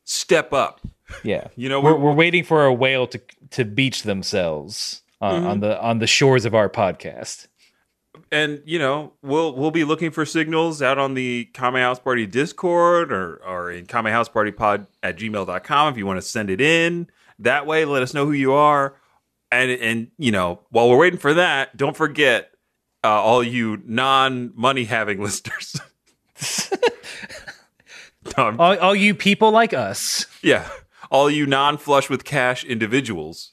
step 0.04 0.52
up, 0.52 0.80
Yeah, 1.24 1.48
You 1.56 1.68
know, 1.68 1.80
we're 1.80 1.92
we're- 1.92 2.02
we're 2.04 2.12
waiting 2.14 2.44
for 2.44 2.64
a 2.66 2.72
whale 2.72 3.06
to 3.08 3.20
to 3.50 3.64
beach 3.64 4.02
themselves 4.02 5.02
on, 5.20 5.44
on 5.44 5.60
the 5.60 5.80
on 5.80 5.98
the 5.98 6.06
shores 6.06 6.44
of 6.44 6.54
our 6.54 6.68
podcast. 6.68 7.48
and 8.30 8.60
you 8.66 8.78
know, 8.78 9.12
we'll 9.22 9.54
we'll 9.54 9.70
be 9.70 9.84
looking 9.84 10.10
for 10.10 10.24
signals 10.26 10.82
out 10.82 10.98
on 10.98 11.14
the 11.14 11.46
Kame 11.54 11.74
House 11.74 11.98
Party 11.98 12.26
Discord 12.26 13.12
or 13.12 13.36
or 13.46 13.70
in 13.70 13.86
Kame 13.86 14.06
House 14.06 14.28
Party 14.28 14.50
Pod 14.52 14.86
at 15.02 15.16
gmail.com 15.18 15.92
if 15.92 15.96
you 15.98 16.06
want 16.06 16.18
to 16.18 16.26
send 16.26 16.50
it 16.50 16.60
in. 16.60 17.08
That 17.38 17.66
way, 17.66 17.84
let 17.84 18.02
us 18.02 18.14
know 18.14 18.24
who 18.26 18.32
you 18.32 18.52
are, 18.52 18.94
and 19.52 19.70
and 19.70 20.10
you 20.18 20.32
know, 20.32 20.60
while 20.70 20.88
we're 20.90 20.98
waiting 20.98 21.18
for 21.18 21.34
that, 21.34 21.76
don't 21.76 21.96
forget 21.96 22.50
uh, 23.04 23.08
all 23.08 23.42
you 23.42 23.80
non 23.84 24.52
money 24.54 24.84
having 24.84 25.20
listeners. 25.22 25.76
No, 28.38 28.54
All, 28.58 28.78
all 28.78 28.94
you 28.94 29.14
people 29.14 29.50
like 29.50 29.74
us, 29.74 30.26
Yeah. 30.42 30.68
All 31.10 31.28
you 31.28 31.44
non 31.44 31.76
flush 31.76 32.08
with 32.08 32.24
cash 32.24 32.64
individuals, 32.64 33.50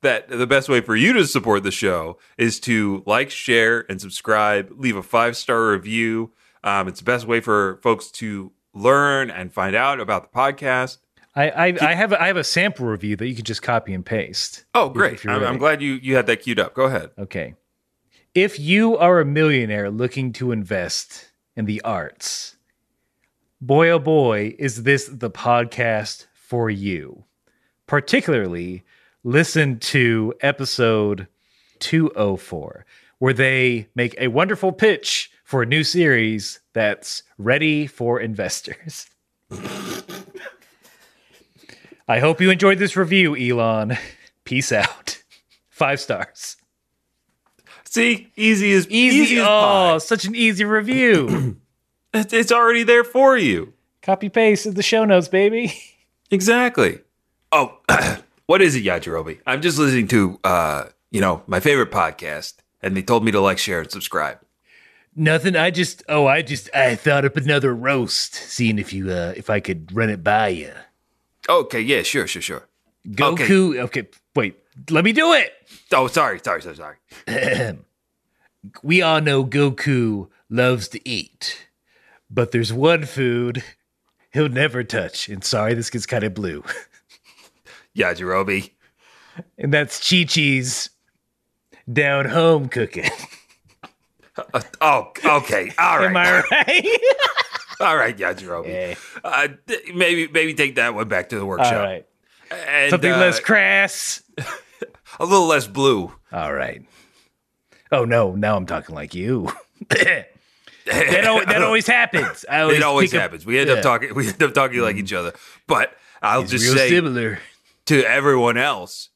that 0.00 0.28
the 0.28 0.46
best 0.46 0.68
way 0.68 0.80
for 0.80 0.96
you 0.96 1.12
to 1.12 1.26
support 1.26 1.62
the 1.62 1.70
show 1.70 2.18
is 2.36 2.58
to 2.60 3.02
like, 3.06 3.30
share, 3.30 3.84
and 3.90 4.00
subscribe. 4.00 4.72
Leave 4.76 4.96
a 4.96 5.02
five 5.02 5.36
star 5.36 5.68
review. 5.70 6.32
Um, 6.64 6.88
it's 6.88 7.00
the 7.00 7.04
best 7.04 7.26
way 7.26 7.40
for 7.40 7.78
folks 7.82 8.10
to 8.12 8.52
learn 8.74 9.30
and 9.30 9.52
find 9.52 9.76
out 9.76 10.00
about 10.00 10.32
the 10.32 10.36
podcast. 10.36 10.98
I 11.36 11.50
I, 11.50 11.76
I 11.80 11.94
have 11.94 12.12
a, 12.12 12.22
I 12.22 12.26
have 12.26 12.38
a 12.38 12.44
sample 12.44 12.86
review 12.86 13.14
that 13.16 13.28
you 13.28 13.34
can 13.34 13.44
just 13.44 13.62
copy 13.62 13.92
and 13.92 14.04
paste. 14.04 14.64
Oh, 14.74 14.88
great. 14.88 15.24
I'm, 15.26 15.44
I'm 15.44 15.58
glad 15.58 15.82
you, 15.82 15.92
you 15.92 16.16
had 16.16 16.26
that 16.26 16.42
queued 16.42 16.58
up. 16.58 16.74
Go 16.74 16.84
ahead. 16.84 17.10
Okay. 17.18 17.54
If 18.34 18.58
you 18.58 18.96
are 18.96 19.20
a 19.20 19.24
millionaire 19.24 19.90
looking 19.90 20.32
to 20.34 20.52
invest 20.52 21.30
in 21.54 21.66
the 21.66 21.80
arts, 21.82 22.56
boy 23.60 23.90
oh 23.90 23.98
boy, 23.98 24.56
is 24.58 24.82
this 24.82 25.08
the 25.12 25.30
podcast 25.30 26.26
for 26.34 26.70
you. 26.70 27.24
Particularly, 27.86 28.82
listen 29.22 29.78
to 29.78 30.34
episode 30.40 31.28
204, 31.78 32.84
where 33.18 33.32
they 33.32 33.88
make 33.94 34.14
a 34.18 34.28
wonderful 34.28 34.72
pitch 34.72 35.30
for 35.44 35.62
a 35.62 35.66
new 35.66 35.84
series 35.84 36.60
that's 36.72 37.22
ready 37.38 37.86
for 37.86 38.20
investors. 38.20 39.08
I 42.08 42.20
hope 42.20 42.40
you 42.40 42.50
enjoyed 42.50 42.78
this 42.78 42.96
review, 42.96 43.36
Elon. 43.36 43.98
Peace 44.44 44.70
out. 44.70 45.22
Five 45.68 46.00
stars. 46.00 46.56
See, 47.84 48.30
easy 48.36 48.72
as 48.72 48.88
Easy. 48.88 49.16
easy 49.18 49.36
as 49.38 49.46
oh, 49.46 49.48
pie. 49.48 49.98
such 49.98 50.24
an 50.24 50.34
easy 50.34 50.64
review. 50.64 51.56
It's, 52.14 52.50
already 52.50 52.82
there 52.82 53.04
for 53.04 53.36
you. 53.36 53.74
Copy 54.00 54.30
paste 54.30 54.64
of 54.64 54.74
the 54.74 54.82
show 54.82 55.04
notes, 55.04 55.28
baby. 55.28 55.74
Exactly. 56.30 57.00
Oh, 57.52 57.78
what 58.46 58.60
is 58.62 58.74
it, 58.74 58.84
Yajirobe? 58.84 59.38
I'm 59.46 59.62
just 59.62 59.78
listening 59.78 60.08
to, 60.08 60.40
uh, 60.42 60.84
you 61.12 61.20
know, 61.20 61.42
my 61.46 61.60
favorite 61.60 61.92
podcast, 61.92 62.54
and 62.82 62.96
they 62.96 63.02
told 63.02 63.22
me 63.24 63.30
to 63.30 63.40
like, 63.40 63.58
share, 63.58 63.80
and 63.82 63.90
subscribe. 63.90 64.40
Nothing. 65.14 65.54
I 65.54 65.70
just 65.70 66.02
oh, 66.08 66.26
I 66.26 66.42
just 66.42 66.68
I 66.74 66.96
thought 66.96 67.24
up 67.24 67.36
another 67.36 67.72
roast, 67.74 68.34
seeing 68.34 68.78
if 68.80 68.92
you 68.92 69.10
uh 69.12 69.34
if 69.36 69.48
I 69.50 69.60
could 69.60 69.94
run 69.94 70.10
it 70.10 70.24
by 70.24 70.48
you. 70.48 70.72
Okay, 71.48 71.80
yeah, 71.80 72.02
sure, 72.02 72.26
sure, 72.26 72.42
sure. 72.42 72.68
Goku. 73.08 73.78
Okay. 73.78 74.08
wait. 74.34 74.56
Let 74.90 75.04
me 75.04 75.12
do 75.12 75.32
it. 75.32 75.52
Oh, 75.92 76.06
sorry, 76.06 76.40
sorry, 76.44 76.62
sorry, 76.62 76.76
sorry. 76.76 77.78
We 78.82 79.00
all 79.00 79.20
know 79.20 79.44
Goku 79.44 80.28
loves 80.50 80.88
to 80.88 81.08
eat, 81.08 81.68
but 82.28 82.50
there's 82.50 82.72
one 82.72 83.04
food 83.04 83.62
he'll 84.32 84.48
never 84.48 84.82
touch. 84.82 85.28
And 85.28 85.44
sorry, 85.44 85.74
this 85.74 85.88
gets 85.88 86.04
kind 86.04 86.24
of 86.24 86.34
blue. 86.34 86.64
Yajirobe. 87.96 88.70
And 89.56 89.72
that's 89.72 90.00
Chi 90.08 90.24
Chi's 90.24 90.90
down 91.92 92.24
home 92.24 92.68
cooking. 92.68 93.10
Uh, 94.52 94.60
oh, 94.80 95.12
okay, 95.24 95.72
all 95.78 95.98
right, 96.00 96.06
Am 96.06 96.16
I 96.16 96.42
right? 96.50 96.98
All 97.80 97.96
right, 97.96 98.16
Yajirobe. 98.16 98.66
Yeah. 98.68 98.94
Uh, 99.24 99.48
th- 99.66 99.94
maybe, 99.94 100.28
maybe 100.28 100.54
take 100.54 100.76
that 100.76 100.94
one 100.94 101.08
back 101.08 101.28
to 101.30 101.38
the 101.38 101.44
workshop. 101.46 101.72
All 101.74 101.78
right. 101.80 102.06
And, 102.50 102.90
Something 102.90 103.12
uh, 103.12 103.18
less 103.18 103.40
crass. 103.40 104.22
a 105.18 105.24
little 105.24 105.46
less 105.46 105.66
blue. 105.66 106.12
All 106.32 106.52
right. 106.54 106.82
Oh 107.92 108.04
no, 108.04 108.34
now 108.34 108.56
I'm 108.56 108.66
talking 108.66 108.94
like 108.94 109.14
you. 109.14 109.50
that, 109.88 110.28
al- 110.86 111.44
that 111.46 111.62
always 111.64 111.86
happens. 111.86 112.44
I 112.50 112.60
always 112.60 112.76
it 112.78 112.82
always 112.82 113.10
pick 113.10 113.18
up- 113.18 113.22
happens. 113.22 113.46
We 113.46 113.58
end 113.58 113.68
Yeah. 113.68 113.76
up 113.76 113.82
talking. 113.82 114.14
We 114.14 114.28
end 114.28 114.42
up 114.42 114.54
talking 114.54 114.80
like 114.80 114.96
each 114.96 115.12
other. 115.12 115.32
But 115.66 115.92
I'll 116.22 116.42
It's 116.42 116.50
just 116.50 116.64
real 116.64 116.74
say 116.76 116.88
similar. 116.88 117.38
to 117.86 118.02
everyone 118.04 118.56
else, 118.56 119.10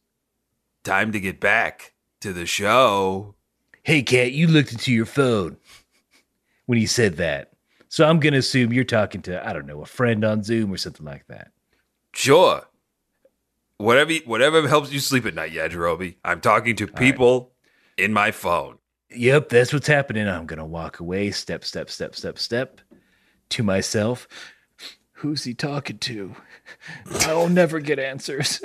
time 0.85 1.13
to 1.13 1.21
get 1.21 1.41
back 1.41 1.93
to 2.21 2.33
the 2.33 2.47
show. 2.47 3.35
Hey, 3.83 4.03
cat, 4.03 4.33
you 4.33 4.47
looked 4.47 4.73
into 4.73 4.93
your 4.93 5.07
phone 5.07 5.57
when 6.67 6.79
you 6.81 6.87
said 6.87 7.17
that. 7.17 7.50
So 7.91 8.09
I'm 8.09 8.21
gonna 8.21 8.39
assume 8.39 8.73
you're 8.73 8.85
talking 8.85 9.21
to 9.23 9.47
I 9.47 9.53
don't 9.53 9.67
know 9.67 9.83
a 9.83 9.87
friend 9.87 10.25
on 10.25 10.45
Zoom 10.45 10.73
or 10.73 10.77
something 10.77 11.05
like 11.05 11.27
that. 11.27 11.51
Sure. 12.15 12.63
Whatever, 13.79 14.15
whatever 14.27 14.67
helps 14.69 14.93
you 14.93 15.01
sleep 15.01 15.27
at 15.27 15.35
night, 15.35 15.53
Yajirobe. 15.53 16.15
I'm 16.25 16.41
talking 16.41 16.77
to 16.77 16.87
people 16.87 17.51
in 17.97 18.13
my 18.13 18.31
phone. 18.31 18.79
Yep, 19.11 19.49
that's 19.49 19.73
what's 19.73 19.89
happening. 19.89 20.29
I'm 20.29 20.47
gonna 20.47 20.65
walk 20.65 21.01
away, 21.01 21.33
step, 21.33 21.65
step, 21.65 21.91
step, 21.91 22.15
step, 22.15 22.39
step, 22.39 22.81
to 23.51 23.65
myself. 23.65 24.29
Who's 25.15 25.43
he 25.43 25.53
talking 25.53 25.99
to? 25.99 26.37
I'll 27.23 27.49
never 27.49 27.81
get 27.81 27.99
answers. 27.99 28.61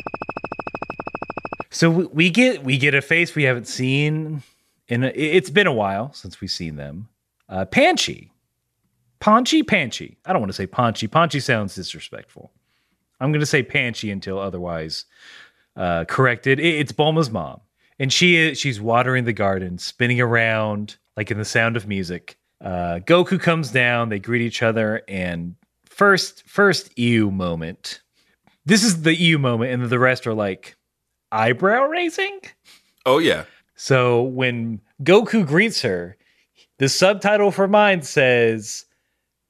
so 1.70 1.90
we, 1.90 2.04
we 2.06 2.30
get 2.30 2.62
we 2.62 2.78
get 2.78 2.94
a 2.94 3.02
face 3.02 3.34
we 3.34 3.42
haven't 3.42 3.66
seen 3.66 4.44
in. 4.86 5.02
A, 5.02 5.08
it's 5.08 5.50
been 5.50 5.66
a 5.66 5.72
while 5.72 6.12
since 6.12 6.40
we've 6.40 6.52
seen 6.52 6.76
them. 6.76 7.08
Uh, 7.50 7.64
Panchy, 7.66 8.30
Paunchy, 9.18 9.62
Panchy. 9.62 10.16
I 10.24 10.32
don't 10.32 10.40
want 10.40 10.50
to 10.50 10.56
say 10.56 10.66
Paunchy. 10.66 11.08
Paunchy 11.08 11.40
sounds 11.40 11.74
disrespectful. 11.74 12.52
I'm 13.20 13.32
going 13.32 13.40
to 13.40 13.46
say 13.46 13.62
Panchy 13.62 14.10
until 14.12 14.38
otherwise 14.38 15.04
uh, 15.76 16.04
corrected. 16.06 16.58
It- 16.60 16.76
it's 16.80 16.92
Bulma's 16.92 17.28
mom, 17.30 17.60
and 17.98 18.12
she 18.12 18.36
is 18.36 18.58
she's 18.58 18.80
watering 18.80 19.24
the 19.24 19.32
garden, 19.32 19.76
spinning 19.78 20.20
around 20.20 20.96
like 21.16 21.30
in 21.30 21.38
the 21.38 21.44
sound 21.44 21.76
of 21.76 21.86
music. 21.86 22.38
Uh, 22.62 23.00
Goku 23.04 23.38
comes 23.40 23.70
down, 23.72 24.08
they 24.10 24.18
greet 24.18 24.42
each 24.42 24.62
other, 24.62 25.02
and 25.08 25.54
first, 25.86 26.44
first 26.46 26.96
ew 26.98 27.30
moment. 27.30 28.00
This 28.64 28.84
is 28.84 29.02
the 29.02 29.14
ew 29.14 29.38
moment, 29.38 29.72
and 29.72 29.84
the 29.90 29.98
rest 29.98 30.26
are 30.26 30.34
like 30.34 30.76
eyebrow 31.32 31.84
raising. 31.86 32.40
Oh 33.06 33.18
yeah. 33.18 33.44
So 33.76 34.22
when 34.22 34.80
Goku 35.02 35.46
greets 35.46 35.82
her, 35.82 36.16
the 36.80 36.88
subtitle 36.88 37.50
for 37.50 37.68
mine 37.68 38.00
says, 38.00 38.86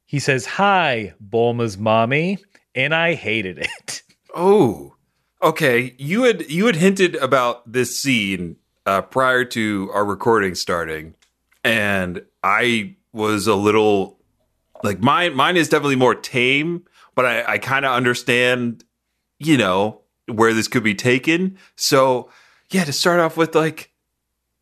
he 0.04 0.18
says, 0.18 0.46
Hi, 0.46 1.14
Bulma's 1.24 1.78
mommy, 1.78 2.38
and 2.74 2.94
I 2.94 3.14
hated 3.14 3.58
it. 3.58 4.02
Oh, 4.32 4.94
okay. 5.42 5.92
You 5.98 6.22
had 6.22 6.48
you 6.48 6.66
had 6.66 6.76
hinted 6.76 7.16
about 7.16 7.72
this 7.72 8.00
scene 8.00 8.54
uh, 8.86 9.02
prior 9.02 9.44
to 9.46 9.90
our 9.92 10.04
recording 10.04 10.54
starting, 10.54 11.16
and 11.64 12.24
I 12.44 12.94
was 13.12 13.48
a 13.48 13.56
little 13.56 14.20
like 14.84 15.00
mine. 15.00 15.34
Mine 15.34 15.56
is 15.56 15.68
definitely 15.68 15.96
more 15.96 16.14
tame, 16.14 16.84
but 17.16 17.26
I, 17.26 17.54
I 17.54 17.58
kind 17.58 17.84
of 17.84 17.90
understand, 17.90 18.84
you 19.40 19.56
know, 19.56 20.02
where 20.28 20.54
this 20.54 20.68
could 20.68 20.84
be 20.84 20.94
taken. 20.94 21.58
So 21.74 22.30
yeah, 22.70 22.84
to 22.84 22.92
start 22.92 23.18
off 23.18 23.36
with, 23.36 23.56
like, 23.56 23.90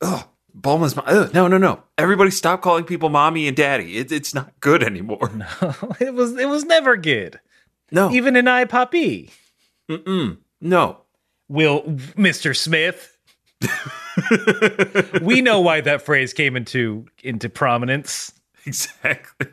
oh, 0.01 0.31
Bulma's 0.61 0.97
mom. 0.97 1.05
Ugh, 1.09 1.33
no, 1.35 1.47
no, 1.49 1.59
no. 1.59 1.83
Everybody, 1.97 2.31
stop 2.31 2.63
calling 2.63 2.85
people 2.85 3.09
mommy 3.11 3.47
and 3.47 3.57
daddy. 3.57 3.97
It, 3.99 4.11
it's 4.11 4.35
not 4.35 4.59
good 4.61 4.83
anymore. 4.83 5.31
No, 5.61 5.75
it 6.01 6.15
was 6.15 6.37
it 6.37 6.49
was 6.49 6.65
never 6.65 6.97
good. 6.97 7.39
no. 7.93 8.11
Even 8.11 8.35
in 8.37 8.49
I 8.49 8.65
Poppy. 8.65 9.31
Mm-mm. 9.91 10.39
No. 10.61 10.99
Will 11.49 11.83
Mr. 11.83 12.57
Smith. 12.57 13.17
we 15.23 15.41
know 15.43 15.61
why 15.61 15.81
that 15.81 16.03
phrase 16.03 16.33
came 16.33 16.57
into 16.57 17.07
into 17.23 17.49
prominence. 17.49 18.33
Exactly. 18.67 19.47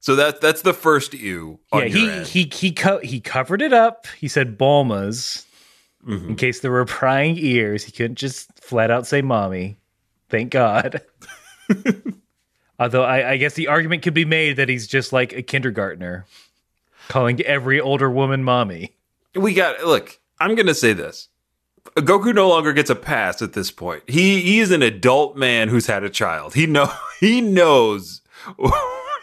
So 0.00 0.16
that's 0.16 0.38
that's 0.40 0.62
the 0.62 0.72
first 0.74 1.14
ew. 1.14 1.58
On 1.72 1.80
yeah, 1.80 1.86
your 1.86 1.98
he 1.98 2.10
end. 2.10 2.26
he 2.26 2.50
he 2.52 2.72
co- 2.72 2.98
he 3.00 3.20
covered 3.20 3.60
it 3.62 3.72
up. 3.72 4.06
He 4.18 4.28
said 4.28 4.56
Bulma's 4.58 5.44
Mhm. 6.06 6.28
in 6.30 6.36
case 6.36 6.60
there 6.60 6.70
were 6.70 6.84
prying 6.84 7.36
ears. 7.38 7.84
He 7.84 7.92
couldn't 7.92 8.16
just 8.16 8.48
flat 8.60 8.90
out 8.90 9.06
say 9.06 9.22
mommy. 9.22 9.76
Thank 10.28 10.50
God. 10.50 11.02
Although 12.78 13.04
I, 13.04 13.32
I 13.32 13.36
guess 13.36 13.54
the 13.54 13.68
argument 13.68 14.02
could 14.02 14.14
be 14.14 14.24
made 14.24 14.56
that 14.56 14.68
he's 14.68 14.86
just 14.86 15.12
like 15.12 15.32
a 15.32 15.42
kindergartner, 15.42 16.26
calling 17.08 17.40
every 17.42 17.80
older 17.80 18.10
woman 18.10 18.42
mommy. 18.42 18.96
We 19.34 19.54
got 19.54 19.84
look. 19.84 20.18
I'm 20.40 20.54
gonna 20.56 20.74
say 20.74 20.92
this. 20.92 21.28
Goku 21.96 22.34
no 22.34 22.48
longer 22.48 22.72
gets 22.72 22.90
a 22.90 22.96
pass 22.96 23.42
at 23.42 23.52
this 23.52 23.70
point. 23.70 24.02
He 24.08 24.40
he 24.40 24.58
is 24.58 24.70
an 24.72 24.82
adult 24.82 25.36
man 25.36 25.68
who's 25.68 25.86
had 25.86 26.02
a 26.02 26.10
child. 26.10 26.54
He 26.54 26.66
know 26.66 26.92
he 27.20 27.40
knows 27.40 28.22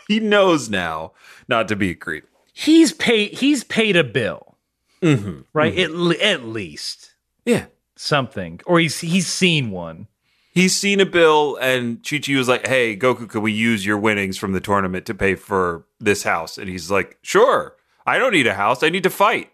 he 0.07 0.19
knows 0.19 0.69
now 0.69 1.11
not 1.49 1.67
to 1.67 1.75
be 1.75 1.89
a 1.91 1.95
creep. 1.95 2.25
He's 2.53 2.93
paid. 2.93 3.33
He's 3.33 3.63
paid 3.63 3.95
a 3.95 4.03
bill, 4.03 4.57
Mm-hmm. 5.01 5.41
right? 5.53 5.77
At 5.77 5.91
at 6.21 6.45
least 6.45 7.15
Yeah. 7.45 7.65
something, 7.97 8.61
or 8.65 8.79
he's 8.79 8.99
he's 9.01 9.27
seen 9.27 9.71
one. 9.71 10.07
He's 10.53 10.75
seen 10.75 10.99
a 10.99 11.05
bill, 11.05 11.57
and 11.61 12.05
Chi 12.07 12.19
Chi 12.19 12.35
was 12.35 12.49
like, 12.49 12.67
"Hey, 12.67 12.97
Goku, 12.97 13.29
can 13.29 13.41
we 13.41 13.51
use 13.53 13.85
your 13.85 13.97
winnings 13.97 14.37
from 14.37 14.51
the 14.51 14.59
tournament 14.59 15.05
to 15.05 15.13
pay 15.13 15.35
for 15.35 15.85
this 15.99 16.23
house?" 16.23 16.57
And 16.57 16.67
he's 16.69 16.91
like, 16.91 17.17
"Sure. 17.21 17.75
I 18.05 18.17
don't 18.17 18.33
need 18.33 18.47
a 18.47 18.55
house. 18.55 18.83
I 18.83 18.89
need 18.89 19.03
to 19.03 19.09
fight. 19.09 19.49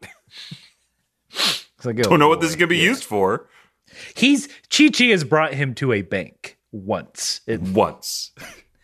Like, 1.83 1.97
don't 1.97 2.13
oh, 2.13 2.15
know 2.15 2.27
what 2.27 2.41
this 2.41 2.49
is 2.49 2.55
gonna 2.55 2.67
be 2.67 2.77
used 2.77 3.03
for." 3.03 3.47
He's 4.15 4.47
Chi 4.75 4.89
Chi 4.89 5.05
has 5.05 5.23
brought 5.23 5.53
him 5.53 5.73
to 5.75 5.93
a 5.93 6.01
bank 6.01 6.57
once. 6.71 7.41
It- 7.47 7.61
Once 7.61 8.31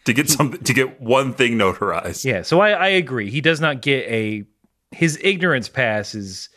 to 0.05 0.13
get 0.13 0.29
something 0.29 0.61
to 0.63 0.73
get 0.73 1.01
one 1.01 1.33
thing 1.33 1.53
notarized. 1.53 2.25
yeah, 2.25 2.41
so 2.41 2.59
I, 2.59 2.71
I 2.71 2.87
agree. 2.89 3.29
He 3.29 3.41
does 3.41 3.59
not 3.59 3.81
get 3.81 4.05
a 4.09 4.43
his 4.91 5.17
ignorance 5.23 5.69
pass 5.69 6.13
is 6.13 6.49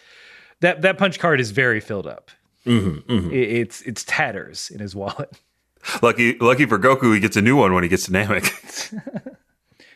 that 0.61 0.83
that 0.83 0.99
punch 0.99 1.19
card 1.19 1.41
is 1.41 1.51
very 1.51 1.81
filled 1.81 2.07
up. 2.07 2.31
Mm-hmm, 2.67 3.11
mm-hmm. 3.13 3.31
It, 3.31 3.49
it's 3.51 3.83
it's 3.83 4.05
tatters 4.05 4.71
in 4.71 4.81
his 4.81 4.95
wallet. 4.95 5.31
Lucky, 6.03 6.37
lucky 6.39 6.67
for 6.67 6.79
Goku, 6.79 7.15
he 7.15 7.21
gets 7.21 7.37
a 7.37 7.43
new 7.43 7.57
one 7.57 7.75
when 7.75 7.83
he 7.83 7.89
gets 7.89 8.05
to 8.07 8.11
Namek. 8.13 9.37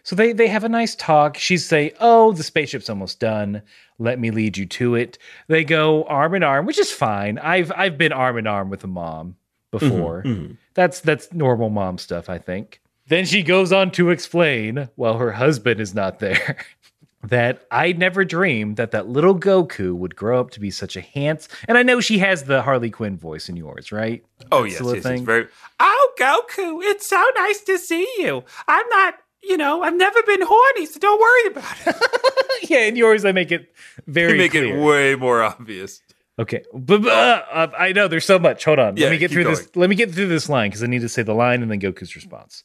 So 0.02 0.16
they 0.16 0.32
they 0.32 0.48
have 0.48 0.64
a 0.64 0.68
nice 0.68 0.94
talk. 0.94 1.36
She's 1.36 1.64
say, 1.66 1.92
"Oh, 2.00 2.32
the 2.32 2.42
spaceship's 2.42 2.88
almost 2.88 3.20
done. 3.20 3.62
Let 3.98 4.18
me 4.18 4.30
lead 4.30 4.56
you 4.56 4.66
to 4.66 4.94
it." 4.94 5.18
They 5.46 5.62
go 5.62 6.04
arm 6.04 6.34
in 6.34 6.42
arm, 6.42 6.66
which 6.66 6.78
is 6.78 6.90
fine. 6.90 7.38
I've 7.38 7.70
I've 7.76 7.98
been 7.98 8.12
arm 8.12 8.38
in 8.38 8.46
arm 8.46 8.70
with 8.70 8.82
a 8.82 8.88
mom 8.88 9.36
before. 9.70 10.22
Mm-hmm, 10.22 10.42
mm-hmm. 10.42 10.52
That's 10.74 11.00
that's 11.00 11.32
normal 11.32 11.70
mom 11.70 11.98
stuff, 11.98 12.28
I 12.28 12.38
think. 12.38 12.80
Then 13.08 13.24
she 13.24 13.42
goes 13.42 13.72
on 13.72 13.90
to 13.92 14.10
explain, 14.10 14.88
while 14.94 15.18
her 15.18 15.32
husband 15.32 15.80
is 15.80 15.94
not 15.94 16.20
there, 16.20 16.56
that 17.24 17.66
I 17.70 17.92
never 17.92 18.24
dreamed 18.24 18.76
that 18.76 18.92
that 18.92 19.08
little 19.08 19.38
Goku 19.38 19.94
would 19.94 20.16
grow 20.16 20.40
up 20.40 20.50
to 20.52 20.60
be 20.60 20.70
such 20.70 20.96
a 20.96 21.00
handsome. 21.00 21.52
And 21.68 21.76
I 21.76 21.82
know 21.82 22.00
she 22.00 22.18
has 22.18 22.44
the 22.44 22.62
Harley 22.62 22.90
Quinn 22.90 23.18
voice 23.18 23.48
in 23.48 23.56
yours, 23.56 23.92
right? 23.92 24.24
Oh 24.50 24.64
yes, 24.64 24.80
yes, 24.80 25.04
yes, 25.04 25.20
very. 25.20 25.48
Oh 25.80 26.12
Goku, 26.18 26.78
it's 26.82 27.06
so 27.06 27.24
nice 27.36 27.60
to 27.62 27.78
see 27.78 28.06
you. 28.18 28.44
I'm 28.68 28.86
not, 28.90 29.14
you 29.42 29.56
know, 29.56 29.82
I've 29.82 29.94
never 29.96 30.22
been 30.22 30.42
horny, 30.42 30.84
so 30.86 31.00
don't 31.00 31.20
worry 31.20 31.46
about 31.52 31.86
it. 31.86 32.70
yeah, 32.70 32.80
in 32.84 32.96
yours 32.96 33.24
I 33.24 33.32
make 33.32 33.50
it 33.50 33.72
very 34.06 34.32
You 34.32 34.38
make 34.38 34.50
clear. 34.50 34.76
it 34.76 34.84
way 34.84 35.14
more 35.14 35.42
obvious. 35.42 36.02
Okay, 36.38 36.62
but, 36.72 37.02
but, 37.02 37.10
uh, 37.10 37.42
uh, 37.50 37.70
I 37.78 37.92
know 37.92 38.08
there's 38.08 38.24
so 38.24 38.38
much. 38.38 38.64
Hold 38.64 38.78
on. 38.78 38.96
Yeah, 38.96 39.06
let 39.06 39.10
me 39.12 39.18
get 39.18 39.30
keep 39.30 39.34
through 39.36 39.44
this. 39.44 39.68
Let 39.74 39.90
me 39.90 39.96
get 39.96 40.12
through 40.12 40.28
this 40.28 40.48
line 40.48 40.70
because 40.70 40.82
I 40.82 40.86
need 40.86 41.00
to 41.00 41.08
say 41.08 41.22
the 41.22 41.34
line 41.34 41.62
and 41.62 41.70
then 41.70 41.80
Goku's 41.80 42.14
response. 42.14 42.64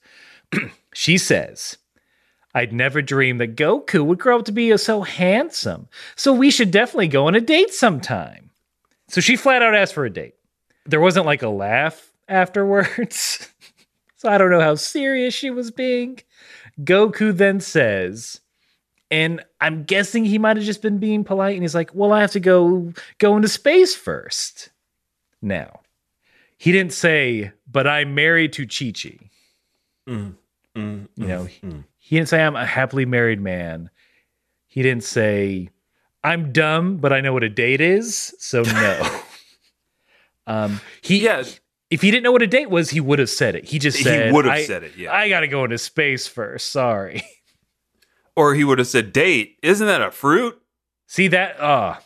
she 0.94 1.18
says, 1.18 1.78
"I'd 2.54 2.72
never 2.74 3.02
dreamed 3.02 3.42
that 3.42 3.56
Goku 3.56 4.06
would 4.06 4.20
grow 4.20 4.40
up 4.40 4.46
to 4.46 4.52
be 4.52 4.76
so 4.78 5.02
handsome. 5.02 5.88
So 6.16 6.32
we 6.34 6.52
should 6.52 6.72
definitely 6.72 7.08
go 7.10 7.28
on 7.28 7.36
a 7.36 7.42
date 7.42 7.74
sometime." 7.74 8.50
So 9.08 9.20
she 9.22 9.36
flat 9.36 9.62
out 9.62 9.76
asked 9.76 9.94
for 9.94 10.06
a 10.06 10.10
date. 10.10 10.36
There 10.86 11.02
wasn't 11.02 11.26
like 11.26 11.42
a 11.44 11.50
laugh 11.50 12.12
afterwards. 12.28 13.50
so 14.16 14.30
I 14.30 14.38
don't 14.38 14.52
know 14.52 14.62
how 14.62 14.76
serious 14.76 15.34
she 15.34 15.50
was 15.50 15.72
being. 15.72 16.20
Goku 16.82 17.36
then 17.36 17.60
says, 17.60 18.42
and 19.12 19.44
I'm 19.62 19.84
guessing 19.84 20.26
he 20.26 20.38
might 20.38 20.58
have 20.58 20.66
just 20.66 20.82
been 20.82 20.98
being 20.98 21.24
polite 21.24 21.54
and 21.54 21.64
he's 21.64 21.76
like, 21.76 21.94
"Well, 21.94 22.12
I 22.12 22.22
have 22.22 22.32
to 22.32 22.40
go 22.40 22.94
go 23.18 23.36
into 23.36 23.48
space 23.48 23.96
first. 23.96 24.72
Now, 25.42 25.82
he 26.58 26.72
didn't 26.72 26.94
say, 26.94 27.52
"But 27.72 27.88
I'm 27.88 28.16
married 28.16 28.54
to 28.54 28.66
Chi 28.66 28.92
Chi." 28.92 29.30
Mm, 30.08 30.36
mm, 30.76 31.08
You 31.16 31.28
know, 31.28 31.48
mm. 31.64 31.84
he 31.98 32.16
didn't 32.16 32.30
say, 32.30 32.42
"I'm 32.42 32.56
a 32.56 32.66
happily 32.66 33.06
married 33.06 33.40
man." 33.40 33.90
He 34.68 34.82
didn't 34.82 35.04
say, 35.04 35.70
"I'm 36.24 36.52
dumb, 36.52 36.98
but 36.98 37.14
I 37.14 37.22
know 37.22 37.32
what 37.32 37.44
a 37.44 37.50
date 37.50 37.82
is." 37.82 38.34
So 38.40 38.64
no. 38.64 39.20
um, 40.48 40.82
he 41.02 41.24
Yeah, 41.24 41.44
if 41.96 42.02
he 42.02 42.12
didn't 42.12 42.24
know 42.24 42.34
what 42.34 42.42
a 42.42 42.48
date 42.48 42.70
was, 42.70 42.90
he 42.90 43.00
would 43.00 43.20
have 43.20 43.30
said 43.30 43.56
it. 43.56 43.64
He 43.64 43.80
just 43.80 43.98
he 43.98 44.04
said, 44.04 44.34
would 44.34 44.44
have 44.44 44.66
said 44.66 44.84
it. 44.84 44.98
Yeah, 44.98 45.14
I 45.14 45.30
got 45.30 45.40
to 45.40 45.48
go 45.48 45.64
into 45.64 45.78
space 45.78 46.28
first. 46.28 46.70
Sorry. 46.70 47.24
or 48.36 48.54
he 48.54 48.66
would 48.66 48.80
have 48.80 48.88
said, 48.90 49.14
"Date, 49.14 49.58
isn't 49.64 49.88
that 49.88 50.02
a 50.02 50.12
fruit?" 50.12 50.62
See 51.08 51.30
that? 51.30 51.56
Ah, 51.58 52.02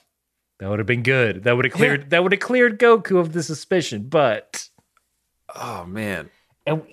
that 0.59 0.69
would 0.69 0.77
have 0.77 0.85
been 0.85 1.01
good. 1.01 1.43
That 1.43 1.55
would 1.55 1.65
have 1.65 1.73
cleared. 1.73 2.11
That 2.11 2.21
would 2.21 2.33
have 2.33 2.39
cleared 2.39 2.77
Goku 2.77 3.17
of 3.17 3.33
the 3.33 3.41
suspicion. 3.41 4.09
But 4.09 4.69
Oh 5.55 5.85
man. 5.87 6.29
and 6.67 6.83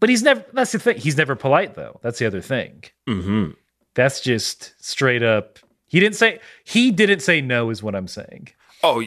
but 0.00 0.08
he's 0.08 0.24
never. 0.24 0.44
That's 0.52 0.72
the 0.72 0.80
thing. 0.80 0.96
He's 0.96 1.16
never 1.16 1.36
polite 1.36 1.74
though. 1.74 2.00
That's 2.02 2.18
the 2.18 2.26
other 2.26 2.40
thing. 2.40 2.82
Mm-hmm. 3.08 3.52
That's 3.94 4.20
just 4.20 4.74
straight 4.84 5.22
up. 5.22 5.60
He 5.86 6.00
didn't 6.00 6.16
say. 6.16 6.40
He 6.64 6.90
didn't 6.90 7.20
say 7.20 7.42
no. 7.42 7.70
Is 7.70 7.80
what 7.80 7.94
I'm 7.94 8.08
saying. 8.08 8.48
Oh. 8.82 9.04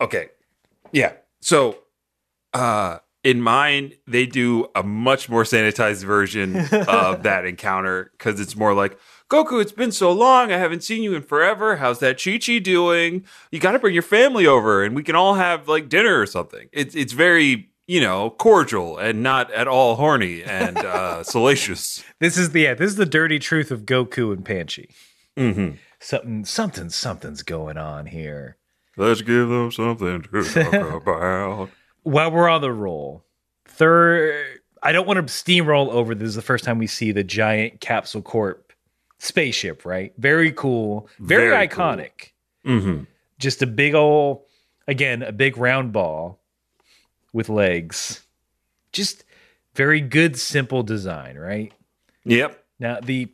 Okay. 0.00 0.30
Yeah. 0.90 1.12
So, 1.40 1.78
uh, 2.52 2.98
in 3.24 3.40
mine, 3.40 3.92
they 4.06 4.26
do 4.26 4.66
a 4.74 4.82
much 4.82 5.28
more 5.28 5.44
sanitized 5.44 6.04
version 6.04 6.56
of 6.72 7.22
that 7.22 7.44
encounter 7.44 8.10
because 8.18 8.40
it's 8.40 8.56
more 8.56 8.74
like, 8.74 8.98
Goku, 9.30 9.62
it's 9.62 9.72
been 9.72 9.92
so 9.92 10.12
long. 10.12 10.52
I 10.52 10.58
haven't 10.58 10.82
seen 10.82 11.02
you 11.02 11.14
in 11.14 11.22
forever. 11.22 11.76
How's 11.76 12.00
that 12.00 12.22
Chi 12.22 12.38
Chi 12.38 12.58
doing? 12.58 13.24
You 13.50 13.60
got 13.60 13.72
to 13.72 13.78
bring 13.78 13.94
your 13.94 14.02
family 14.02 14.46
over 14.46 14.84
and 14.84 14.94
we 14.94 15.02
can 15.02 15.14
all 15.14 15.34
have 15.34 15.68
like 15.68 15.88
dinner 15.88 16.20
or 16.20 16.26
something. 16.26 16.68
It's, 16.72 16.94
it's 16.94 17.12
very, 17.12 17.70
you 17.86 18.00
know, 18.00 18.30
cordial 18.30 18.98
and 18.98 19.22
not 19.22 19.50
at 19.52 19.68
all 19.68 19.94
horny 19.94 20.42
and 20.42 20.76
uh, 20.76 21.22
salacious. 21.22 22.04
This 22.20 22.36
is 22.36 22.50
the 22.50 22.62
yeah. 22.62 22.74
This 22.74 22.90
is 22.90 22.96
the 22.96 23.06
dirty 23.06 23.38
truth 23.38 23.70
of 23.70 23.86
Goku 23.86 24.32
and 24.32 24.44
Panchy. 24.44 24.90
Mm-hmm. 25.38 25.76
Something. 26.00 26.44
Something. 26.44 26.90
Something's 26.90 27.42
going 27.42 27.78
on 27.78 28.06
here. 28.06 28.58
Let's 28.96 29.22
give 29.22 29.48
them 29.48 29.72
something 29.72 30.22
to 30.22 30.44
talk 30.44 31.02
about. 31.06 31.70
While 32.02 32.30
we're 32.30 32.48
on 32.48 32.60
the 32.60 32.72
roll, 32.72 33.24
third, 33.66 34.60
I 34.82 34.92
don't 34.92 35.06
want 35.06 35.18
to 35.26 35.32
steamroll 35.32 35.88
over. 35.90 36.14
This 36.14 36.28
is 36.28 36.34
the 36.34 36.42
first 36.42 36.64
time 36.64 36.78
we 36.78 36.86
see 36.86 37.12
the 37.12 37.24
giant 37.24 37.80
Capsule 37.80 38.22
Corp 38.22 38.72
spaceship, 39.18 39.84
right? 39.84 40.12
Very 40.18 40.52
cool, 40.52 41.08
very, 41.20 41.48
Very 41.48 41.68
cool. 41.68 41.84
iconic. 41.84 42.32
Mm-hmm. 42.66 43.04
Just 43.38 43.62
a 43.62 43.66
big 43.66 43.94
old, 43.94 44.42
again, 44.86 45.22
a 45.22 45.32
big 45.32 45.56
round 45.56 45.92
ball 45.92 46.40
with 47.32 47.48
legs. 47.48 48.24
Just 48.92 49.24
very 49.74 50.00
good, 50.00 50.38
simple 50.38 50.82
design, 50.82 51.36
right? 51.36 51.72
Yep. 52.24 52.62
Now 52.78 52.98
the 53.00 53.28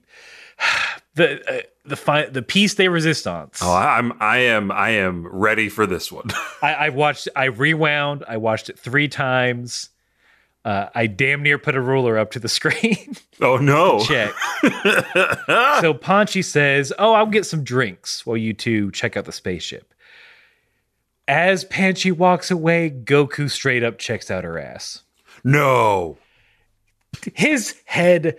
the 1.14 1.58
uh, 1.58 1.62
the 1.88 1.96
fi- 1.96 2.26
the 2.26 2.42
piece 2.42 2.74
de 2.74 2.88
resistance. 2.88 3.60
Oh, 3.62 3.70
I- 3.72 3.98
I'm 3.98 4.12
I 4.20 4.38
am 4.38 4.70
I 4.70 4.90
am 4.90 5.26
ready 5.26 5.68
for 5.68 5.86
this 5.86 6.10
one. 6.12 6.28
I, 6.62 6.74
I 6.74 6.88
watched. 6.90 7.28
I 7.34 7.46
rewound. 7.46 8.24
I 8.28 8.36
watched 8.36 8.68
it 8.70 8.78
three 8.78 9.08
times. 9.08 9.90
Uh, 10.64 10.88
I 10.94 11.06
damn 11.06 11.42
near 11.42 11.56
put 11.58 11.76
a 11.76 11.80
ruler 11.80 12.18
up 12.18 12.32
to 12.32 12.38
the 12.38 12.48
screen. 12.58 13.14
oh 13.40 13.56
no. 13.56 14.00
check. 14.00 14.32
so 14.62 15.94
Ponchi 15.94 16.44
says, 16.44 16.92
"Oh, 16.98 17.12
I'll 17.14 17.26
get 17.26 17.46
some 17.46 17.64
drinks 17.64 18.26
while 18.26 18.36
you 18.36 18.52
two 18.52 18.90
check 18.90 19.16
out 19.16 19.24
the 19.24 19.32
spaceship." 19.32 19.94
As 21.26 21.64
Panchy 21.66 22.10
walks 22.12 22.50
away, 22.50 22.90
Goku 22.90 23.50
straight 23.50 23.82
up 23.82 23.98
checks 23.98 24.30
out 24.30 24.44
her 24.44 24.58
ass. 24.58 25.02
No. 25.44 26.16
His 27.34 27.76
head 27.84 28.36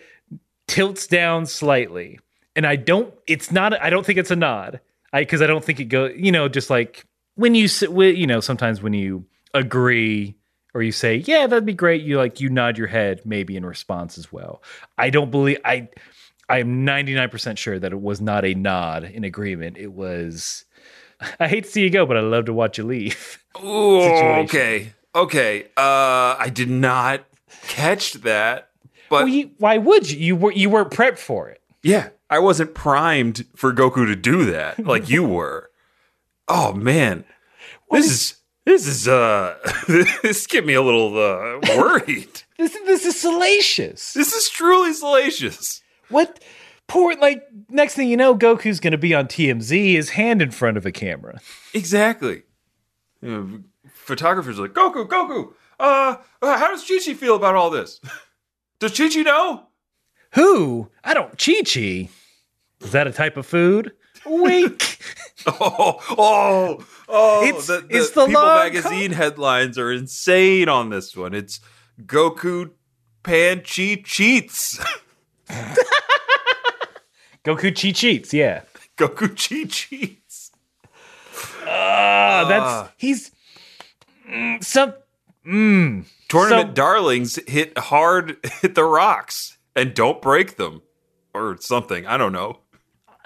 tilts 0.68 1.06
down 1.08 1.45
slightly, 1.45 2.20
and 2.60 2.68
I 2.68 2.76
don't. 2.76 3.14
It's 3.26 3.51
not. 3.53 3.80
I 3.82 3.89
don't 3.89 4.05
think 4.05 4.20
it's 4.20 4.32
a 4.32 4.36
nod. 4.36 4.82
I 5.14 5.22
because 5.22 5.41
I 5.41 5.47
don't 5.47 5.64
think 5.64 5.80
it 5.80 5.86
goes. 5.86 6.12
You 6.18 6.34
know, 6.34 6.49
just 6.49 6.70
like 6.70 7.05
when 7.36 7.55
you 7.55 7.70
sit 7.70 7.93
with. 7.93 8.18
You 8.18 8.28
know, 8.28 8.41
sometimes 8.41 8.82
when 8.82 8.91
you 8.93 9.26
agree 9.53 10.36
or 10.74 10.82
you 10.82 10.91
say, 10.91 11.16
"Yeah, 11.16 11.47
that'd 11.47 11.66
be 11.66 11.74
great," 11.74 12.01
you 12.03 12.18
like 12.18 12.41
you 12.41 12.49
nod 12.49 12.78
your 12.78 12.88
head 12.88 13.22
maybe 13.24 13.55
in 13.55 13.66
response 13.66 14.18
as 14.18 14.30
well. 14.32 14.62
I 14.97 15.10
don't 15.10 15.32
believe 15.32 15.60
I. 15.64 15.88
I 16.49 16.60
am 16.60 16.84
ninety 16.84 17.14
nine 17.14 17.30
percent 17.30 17.57
sure 17.60 17.80
that 17.80 17.93
it 17.93 18.01
was 18.01 18.20
not 18.20 18.43
a 18.43 18.53
nod 18.55 19.05
in 19.05 19.24
agreement. 19.24 19.78
It 19.78 19.93
was. 19.93 20.66
I 21.39 21.47
hate 21.47 21.64
to 21.64 21.70
see 21.70 21.82
you 21.84 21.89
go, 21.89 22.05
but 22.05 22.18
I 22.18 22.22
love 22.22 22.45
to 22.45 22.53
watch 22.53 22.78
you 22.78 22.84
leave. 22.84 23.43
Ooh, 23.64 24.01
Situation. 24.01 24.45
okay. 24.45 24.93
Okay. 25.16 25.64
Uh 25.78 26.36
I 26.38 26.49
did 26.53 26.70
not 26.70 27.24
catch 27.68 28.14
that. 28.14 28.70
But 29.10 29.24
Well, 29.24 29.28
you, 29.28 29.51
why 29.57 29.78
would 29.80 30.10
you? 30.10 30.18
You 30.20 30.36
were 30.36 30.51
you 30.51 30.70
weren't 30.70 30.91
prepped 30.91 31.18
for 31.18 31.49
it. 31.49 31.62
yeah, 31.82 32.10
I 32.30 32.39
wasn't 32.39 32.73
primed 32.75 33.45
for 33.55 33.73
Goku 33.73 34.05
to 34.05 34.15
do 34.15 34.45
that 34.51 34.86
like 34.86 35.09
you 35.09 35.23
were. 35.27 35.69
Oh 36.47 36.73
man. 36.73 37.25
This 37.91 38.05
is 38.07 38.36
this 38.65 38.86
is 38.88 39.07
uh 39.07 39.57
this 39.88 40.45
get 40.47 40.65
me 40.65 40.73
a 40.73 40.82
little 40.82 41.17
uh 41.17 41.59
worried. 41.75 42.43
This 42.59 42.73
this 42.86 43.05
is 43.05 43.17
salacious. 43.17 44.11
this 44.13 44.34
is 44.34 44.49
truly 44.49 44.91
salacious. 44.91 45.82
What? 46.09 46.43
Poor, 46.88 47.15
like, 47.15 47.43
next 47.69 47.93
thing 47.93 48.09
you 48.09 48.17
know, 48.17 48.36
Goku's 48.36 48.80
going 48.82 48.91
to 48.91 48.97
be 48.97 49.13
on 49.13 49.27
TMZ, 49.27 49.93
his 49.93 50.09
hand 50.09 50.41
in 50.41 50.49
front 50.51 50.75
of 50.75 50.86
a 50.86 50.91
camera. 50.91 51.39
Exactly. 51.73 52.41
You 53.21 53.30
know, 53.30 53.59
photographers 53.93 54.57
are 54.59 54.63
like, 54.63 54.73
Goku, 54.73 55.07
Goku, 55.07 55.53
uh, 55.80 56.17
uh, 56.41 56.57
how 56.57 56.69
does 56.71 56.84
Chi 56.86 56.97
Chi 57.05 57.13
feel 57.13 57.36
about 57.36 57.55
all 57.55 57.69
this? 57.69 58.01
Does 58.80 58.97
Chi 58.97 59.07
Chi 59.07 59.21
know? 59.21 59.67
Who? 60.34 60.89
I 61.03 61.13
don't. 61.13 61.38
Chi 61.38 61.61
Chi. 61.63 62.09
Is 62.82 62.91
that 62.91 63.07
a 63.07 63.11
type 63.11 63.38
of 63.38 63.45
food? 63.45 63.91
Wink. 64.25 64.97
Oh, 65.47 65.95
oh, 66.17 66.86
oh! 67.07 67.43
It's- 67.47 67.67
the, 67.67 67.80
the 67.80 67.95
it's 67.95 68.09
the 68.11 68.25
People 68.25 68.41
magazine 68.41 69.11
headlines 69.13 69.77
are 69.77 69.89
insane 69.89 70.67
on 70.67 70.89
this 70.89 71.15
one. 71.15 71.34
It's 71.34 71.61
Goku 72.05 72.71
Pan 73.23 73.59
Chi 73.61 74.01
cheats. 74.03 74.77
Goku 77.45 77.73
Chi 77.73 77.91
cheats. 77.93 78.34
Yeah. 78.34 78.63
Goku 78.97 79.30
Chi 79.30 79.65
cheats. 79.69 80.51
Ah, 81.65 82.45
that's 82.49 82.91
he's 82.97 83.32
mm, 84.30 84.61
some. 84.63 84.93
Mm. 85.47 86.05
Tournament 86.27 86.69
So- 86.69 86.73
darlings 86.73 87.39
hit 87.47 87.77
hard, 87.77 88.38
hit 88.61 88.75
the 88.75 88.84
rocks, 88.84 89.57
and 89.73 89.93
don't 89.93 90.21
break 90.21 90.57
them, 90.57 90.82
or 91.34 91.55
something. 91.61 92.05
I 92.05 92.17
don't 92.17 92.34
know. 92.34 92.59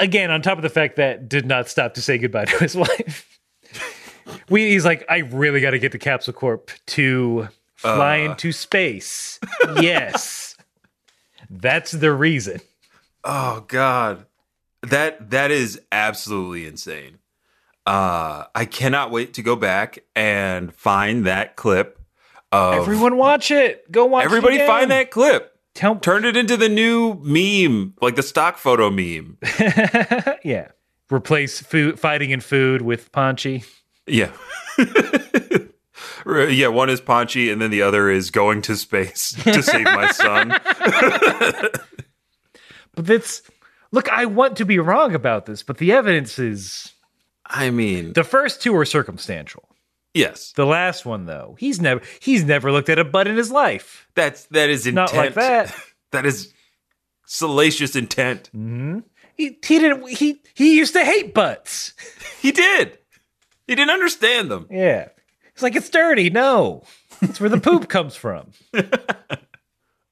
Again, 0.03 0.31
on 0.31 0.41
top 0.41 0.57
of 0.57 0.61
the 0.63 0.69
fact 0.69 0.97
that 0.97 1.29
did 1.29 1.45
not 1.45 1.69
stop 1.69 1.93
to 1.95 2.01
say 2.01 2.17
goodbye 2.17 2.45
to 2.45 2.57
his 2.57 2.75
wife. 2.75 3.39
We, 4.49 4.69
he's 4.71 4.85
like, 4.85 5.05
I 5.09 5.19
really 5.19 5.61
got 5.61 5.71
to 5.71 5.79
get 5.79 5.91
the 5.91 5.97
Capsule 5.99 6.33
Corp 6.33 6.71
to 6.87 7.47
fly 7.75 8.21
Uh. 8.21 8.31
into 8.31 8.51
space. 8.51 9.39
yes, 9.81 10.55
that's 11.49 11.91
the 11.91 12.11
reason. 12.13 12.59
Oh 13.23 13.63
God, 13.67 14.25
that 14.81 15.29
that 15.31 15.51
is 15.51 15.79
absolutely 15.91 16.65
insane. 16.65 17.19
Uh, 17.85 18.45
I 18.55 18.65
cannot 18.65 19.11
wait 19.11 19.33
to 19.35 19.41
go 19.41 19.55
back 19.55 19.99
and 20.15 20.73
find 20.73 21.25
that 21.25 21.55
clip 21.57 21.99
of 22.51 22.75
Everyone 22.75 23.17
watch 23.17 23.51
it. 23.51 23.89
Go 23.91 24.05
watch. 24.05 24.23
it 24.23 24.25
Everybody 24.25 24.57
find 24.59 24.91
that 24.91 25.11
clip. 25.11 25.52
Tell. 25.73 25.95
Turn 25.95 26.25
it 26.25 26.37
into 26.37 26.57
the 26.57 26.69
new 26.69 27.15
meme, 27.23 27.95
like 28.01 28.15
the 28.15 28.23
stock 28.23 28.57
photo 28.57 28.89
meme. 28.89 29.37
yeah. 30.43 30.69
Replace 31.11 31.59
food 31.61 31.99
fighting 31.99 32.31
and 32.31 32.43
food 32.43 32.81
with 32.81 33.11
Ponchi. 33.11 33.65
Yeah. 34.07 34.31
yeah, 36.27 36.67
one 36.67 36.89
is 36.89 37.01
Ponchi, 37.01 37.51
and 37.51 37.61
then 37.61 37.71
the 37.71 37.81
other 37.81 38.09
is 38.09 38.31
going 38.31 38.61
to 38.63 38.75
space 38.75 39.33
to 39.43 39.61
save 39.61 39.85
my 39.85 40.11
son. 40.11 40.49
But 42.95 43.05
that's 43.05 43.41
look. 43.91 44.09
I 44.09 44.25
want 44.25 44.57
to 44.57 44.65
be 44.65 44.79
wrong 44.79 45.15
about 45.15 45.45
this, 45.45 45.63
but 45.63 45.77
the 45.77 45.91
evidence 45.91 46.39
is 46.39 46.93
I 47.45 47.69
mean, 47.69 48.13
the 48.13 48.23
first 48.23 48.61
two 48.61 48.75
are 48.75 48.85
circumstantial. 48.85 49.63
Yes. 50.13 50.51
The 50.53 50.65
last 50.65 51.05
one, 51.05 51.25
though, 51.25 51.55
he's 51.59 51.81
never 51.81 52.01
he's 52.19 52.43
never 52.43 52.71
looked 52.71 52.89
at 52.89 52.99
a 52.99 53.05
butt 53.05 53.27
in 53.27 53.35
his 53.35 53.51
life. 53.51 54.07
That's 54.15 54.45
that 54.47 54.69
is 54.69 54.87
intent. 54.87 55.13
Not 55.13 55.17
like 55.17 55.33
that. 55.35 55.75
That 56.11 56.27
is 56.27 56.53
salacious 57.25 57.95
intent. 57.95 58.51
Mm-hmm. 58.55 58.99
He 59.35 59.57
he 59.65 59.79
didn't 59.79 60.07
he 60.09 60.39
he 60.53 60.77
used 60.77 60.93
to 60.93 61.03
hate 61.03 61.33
butts. 61.33 61.93
He 62.39 62.51
did. 62.51 62.97
He 63.67 63.73
didn't 63.73 63.91
understand 63.91 64.51
them. 64.51 64.67
Yeah, 64.69 65.07
it's 65.53 65.63
like 65.63 65.75
it's 65.77 65.89
dirty. 65.89 66.29
No, 66.29 66.83
it's 67.21 67.39
where 67.39 67.49
the 67.49 67.59
poop 67.59 67.87
comes 67.89 68.15
from. 68.17 68.51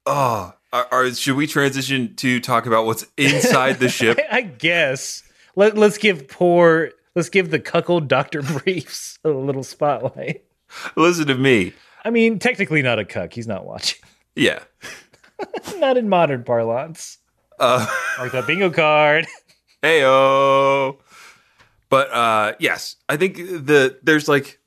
Oh, 0.05 0.53
are, 0.73 0.87
are, 0.91 1.11
should 1.11 1.35
we 1.35 1.47
transition 1.47 2.15
to 2.15 2.39
talk 2.39 2.65
about 2.65 2.85
what's 2.85 3.05
inside 3.17 3.79
the 3.79 3.89
ship? 3.89 4.17
I 4.31 4.41
guess 4.41 5.23
let 5.55 5.77
let's 5.77 5.97
give 5.97 6.27
poor 6.27 6.91
let's 7.15 7.29
give 7.29 7.49
the 7.51 7.59
cuckold 7.59 8.07
Doctor 8.07 8.41
Briefs 8.63 9.17
a 9.23 9.29
little 9.29 9.63
spotlight. 9.63 10.43
Listen 10.95 11.27
to 11.27 11.35
me. 11.35 11.73
I 12.05 12.09
mean, 12.09 12.39
technically 12.39 12.81
not 12.81 12.99
a 12.99 13.05
cuck. 13.05 13.33
He's 13.33 13.47
not 13.47 13.65
watching. 13.65 13.99
Yeah. 14.33 14.59
Not 15.77 15.97
in 15.97 16.07
modern 16.07 16.45
parlance. 16.45 17.17
Uh, 17.59 17.85
Like 18.17 18.31
that 18.31 18.47
bingo 18.47 18.69
card. 18.69 19.27
Heyo. 19.83 20.99
But 21.89 22.09
uh 22.13 22.53
yes, 22.59 22.95
I 23.09 23.17
think 23.17 23.35
the 23.35 23.99
there's 24.03 24.29
like 24.29 24.59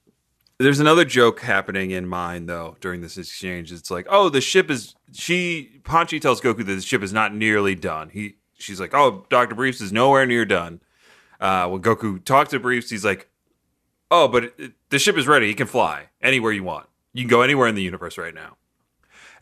there's 0.58 0.80
another 0.80 1.06
joke 1.06 1.40
happening 1.40 1.92
in 1.92 2.06
mine 2.06 2.44
though 2.44 2.76
during 2.82 3.00
this 3.00 3.16
exchange. 3.16 3.72
It's 3.72 3.90
like, 3.90 4.06
oh, 4.10 4.28
the 4.28 4.42
ship 4.42 4.70
is 4.70 4.94
she 5.12 5.80
Panchy 5.82 6.20
tells 6.20 6.42
Goku 6.42 6.58
that 6.58 6.64
the 6.64 6.80
ship 6.82 7.02
is 7.02 7.12
not 7.14 7.34
nearly 7.34 7.74
done. 7.74 8.10
He 8.10 8.36
she's 8.58 8.78
like, 8.80 8.92
oh, 8.92 9.24
Doctor 9.30 9.54
Briefs 9.54 9.80
is 9.80 9.92
nowhere 9.92 10.26
near 10.26 10.44
done. 10.44 10.80
Uh, 11.44 11.68
when 11.68 11.82
Goku 11.82 12.24
talks 12.24 12.50
to 12.50 12.58
Briefs, 12.58 12.88
he's 12.88 13.04
like, 13.04 13.28
oh, 14.10 14.28
but 14.28 14.44
it, 14.44 14.54
it- 14.58 14.72
the 14.90 14.98
ship 14.98 15.18
is 15.18 15.26
ready. 15.26 15.48
He 15.48 15.54
can 15.54 15.66
fly 15.66 16.08
anywhere 16.22 16.52
you 16.52 16.62
want. 16.64 16.86
You 17.12 17.22
can 17.24 17.28
go 17.30 17.42
anywhere 17.42 17.66
in 17.68 17.74
the 17.74 17.82
universe 17.82 18.16
right 18.16 18.34
now. 18.34 18.56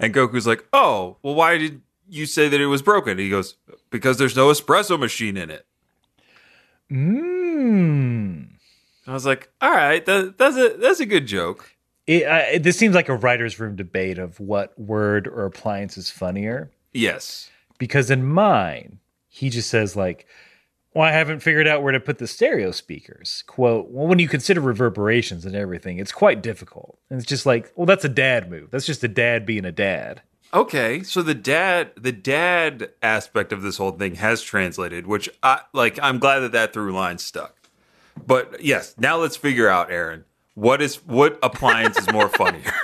And 0.00 0.12
Goku's 0.14 0.46
like, 0.46 0.66
oh, 0.72 1.18
well, 1.22 1.34
why 1.34 1.58
did 1.58 1.82
you 2.08 2.26
say 2.26 2.48
that 2.48 2.60
it 2.60 2.66
was 2.66 2.82
broken? 2.82 3.18
He 3.18 3.28
goes, 3.30 3.56
because 3.90 4.16
there's 4.18 4.34
no 4.34 4.48
espresso 4.48 4.98
machine 4.98 5.36
in 5.36 5.50
it. 5.50 5.66
Mmm. 6.90 8.48
I 9.06 9.12
was 9.12 9.26
like, 9.26 9.50
all 9.60 9.70
right, 9.70 10.04
that, 10.06 10.38
that's 10.38 10.56
a 10.56 10.76
that's 10.78 11.00
a 11.00 11.06
good 11.06 11.26
joke. 11.26 11.74
It, 12.06 12.24
uh, 12.24 12.58
this 12.60 12.76
seems 12.78 12.94
like 12.94 13.08
a 13.08 13.16
writer's 13.16 13.58
room 13.60 13.76
debate 13.76 14.18
of 14.18 14.38
what 14.40 14.78
word 14.78 15.26
or 15.28 15.44
appliance 15.44 15.96
is 15.96 16.10
funnier. 16.10 16.70
Yes. 16.92 17.50
Because 17.78 18.10
in 18.10 18.24
mine, 18.24 18.98
he 19.28 19.50
just 19.50 19.70
says 19.70 19.96
like, 19.96 20.26
"Well, 20.94 21.04
I 21.04 21.12
haven't 21.12 21.40
figured 21.40 21.66
out 21.66 21.82
where 21.82 21.92
to 21.92 22.00
put 22.00 22.18
the 22.18 22.26
stereo 22.26 22.70
speakers." 22.70 23.44
Quote: 23.46 23.90
Well, 23.90 24.06
when 24.06 24.18
you 24.18 24.28
consider 24.28 24.60
reverberations 24.60 25.44
and 25.44 25.56
everything, 25.56 25.98
it's 25.98 26.12
quite 26.12 26.42
difficult. 26.42 26.98
And 27.10 27.18
it's 27.18 27.28
just 27.28 27.46
like, 27.46 27.72
well, 27.76 27.86
that's 27.86 28.04
a 28.04 28.08
dad 28.08 28.50
move. 28.50 28.70
That's 28.70 28.86
just 28.86 29.04
a 29.04 29.08
dad 29.08 29.46
being 29.46 29.64
a 29.64 29.72
dad. 29.72 30.22
Okay, 30.54 31.02
so 31.02 31.22
the 31.22 31.34
dad 31.34 31.92
the 31.96 32.12
dad 32.12 32.90
aspect 33.02 33.52
of 33.52 33.62
this 33.62 33.78
whole 33.78 33.92
thing 33.92 34.16
has 34.16 34.42
translated, 34.42 35.06
which 35.06 35.30
I 35.42 35.60
like. 35.72 35.98
I'm 36.02 36.18
glad 36.18 36.40
that 36.40 36.52
that 36.52 36.72
through 36.74 36.92
line 36.92 37.18
stuck. 37.18 37.56
But 38.26 38.62
yes, 38.62 38.94
now 38.98 39.16
let's 39.16 39.36
figure 39.36 39.68
out, 39.68 39.90
Aaron, 39.90 40.24
what 40.54 40.82
is 40.82 40.96
what 41.06 41.38
appliance 41.42 41.98
is 41.98 42.12
more 42.12 42.28
funnier? 42.28 42.74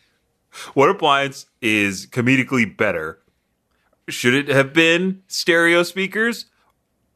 what 0.74 0.90
appliance 0.90 1.46
is 1.62 2.06
comedically 2.06 2.76
better? 2.76 3.20
Should 4.08 4.34
it 4.34 4.48
have 4.48 4.72
been 4.72 5.22
stereo 5.26 5.82
speakers, 5.82 6.46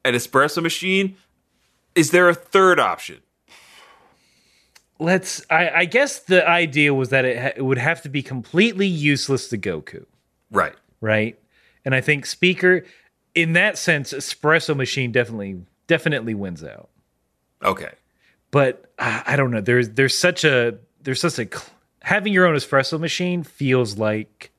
an 0.05 0.14
espresso 0.14 0.62
machine? 0.62 1.16
Is 1.94 2.11
there 2.11 2.28
a 2.28 2.34
third 2.34 2.78
option? 2.80 3.20
let's. 4.98 5.44
I, 5.51 5.70
I 5.70 5.84
guess 5.86 6.20
the 6.20 6.46
idea 6.48 6.92
was 6.94 7.09
that 7.11 7.24
it, 7.24 7.38
ha- 7.38 7.53
it 7.57 7.62
would 7.62 7.78
have 7.78 8.03
to 8.03 8.09
be 8.09 8.22
completely 8.22 8.86
useless 8.86 9.48
to 9.48 9.59
Goku, 9.59 10.05
Right. 10.51 10.74
right? 11.01 11.38
And 11.84 11.94
I 11.94 12.01
think 12.01 12.26
Speaker, 12.26 12.84
in 13.34 13.55
that 13.55 13.78
sense, 13.78 14.12
Espresso 14.12 14.76
Machine 14.76 15.12
definitely 15.12 15.62
definitely 15.86 16.34
wins 16.34 16.62
out. 16.62 16.90
Okay. 17.62 17.90
But 18.51 18.92
I, 18.98 19.22
I 19.28 19.36
don't 19.36 19.51
know. 19.51 19.61
There's 19.61 19.90
there's 19.90 20.18
such 20.18 20.44
a 20.44 20.78
there's 21.03 21.20
such 21.20 21.38
a 21.38 21.46
cl- 21.46 21.64
having 22.03 22.32
your 22.32 22.46
own 22.46 22.55
espresso 22.57 22.98
machine 23.01 23.42
feels 23.42 23.96
like 23.98 24.51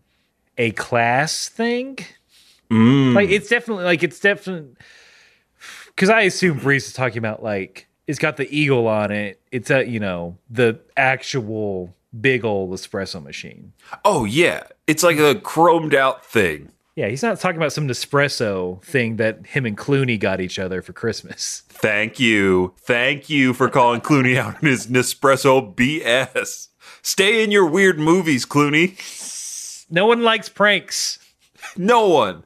a 0.57 0.71
class 0.71 1.47
thing. 1.49 1.97
Mm. 2.71 3.13
Like 3.13 3.29
it's 3.29 3.49
definitely 3.49 3.83
like 3.83 4.01
it's 4.01 4.19
definitely 4.19 4.75
because 5.95 6.09
I 6.09 6.21
assume 6.21 6.59
Briefs 6.59 6.87
is 6.87 6.93
talking 6.93 7.17
about 7.17 7.43
like 7.43 7.87
it's 8.07 8.19
got 8.19 8.37
the 8.37 8.53
eagle 8.55 8.87
on 8.87 9.11
it. 9.11 9.39
It's 9.51 9.69
a 9.69 9.87
you 9.87 9.99
know 9.99 10.37
the 10.49 10.79
actual 10.97 11.95
big 12.19 12.43
old 12.43 12.71
espresso 12.71 13.23
machine. 13.23 13.73
Oh 14.03 14.25
yeah, 14.25 14.63
it's 14.87 15.03
like 15.03 15.17
a 15.17 15.35
chromed 15.35 15.93
out 15.93 16.25
thing. 16.25 16.71
Yeah, 16.95 17.07
he's 17.07 17.23
not 17.23 17.39
talking 17.39 17.55
about 17.55 17.71
some 17.71 17.87
Nespresso 17.87 18.83
thing 18.83 19.15
that 19.15 19.47
him 19.47 19.65
and 19.65 19.77
Clooney 19.77 20.19
got 20.19 20.41
each 20.41 20.59
other 20.59 20.81
for 20.81 20.91
Christmas. 20.91 21.63
Thank 21.69 22.19
you, 22.19 22.75
thank 22.79 23.29
you 23.29 23.53
for 23.53 23.69
calling 23.69 24.01
Clooney 24.01 24.37
out 24.37 24.55
on 24.57 24.69
his 24.69 24.87
Nespresso 24.87 25.73
BS. 25.73 26.67
Stay 27.01 27.43
in 27.43 27.49
your 27.49 27.65
weird 27.65 27.97
movies, 27.97 28.45
Clooney. 28.45 28.99
No 29.89 30.05
one 30.05 30.21
likes 30.21 30.49
pranks. 30.49 31.17
No 31.75 32.07
one. 32.07 32.43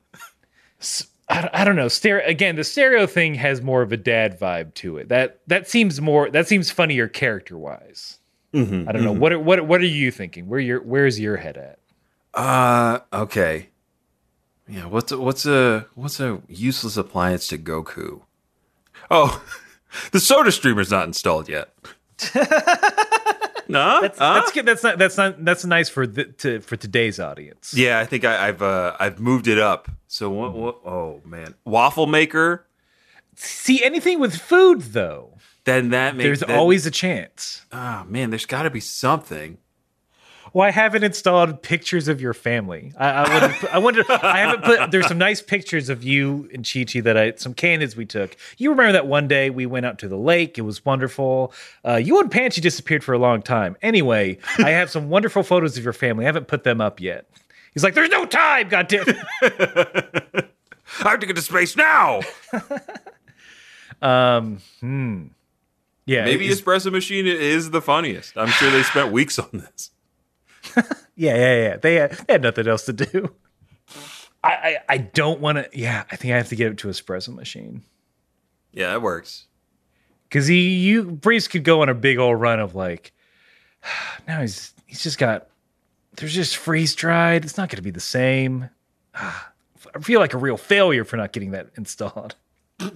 I, 1.27 1.49
I 1.53 1.63
don't 1.63 1.75
know. 1.75 1.87
Stereo 1.87 2.25
again. 2.27 2.55
The 2.55 2.63
stereo 2.63 3.07
thing 3.07 3.35
has 3.35 3.61
more 3.61 3.81
of 3.81 3.91
a 3.91 3.97
dad 3.97 4.39
vibe 4.39 4.73
to 4.75 4.97
it. 4.97 5.09
That 5.09 5.39
that 5.47 5.67
seems 5.67 5.99
more. 5.99 6.29
That 6.29 6.47
seems 6.47 6.71
funnier 6.71 7.07
character 7.07 7.57
wise. 7.57 8.19
Mm-hmm, 8.53 8.87
I 8.87 8.91
don't 8.91 9.03
know. 9.03 9.11
What 9.11 9.33
are, 9.33 9.39
what 9.39 9.65
what 9.65 9.81
are 9.81 9.85
you 9.85 10.11
thinking? 10.11 10.47
Where 10.47 10.59
your 10.59 10.81
where's 10.81 11.19
your 11.19 11.37
head 11.37 11.57
at? 11.57 11.79
Uh, 12.33 12.99
okay. 13.11 13.69
Yeah, 14.67 14.85
what's 14.85 15.11
a, 15.11 15.19
what's 15.19 15.45
a 15.45 15.87
what's 15.95 16.19
a 16.19 16.41
useless 16.47 16.97
appliance 16.97 17.47
to 17.47 17.57
Goku? 17.57 18.21
Oh, 19.11 19.43
the 20.11 20.19
Soda 20.19 20.51
Streamer's 20.51 20.91
not 20.91 21.07
installed 21.07 21.49
yet. 21.49 21.73
no, 23.69 24.01
That's, 24.01 24.17
that's 24.19 24.51
good. 24.51 24.65
That's 24.65 24.83
not 24.83 24.97
that's 24.97 25.17
not 25.17 25.43
that's 25.43 25.65
nice 25.65 25.89
for 25.89 26.05
the, 26.07 26.25
to 26.25 26.59
for 26.61 26.75
today's 26.77 27.19
audience. 27.19 27.73
yeah. 27.75 27.99
I 27.99 28.05
think 28.05 28.25
I, 28.25 28.47
I've 28.49 28.61
uh, 28.61 28.95
I've 28.99 29.19
moved 29.19 29.47
it 29.47 29.57
up. 29.59 29.89
So 30.07 30.29
what? 30.29 30.53
what 30.53 30.75
oh 30.85 31.21
man, 31.25 31.55
waffle 31.65 32.07
maker. 32.07 32.65
See 33.35 33.83
anything 33.83 34.19
with 34.19 34.35
food 34.37 34.81
though, 34.81 35.37
Then 35.65 35.89
that 35.89 36.15
makes 36.15 36.23
there's 36.25 36.39
that- 36.41 36.51
always 36.51 36.85
a 36.85 36.91
chance. 36.91 37.65
Oh 37.71 38.05
man, 38.07 38.29
there's 38.29 38.45
got 38.45 38.63
to 38.63 38.69
be 38.69 38.79
something. 38.79 39.57
Well, 40.55 40.65
I 40.65 40.71
haven't 40.71 41.03
installed 41.03 41.61
pictures 41.63 42.07
of 42.07 42.21
your 42.21 42.33
family. 42.33 42.93
I, 42.95 43.09
I 43.09 43.33
would. 43.33 43.69
I 43.71 43.77
wonder. 43.77 44.05
I 44.09 44.37
haven't 44.37 44.63
put. 44.63 44.89
There's 44.89 45.05
some 45.05 45.17
nice 45.17 45.41
pictures 45.41 45.89
of 45.89 46.01
you 46.01 46.49
and 46.53 46.65
Chi 46.65 46.85
Chi 46.85 47.01
that 47.01 47.17
I 47.17 47.33
some 47.35 47.53
candids 47.53 47.97
we 47.97 48.05
took. 48.05 48.37
You 48.57 48.69
remember 48.69 48.93
that 48.93 49.05
one 49.05 49.27
day 49.27 49.49
we 49.49 49.65
went 49.65 49.85
out 49.85 49.99
to 49.99 50.07
the 50.07 50.15
lake. 50.15 50.57
It 50.57 50.61
was 50.61 50.85
wonderful. 50.85 51.51
Uh, 51.83 51.95
you 51.95 52.21
and 52.21 52.31
Pansy 52.31 52.61
disappeared 52.61 53.03
for 53.03 53.11
a 53.11 53.17
long 53.17 53.41
time. 53.41 53.75
Anyway, 53.81 54.37
I 54.59 54.69
have 54.69 54.89
some 54.89 55.09
wonderful 55.09 55.43
photos 55.43 55.77
of 55.77 55.83
your 55.83 55.91
family. 55.91 56.23
I 56.23 56.27
haven't 56.27 56.47
put 56.47 56.63
them 56.63 56.79
up 56.79 57.01
yet. 57.01 57.29
He's 57.73 57.83
like, 57.83 57.93
"There's 57.93 58.07
no 58.07 58.25
time, 58.25 58.69
goddamn." 58.69 59.03
it." 59.09 59.17
I 61.03 61.09
have 61.09 61.19
to 61.19 61.27
get 61.27 61.35
to 61.35 61.41
space 61.41 61.75
now. 61.75 62.21
Um. 64.01 64.59
Hmm. 64.81 65.27
Yeah. 66.05 66.25
Maybe 66.25 66.49
espresso 66.49 66.91
machine 66.91 67.25
is 67.25 67.71
the 67.71 67.81
funniest. 67.81 68.37
I'm 68.37 68.49
sure 68.49 68.69
they 68.69 68.83
spent 68.83 69.11
weeks 69.11 69.39
on 69.39 69.49
this. 69.51 69.89
Yeah, 71.17 71.35
yeah, 71.35 71.55
yeah. 71.63 71.77
They 71.77 71.95
had, 71.95 72.11
they 72.11 72.33
had 72.33 72.41
nothing 72.41 72.67
else 72.67 72.83
to 72.85 72.93
do. 72.93 73.33
I, 74.43 74.49
I, 74.51 74.77
I 74.89 74.97
don't 74.97 75.39
want 75.39 75.57
to. 75.57 75.69
Yeah, 75.77 76.03
I 76.11 76.17
think 76.17 76.33
I 76.33 76.37
have 76.37 76.49
to 76.49 76.55
get 76.57 76.71
it 76.71 76.77
to 76.79 76.89
a 76.89 76.91
espresso 76.91 77.33
machine 77.33 77.83
Yeah, 78.73 78.87
that 78.89 79.01
works. 79.01 79.45
because 80.27 80.45
he, 80.47 80.75
you, 80.75 81.03
Briefs 81.03 81.47
could 81.47 81.63
go 81.63 81.81
on 81.81 81.89
a 81.89 81.93
big 81.93 82.17
old 82.17 82.39
run 82.41 82.59
of 82.59 82.75
like. 82.75 83.13
Now 84.27 84.41
he's 84.41 84.73
he's 84.85 85.03
just 85.03 85.17
got. 85.17 85.47
There's 86.17 86.33
just 86.33 86.57
freeze 86.57 86.95
dried. 86.95 87.45
It's 87.45 87.57
not 87.57 87.69
going 87.69 87.77
to 87.77 87.81
be 87.83 87.91
the 87.91 87.99
same. 87.99 88.69
I 89.15 89.99
feel 90.01 90.19
like 90.19 90.33
a 90.33 90.37
real 90.37 90.57
failure 90.57 91.05
for 91.05 91.15
not 91.15 91.31
getting 91.31 91.51
that 91.51 91.69
installed. 91.77 92.35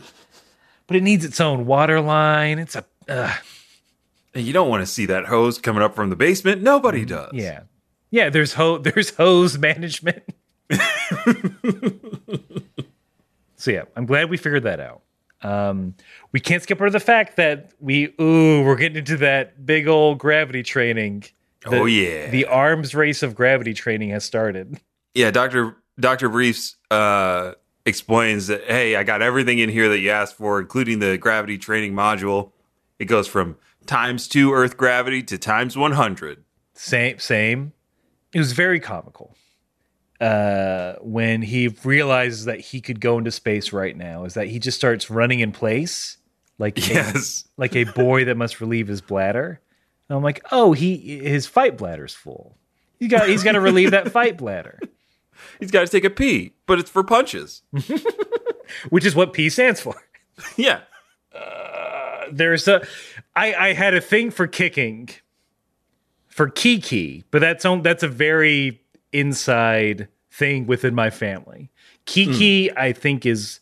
But 0.88 0.96
it 0.98 1.04
needs 1.04 1.24
its 1.24 1.40
own 1.40 1.68
water 1.68 2.02
line. 2.02 2.58
It's 2.58 2.76
a. 2.76 2.84
Uh, 3.08 3.32
you 4.34 4.52
don't 4.52 4.70
want 4.70 4.82
to 4.82 4.88
see 4.88 5.06
that 5.06 5.26
hose 5.26 5.60
coming 5.60 5.84
up 5.84 5.94
from 5.96 6.10
the 6.10 6.16
basement. 6.16 6.64
Nobody 6.64 7.06
does. 7.06 7.32
Yeah. 7.32 7.62
Yeah, 8.12 8.30
there's 8.30 8.54
ho 8.54 8.78
there's 8.80 9.12
hose 9.16 9.58
management. 9.58 10.24
so 13.56 13.72
yeah, 13.72 13.84
I'm 13.96 14.06
glad 14.06 14.30
we 14.30 14.38
figured 14.38 14.64
that 14.64 14.80
out. 14.80 15.02
Um, 15.42 15.96
we 16.34 16.40
can't 16.40 16.62
skip 16.62 16.80
over 16.82 16.90
the 16.90 17.00
fact 17.00 17.38
that 17.38 17.72
we 17.80 18.14
ooh, 18.20 18.62
we're 18.64 18.76
getting 18.76 18.98
into 18.98 19.18
that 19.18 19.66
big 19.66 19.88
old 19.88 20.20
gravity 20.20 20.64
training. 20.64 21.24
The- 21.62 21.80
oh 21.80 21.86
yeah. 21.86 22.30
The 22.30 22.46
arms 22.46 22.94
race 22.96 23.24
of 23.24 23.36
gravity 23.36 23.74
training 23.74 24.10
has 24.10 24.24
started. 24.24 24.80
yeah, 25.14 25.32
Doctor 25.32 25.78
Doctor 26.00 26.30
Briefs 26.30 26.76
uh, 26.92 27.54
explains 27.86 28.48
that 28.48 28.64
hey, 28.66 28.96
I 28.96 29.04
got 29.04 29.22
everything 29.22 29.60
in 29.60 29.70
here 29.70 29.90
that 29.90 30.00
you 30.00 30.10
asked 30.10 30.36
for, 30.36 30.60
including 30.60 31.00
the 31.00 31.18
gravity 31.18 31.58
training 31.58 31.94
module. 31.94 32.52
It 33.00 33.06
goes 33.06 33.28
from 33.28 33.56
times 33.86 34.28
two 34.28 34.54
Earth 34.54 34.78
gravity 34.78 35.24
to 35.24 35.38
times 35.38 35.78
one 35.78 35.94
hundred. 35.94 36.44
Same 36.74 37.18
same. 37.20 37.74
It 38.34 38.40
was 38.40 38.52
very 38.54 38.80
comical. 38.80 39.36
Uh, 40.20 40.96
when 41.02 41.42
he 41.42 41.70
realizes 41.86 42.46
that 42.46 42.60
he 42.60 42.82
could 42.82 43.00
go 43.00 43.18
into 43.18 43.32
space 43.32 43.72
right 43.72 43.96
now, 43.96 44.26
is 44.26 44.34
that 44.34 44.48
he 44.48 44.60
just 44.60 44.78
starts 44.78 45.10
running 45.10 45.40
in 45.40 45.52
place 45.52 46.18
like 46.58 46.78
a- 46.78 46.82
Yes. 46.82 47.48
like 47.58 47.76
a 47.76 47.86
boy 47.86 48.26
that 48.26 48.36
must 48.36 48.60
relieve 48.60 48.88
his 48.88 49.00
bladder. 49.02 49.62
And 50.10 50.18
I'm 50.18 50.24
like, 50.24 50.44
oh, 50.52 50.74
he 50.74 51.20
his 51.20 51.48
fight 51.48 51.78
bladder's 51.78 52.14
full. 52.14 52.58
He's 53.00 53.10
got 53.10 53.30
he's 53.30 53.44
got 53.44 53.54
to 53.54 53.62
relieve 53.62 53.92
that 53.92 54.12
fight 54.12 54.36
bladder, 54.38 54.80
He's 55.60 55.72
got 55.72 55.82
to 55.82 55.88
take 55.88 56.04
a 56.04 56.10
pee, 56.10 56.54
but 56.66 56.80
it's 56.80 56.90
for 56.90 57.04
punches. 57.04 57.62
which 58.90 59.06
is 59.06 59.16
what 59.16 59.32
P 59.34 59.50
stands 59.50 59.80
for. 59.80 59.96
yeah. 60.58 60.82
There's 62.32 62.68
a, 62.68 62.86
I 63.36 63.54
I 63.54 63.74
had 63.74 63.94
a 63.96 64.02
thing 64.02 64.30
for 64.32 64.46
kicking, 64.48 65.10
for 66.40 66.48
Kiki, 66.48 67.26
but 67.32 67.40
that's 67.40 67.66
on 67.66 67.82
that's 67.82 68.02
a 68.02 68.08
very 68.08 68.80
inside 69.12 70.08
thing 70.32 70.68
within 70.68 70.96
my 70.96 71.10
family. 71.10 71.70
Kiki, 72.06 72.72
I 72.78 72.94
think 72.94 73.26
is, 73.26 73.60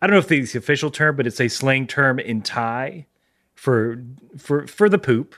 I 0.00 0.06
don't 0.06 0.14
know 0.14 0.20
if 0.20 0.30
it's 0.30 0.52
the 0.52 0.60
official 0.60 0.92
term, 0.92 1.16
but 1.16 1.26
it's 1.26 1.40
a 1.40 1.48
slang 1.48 1.88
term 1.88 2.20
in 2.20 2.40
Thai 2.40 3.06
for 3.56 4.04
for 4.38 4.68
for 4.68 4.88
the 4.88 4.96
poop. 4.96 5.34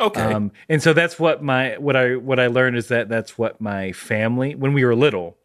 Okay. 0.00 0.20
Um, 0.20 0.50
and 0.68 0.82
so 0.82 0.92
that's 0.92 1.20
what 1.20 1.40
my 1.40 1.78
what 1.78 1.94
I 1.94 2.16
what 2.16 2.40
I 2.40 2.48
learned 2.48 2.78
is 2.78 2.88
that 2.88 3.08
that's 3.08 3.38
what 3.38 3.60
my 3.60 3.92
family 3.92 4.56
when 4.56 4.72
we 4.72 4.84
were 4.84 4.96
little, 4.96 5.36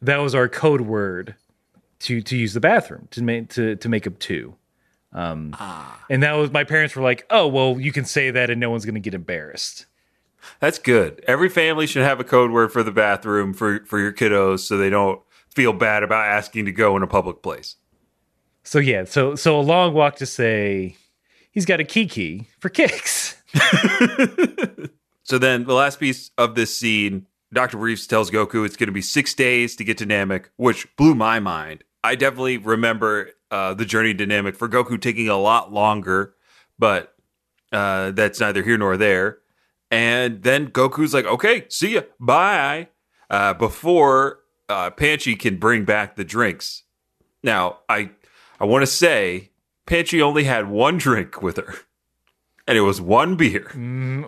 that 0.00 0.16
was 0.16 0.34
our 0.34 0.48
code 0.48 0.80
word 0.80 1.34
to 1.98 2.22
to 2.22 2.34
use 2.34 2.54
the 2.54 2.60
bathroom 2.60 3.08
to 3.10 3.22
make 3.22 3.50
to 3.50 3.76
to 3.76 3.88
make 3.90 4.06
up 4.06 4.18
two. 4.18 4.54
Um, 5.12 5.54
and 6.08 6.22
that 6.22 6.32
was 6.32 6.50
my 6.50 6.64
parents 6.64 6.96
were 6.96 7.02
like, 7.02 7.26
oh 7.28 7.46
well, 7.46 7.78
you 7.78 7.92
can 7.92 8.06
say 8.06 8.30
that 8.30 8.48
and 8.48 8.58
no 8.58 8.70
one's 8.70 8.86
gonna 8.86 9.00
get 9.00 9.12
embarrassed. 9.12 9.84
That's 10.60 10.78
good. 10.78 11.22
Every 11.26 11.48
family 11.48 11.86
should 11.86 12.04
have 12.04 12.20
a 12.20 12.24
code 12.24 12.50
word 12.50 12.72
for 12.72 12.82
the 12.82 12.92
bathroom 12.92 13.54
for 13.54 13.84
for 13.84 13.98
your 13.98 14.12
kiddos, 14.12 14.60
so 14.60 14.76
they 14.76 14.90
don't 14.90 15.20
feel 15.50 15.72
bad 15.72 16.02
about 16.02 16.26
asking 16.26 16.64
to 16.66 16.72
go 16.72 16.96
in 16.96 17.02
a 17.02 17.06
public 17.06 17.42
place. 17.42 17.76
So 18.62 18.78
yeah, 18.78 19.04
so 19.04 19.34
so 19.34 19.58
a 19.58 19.62
long 19.62 19.94
walk 19.94 20.16
to 20.16 20.26
say 20.26 20.96
he's 21.50 21.66
got 21.66 21.80
a 21.80 21.84
kiki 21.84 22.48
for 22.58 22.68
kicks. 22.68 23.36
So 25.24 25.38
then 25.38 25.64
the 25.64 25.74
last 25.74 25.98
piece 25.98 26.30
of 26.38 26.54
this 26.54 26.76
scene, 26.76 27.26
Dr. 27.52 27.78
Briefs 27.78 28.06
tells 28.06 28.30
Goku 28.30 28.64
it's 28.64 28.76
going 28.76 28.88
to 28.88 28.92
be 28.92 29.02
six 29.02 29.34
days 29.34 29.74
to 29.76 29.84
get 29.84 29.98
to 29.98 30.06
Namek, 30.06 30.46
which 30.56 30.86
blew 30.96 31.14
my 31.14 31.40
mind. 31.40 31.82
I 32.04 32.14
definitely 32.14 32.58
remember 32.58 33.30
uh, 33.50 33.72
the 33.72 33.86
journey 33.86 34.12
to 34.14 34.26
Namek 34.26 34.54
for 34.54 34.68
Goku 34.68 35.00
taking 35.00 35.28
a 35.28 35.38
lot 35.38 35.72
longer, 35.72 36.34
but 36.78 37.14
uh, 37.72 38.10
that's 38.10 38.38
neither 38.38 38.62
here 38.62 38.76
nor 38.76 38.98
there. 38.98 39.38
And 39.90 40.42
then 40.42 40.70
Goku's 40.70 41.14
like, 41.14 41.26
okay, 41.26 41.66
see 41.68 41.94
ya, 41.94 42.02
bye, 42.18 42.88
uh, 43.30 43.54
before 43.54 44.40
uh, 44.68 44.90
Panchy 44.90 45.38
can 45.38 45.56
bring 45.58 45.84
back 45.84 46.16
the 46.16 46.24
drinks. 46.24 46.82
Now, 47.42 47.78
I, 47.88 48.10
I 48.58 48.64
want 48.64 48.82
to 48.82 48.86
say 48.86 49.50
Panchy 49.86 50.20
only 50.20 50.44
had 50.44 50.68
one 50.68 50.96
drink 50.98 51.42
with 51.42 51.58
her, 51.58 51.74
and 52.66 52.76
it 52.78 52.80
was 52.80 53.00
one 53.00 53.36
beer. 53.36 53.70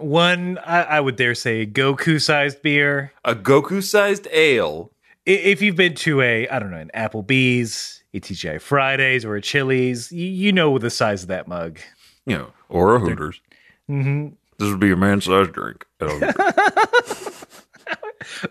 One, 0.00 0.58
I, 0.58 0.82
I 0.82 1.00
would 1.00 1.16
dare 1.16 1.34
say, 1.34 1.66
Goku 1.66 2.20
sized 2.20 2.62
beer. 2.62 3.12
a 3.24 3.34
Goku 3.34 3.82
sized 3.82 4.28
ale. 4.30 4.92
If 5.24 5.60
you've 5.62 5.76
been 5.76 5.94
to 5.96 6.20
a, 6.20 6.46
I 6.48 6.58
don't 6.60 6.70
know, 6.70 6.76
an 6.76 6.90
Applebee's, 6.94 8.04
a 8.14 8.20
TGI 8.20 8.60
Fridays, 8.60 9.24
or 9.24 9.34
a 9.34 9.40
Chili's, 9.40 10.12
you, 10.12 10.26
you 10.26 10.52
know 10.52 10.78
the 10.78 10.90
size 10.90 11.22
of 11.22 11.28
that 11.28 11.48
mug. 11.48 11.80
You 12.26 12.38
know, 12.38 12.52
or 12.68 12.94
a 12.94 13.00
Hooters. 13.00 13.40
This 14.58 14.70
would 14.70 14.80
be 14.80 14.92
a 14.92 14.96
man-sized 14.96 15.52
drink. 15.52 15.84
Um, 16.00 16.08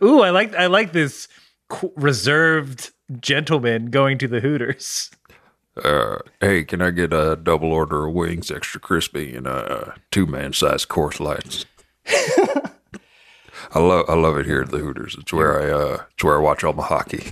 Ooh, 0.03 0.21
I 0.21 0.29
like 0.29 0.53
I 0.55 0.67
like 0.67 0.91
this 0.93 1.27
reserved 1.95 2.91
gentleman 3.19 3.89
going 3.89 4.17
to 4.19 4.27
the 4.27 4.39
Hooters. 4.39 5.09
uh, 5.83 6.17
hey, 6.41 6.63
can 6.63 6.81
I 6.81 6.91
get 6.91 7.11
a 7.11 7.35
double 7.35 7.73
order 7.73 8.07
of 8.07 8.13
wings, 8.13 8.49
extra 8.51 8.79
crispy, 8.79 9.35
and 9.35 9.47
uh, 9.47 9.91
two 10.11 10.25
man-sized 10.25 10.87
Coors 10.87 11.19
Lights? 11.19 11.65
I 13.73 13.79
love 13.79 14.05
I 14.07 14.13
love 14.13 14.37
it 14.37 14.45
here 14.45 14.61
at 14.61 14.69
the 14.69 14.77
Hooters. 14.77 15.15
It's 15.19 15.33
where 15.33 15.61
I 15.61 15.71
uh, 15.71 16.03
it's 16.13 16.23
where 16.23 16.37
I 16.37 16.41
watch 16.41 16.63
all 16.63 16.73
my 16.73 16.83
hockey. 16.83 17.31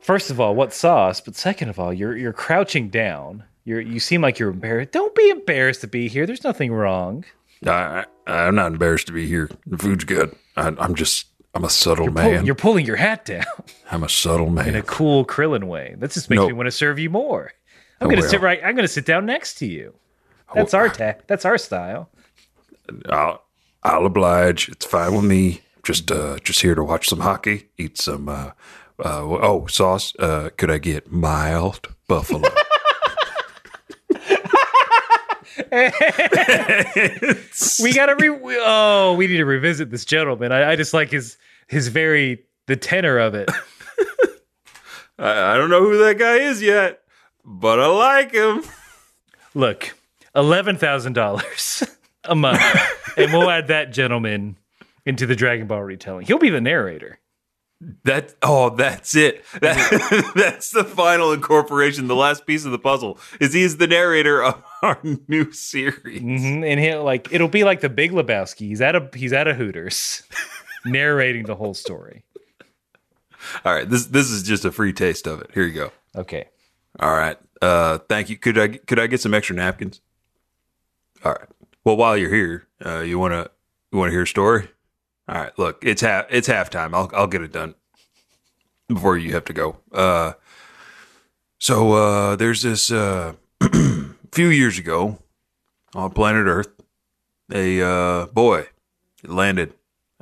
First 0.00 0.30
of 0.30 0.40
all, 0.40 0.54
what 0.54 0.72
sauce? 0.72 1.20
But 1.20 1.34
second 1.34 1.68
of 1.68 1.78
all, 1.80 1.92
you're 1.92 2.16
you're 2.16 2.32
crouching 2.32 2.88
down. 2.88 3.42
You're 3.64 3.80
you 3.80 3.98
seem 3.98 4.22
like 4.22 4.38
you're 4.38 4.50
embarrassed. 4.50 4.92
Don't 4.92 5.14
be 5.14 5.28
embarrassed 5.30 5.80
to 5.80 5.88
be 5.88 6.06
here. 6.08 6.24
There's 6.24 6.44
nothing 6.44 6.72
wrong. 6.72 7.24
I, 7.66 8.04
I 8.26 8.32
I'm 8.46 8.54
not 8.54 8.72
embarrassed 8.72 9.06
to 9.06 9.12
be 9.12 9.26
here. 9.26 9.48
The 9.66 9.78
food's 9.78 10.04
good. 10.04 10.34
I, 10.56 10.68
I'm 10.78 10.94
just 10.94 11.26
I'm 11.54 11.64
a 11.64 11.70
subtle 11.70 12.06
Pull- 12.06 12.14
man. 12.14 12.44
you're 12.46 12.54
pulling 12.54 12.84
your 12.86 12.96
hat 12.96 13.24
down 13.24 13.44
I'm 13.90 14.02
a 14.04 14.08
subtle 14.08 14.50
man. 14.50 14.68
in 14.68 14.76
a 14.76 14.82
cool 14.82 15.24
Krillin 15.24 15.64
way. 15.64 15.94
That 15.98 16.10
just 16.10 16.28
makes 16.28 16.40
No. 16.40 16.46
me 16.48 16.52
want 16.52 16.66
to 16.66 16.70
serve 16.72 16.98
you 16.98 17.08
more. 17.10 17.52
I'm 18.00 18.08
Oh, 18.08 18.10
gonna 18.10 18.20
well. 18.22 18.30
sit 18.30 18.40
right. 18.42 18.60
I'm 18.64 18.74
gonna 18.76 18.88
sit 18.88 19.06
down 19.06 19.24
next 19.26 19.54
to 19.58 19.66
you. 19.66 19.94
That's 20.54 20.74
Oh, 20.74 20.78
our 20.78 20.88
ta- 20.90 21.14
That's 21.26 21.44
our 21.44 21.56
style. 21.58 22.10
I'll 23.08 23.42
I'll 23.82 24.06
oblige. 24.06 24.68
It's 24.68 24.84
fine 24.86 25.14
with 25.14 25.24
me. 25.24 25.62
Just 25.82 26.10
uh 26.10 26.38
just 26.40 26.60
here 26.62 26.74
to 26.74 26.82
watch 26.84 27.08
some 27.08 27.20
hockey, 27.20 27.68
eat 27.78 27.96
some 27.98 28.28
uh 28.28 28.50
uh 29.02 29.22
oh 29.22 29.66
sauce. 29.66 30.14
Uh 30.18 30.50
could 30.56 30.70
I 30.70 30.78
get 30.78 31.10
mild 31.10 31.88
buffalo? 32.08 32.48
We 37.82 37.92
gotta 37.92 38.14
re. 38.18 38.30
we- 38.30 38.58
oh, 38.60 39.14
we 39.16 39.26
need 39.26 39.38
to 39.38 39.44
revisit 39.44 39.90
this 39.90 40.04
gentleman. 40.04 40.52
I, 40.52 40.72
I 40.72 40.76
just 40.76 40.94
like 40.94 41.10
his 41.10 41.36
his 41.68 41.88
very 41.88 42.44
the 42.66 42.76
tenor 42.76 43.18
of 43.18 43.34
it. 43.34 43.50
I, 45.18 45.54
I 45.54 45.56
don't 45.56 45.70
know 45.70 45.80
who 45.80 45.98
that 46.04 46.18
guy 46.18 46.36
is 46.36 46.62
yet, 46.62 47.00
but 47.44 47.80
I 47.80 47.86
like 47.86 48.32
him. 48.32 48.62
Look, 49.54 49.94
eleven 50.34 50.76
thousand 50.76 51.14
dollars 51.14 51.82
a 52.24 52.34
month, 52.34 52.60
and 53.16 53.32
we'll 53.32 53.50
add 53.50 53.68
that 53.68 53.92
gentleman 53.92 54.56
into 55.06 55.26
the 55.26 55.36
Dragon 55.36 55.66
Ball 55.66 55.82
retelling. 55.82 56.26
He'll 56.26 56.38
be 56.38 56.50
the 56.50 56.60
narrator. 56.60 57.18
That 58.04 58.34
oh, 58.42 58.70
that's 58.70 59.14
it. 59.14 59.44
That, 59.60 60.32
that's 60.34 60.70
the 60.70 60.84
final 60.84 61.32
incorporation. 61.32 62.06
The 62.08 62.16
last 62.16 62.46
piece 62.46 62.64
of 62.64 62.72
the 62.72 62.78
puzzle 62.78 63.18
is 63.40 63.52
he's 63.52 63.76
the 63.76 63.86
narrator 63.86 64.42
of 64.42 64.62
our 64.82 64.98
new 65.28 65.52
series. 65.52 66.20
hmm 66.22 66.64
And 66.64 66.80
he'll 66.80 67.04
like 67.04 67.32
it'll 67.32 67.48
be 67.48 67.64
like 67.64 67.80
the 67.80 67.88
Big 67.90 68.12
Lebowski. 68.12 68.68
He's 68.68 68.80
at 68.80 68.96
a 68.96 69.10
he's 69.14 69.32
at 69.32 69.46
a 69.46 69.54
Hooters, 69.54 70.22
narrating 70.84 71.44
the 71.44 71.54
whole 71.56 71.74
story. 71.74 72.24
All 73.64 73.74
right, 73.74 73.88
this 73.88 74.06
this 74.06 74.30
is 74.30 74.42
just 74.42 74.64
a 74.64 74.72
free 74.72 74.92
taste 74.92 75.26
of 75.26 75.40
it. 75.40 75.50
Here 75.52 75.64
you 75.64 75.74
go. 75.74 75.92
Okay. 76.16 76.46
All 76.98 77.14
right. 77.14 77.36
Uh, 77.60 77.98
thank 78.08 78.30
you. 78.30 78.36
Could 78.38 78.58
I 78.58 78.68
could 78.68 78.98
I 78.98 79.06
get 79.06 79.20
some 79.20 79.34
extra 79.34 79.54
napkins? 79.54 80.00
All 81.24 81.32
right. 81.32 81.48
Well, 81.84 81.96
while 81.96 82.16
you're 82.16 82.34
here, 82.34 82.66
uh, 82.84 83.00
you 83.00 83.18
wanna 83.18 83.48
you 83.92 83.98
wanna 83.98 84.12
hear 84.12 84.22
a 84.22 84.26
story? 84.26 84.68
All 85.28 85.34
right. 85.34 85.58
Look, 85.58 85.84
it's 85.84 86.02
half 86.02 86.26
it's 86.30 86.48
halftime. 86.48 86.94
I'll 86.94 87.10
I'll 87.14 87.26
get 87.26 87.42
it 87.42 87.52
done 87.52 87.74
before 88.88 89.16
you 89.16 89.32
have 89.32 89.44
to 89.46 89.52
go. 89.52 89.78
Uh, 89.92 90.34
so 91.58 91.92
uh, 91.92 92.36
there's 92.36 92.62
this 92.62 92.90
uh, 92.90 93.34
few 94.32 94.48
years 94.48 94.78
ago 94.78 95.18
on 95.94 96.10
planet 96.10 96.46
Earth, 96.46 96.70
a 97.52 97.82
uh, 97.82 98.26
boy 98.26 98.66
landed 99.24 99.72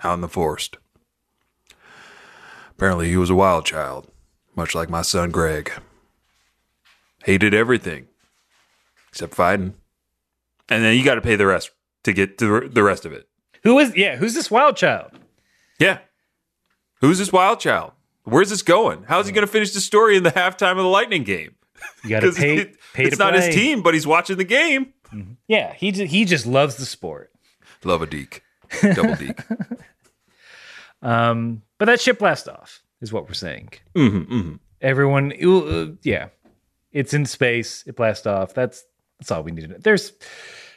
out 0.03 0.15
in 0.15 0.21
the 0.21 0.29
forest. 0.29 0.79
Apparently, 2.71 3.09
he 3.09 3.17
was 3.17 3.31
a 3.31 3.35
wild 3.35 3.67
child, 3.67 4.09
much 4.57 4.75
like 4.75 4.89
my 4.89 5.03
son 5.03 5.31
Greg 5.31 5.73
hated 7.25 7.55
everything 7.55 8.07
except 9.09 9.35
fighting. 9.35 9.75
And 10.69 10.83
then 10.83 10.97
you 10.97 11.05
got 11.05 11.15
to 11.15 11.21
pay 11.21 11.37
the 11.37 11.47
rest 11.47 11.71
to 12.05 12.13
get 12.13 12.39
to 12.39 12.69
the 12.69 12.83
rest 12.83 13.05
of 13.05 13.13
it. 13.13 13.29
Who 13.65 13.79
is 13.79 13.97
yeah? 13.97 14.17
Who's 14.17 14.35
this 14.35 14.51
wild 14.51 14.77
child? 14.77 15.11
Yeah. 15.79 15.99
Who's 17.01 17.19
this 17.19 17.33
wild 17.33 17.61
child? 17.61 17.93
Where's 18.25 18.49
this 18.51 18.63
going? 18.63 19.05
How's 19.09 19.27
he 19.27 19.33
going 19.33 19.47
to 19.47 19.53
finish 19.53 19.73
the 19.73 19.81
story 19.81 20.17
in 20.17 20.23
the 20.23 20.31
halftime 20.31 20.73
of 20.73 20.79
the 20.79 20.85
Lightning 20.85 21.25
game? 21.25 21.55
You 22.03 22.11
got 22.11 22.21
to 22.21 22.33
pay 22.37 22.57
it- 22.59 22.77
pay 22.95 23.05
it's 23.05 23.19
not 23.19 23.33
play. 23.35 23.45
his 23.47 23.55
team, 23.55 23.83
but 23.83 23.93
he's 23.95 24.07
watching 24.07 24.37
the 24.39 24.45
game. 24.45 24.93
Yeah, 25.47 25.75
he 25.75 25.93
ju- 25.93 26.07
he 26.07 26.25
just 26.25 26.47
loves 26.47 26.77
the 26.77 26.87
sport. 26.87 27.31
Love 27.85 28.03
a 28.03 28.07
deke. 28.07 28.43
Double 28.95 29.15
deke. 29.15 29.41
Um, 31.03 31.63
but 31.79 31.85
that 31.87 32.01
ship 32.01 32.19
blast 32.19 32.49
off 32.49 32.83
is 33.01 33.13
what 33.13 33.27
we're 33.29 33.35
saying. 33.35 33.71
hmm 33.95 34.23
hmm 34.23 34.55
Everyone, 34.81 35.33
uh, 35.33 35.95
yeah, 36.03 36.29
it's 36.93 37.15
in 37.15 37.27
space. 37.27 37.85
It 37.87 37.97
blasts 37.97 38.27
off. 38.27 38.55
That's 38.55 38.85
that's 39.19 39.31
all 39.31 39.43
we 39.43 39.53
need 39.53 39.63
to 39.63 39.69
know. 39.69 39.77
There's 39.79 40.13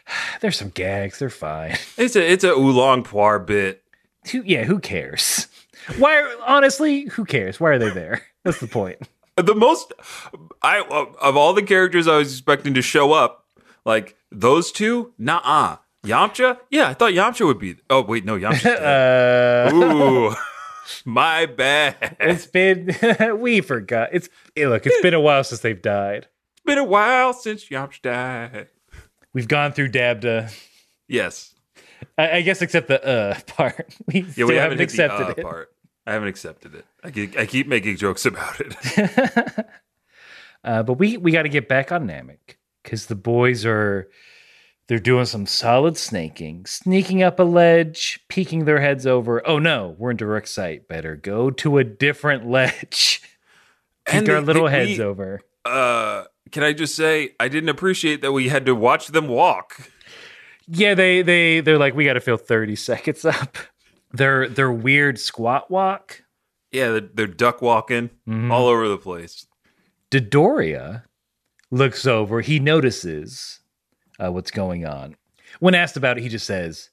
there's 0.42 0.58
some 0.58 0.70
gags. 0.70 1.20
They're 1.20 1.30
fine. 1.30 1.78
It's 1.98 2.16
a 2.16 2.32
it's 2.32 2.44
a 2.44 2.52
oolong 2.52 3.04
Puar 3.04 3.46
bit. 3.46 3.84
Who, 4.32 4.44
yeah, 4.46 4.64
who 4.66 4.80
cares? 4.80 5.48
Why? 5.98 6.20
Are, 6.20 6.30
honestly, 6.46 7.06
who 7.06 7.26
cares? 7.26 7.60
Why 7.60 7.70
are 7.72 7.80
they 7.80 7.90
there? 7.90 8.22
That's 8.44 8.60
the 8.60 8.68
point. 8.68 8.98
The 9.36 9.56
most 9.56 9.94
I 10.62 10.80
of- 10.82 11.38
all 11.38 11.54
the 11.54 11.62
characters 11.64 12.08
I 12.08 12.18
was 12.18 12.32
expecting 12.32 12.74
to 12.74 12.82
show 12.82 13.14
up, 13.14 13.46
like 13.86 14.16
those 14.32 14.72
two, 14.72 15.14
nah. 15.18 15.78
Yamcha? 16.06 16.58
Yeah, 16.70 16.90
I 16.90 16.94
thought 16.94 17.14
Yamcha 17.14 17.46
would 17.46 17.60
be. 17.60 17.76
Oh 17.90 18.02
wait, 18.02 18.26
no, 18.26 18.38
Yamcha. 18.40 19.72
Uh, 19.72 19.76
Ooh, 19.76 20.36
my 21.06 21.46
bad. 21.46 22.16
it's 22.20 22.46
been 22.46 22.96
we 23.40 23.62
forgot. 23.62 24.10
It's 24.14 24.30
look. 24.58 24.86
It's 24.86 25.02
been 25.02 25.14
a 25.14 25.20
while 25.22 25.44
since 25.44 25.62
they've 25.62 25.82
died. 25.82 26.28
It's 26.56 26.64
been 26.66 26.78
a 26.78 26.84
while 26.84 27.34
since 27.34 27.66
Yamcha 27.70 28.02
died. 28.02 28.68
We've 29.38 29.48
gone 29.48 29.72
through 29.72 29.90
Dabda. 29.92 30.52
Yes. 31.08 31.54
I, 32.18 32.38
I 32.38 32.42
guess 32.42 32.64
except 32.64 32.88
the 32.88 33.06
uh 33.06 33.40
part. 33.48 33.96
We 34.08 34.22
Yeah, 34.36 34.46
we 34.46 34.56
haven't, 34.56 34.58
haven't, 34.58 34.82
accepted 34.82 35.26
the, 35.28 35.30
uh, 35.30 35.34
it. 35.38 35.44
part. 35.44 35.72
I 36.08 36.14
haven't 36.14 36.30
accepted 36.30 36.74
it. 36.74 36.86
I 37.04 37.12
keep, 37.12 37.38
I 37.38 37.46
keep 37.46 37.68
making 37.68 37.98
jokes 37.98 38.26
about 38.26 38.60
it. 38.60 39.66
Uh, 40.64 40.82
but 40.84 40.94
we 40.94 41.18
we 41.18 41.32
got 41.32 41.44
to 41.44 41.50
get 41.50 41.70
back 41.70 41.92
on 41.92 42.08
Namek 42.08 42.56
because 42.84 43.06
the 43.06 43.16
boys 43.16 43.64
are 43.64 44.10
they're 44.88 44.98
doing 45.00 45.26
some 45.26 45.46
solid 45.46 45.98
snaking, 45.98 46.66
sneaking 46.66 47.22
up 47.22 47.40
a 47.40 47.44
ledge, 47.44 48.20
peeking 48.28 48.66
their 48.66 48.82
heads 48.82 49.06
over. 49.06 49.48
Oh 49.48 49.60
no, 49.60 49.96
we're 50.00 50.12
in 50.12 50.18
direct 50.18 50.50
sight. 50.50 50.88
Better 50.88 51.16
go 51.16 51.52
to 51.52 51.78
a 51.78 51.84
different 51.84 52.50
ledge. 52.50 53.22
Peek 54.08 54.16
And 54.16 54.30
our 54.30 54.42
they- 54.42 54.48
little 54.48 54.66
they- 54.66 54.72
heads 54.72 54.98
we- 54.98 55.04
over. 55.06 55.42
Uh, 55.64 56.24
can 56.52 56.64
I 56.64 56.74
just 56.74 56.96
say 56.96 57.32
I 57.40 57.48
didn't 57.48 57.70
appreciate 57.70 58.22
that 58.22 58.32
we 58.32 58.50
had 58.50 58.66
to 58.66 58.76
watch 58.76 59.08
them 59.08 59.28
walk. 59.28 59.90
Yeah, 60.68 60.94
they 60.96 61.22
they 61.22 61.60
they're 61.62 61.78
like 61.78 61.96
we 61.96 62.06
got 62.06 62.14
to 62.14 62.20
fill 62.22 62.38
thirty 62.38 62.76
seconds 62.76 63.24
up. 63.26 63.58
Their 64.12 64.48
their 64.50 64.72
weird 64.72 65.20
squat 65.20 65.70
walk. 65.72 66.24
Yeah, 66.72 66.90
they're, 66.92 67.10
they're 67.14 67.28
duck 67.28 67.62
walking 67.62 68.10
Mhm. 68.28 68.52
all 68.52 68.68
over 68.68 68.88
the 68.88 68.98
place. 68.98 69.46
Dodoria 70.12 71.04
looks 71.72 72.06
over. 72.06 72.42
He 72.42 72.60
notices 72.60 73.60
uh, 74.20 74.32
what's 74.32 74.52
going 74.52 74.86
on. 74.86 75.16
When 75.60 75.76
asked 75.76 75.98
about 75.98 76.18
it, 76.18 76.22
he 76.24 76.30
just 76.30 76.46
says, 76.46 76.90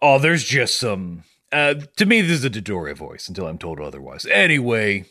"Oh, 0.00 0.18
there's 0.18 0.44
just 0.44 0.78
some." 0.78 1.24
Uh, 1.50 1.74
to 1.96 2.06
me, 2.06 2.22
this 2.22 2.30
is 2.38 2.44
a 2.44 2.50
Dodoria 2.50 2.96
voice 2.96 3.28
until 3.28 3.46
I'm 3.46 3.58
told 3.58 3.78
otherwise. 3.80 4.24
Anyway, 4.26 5.04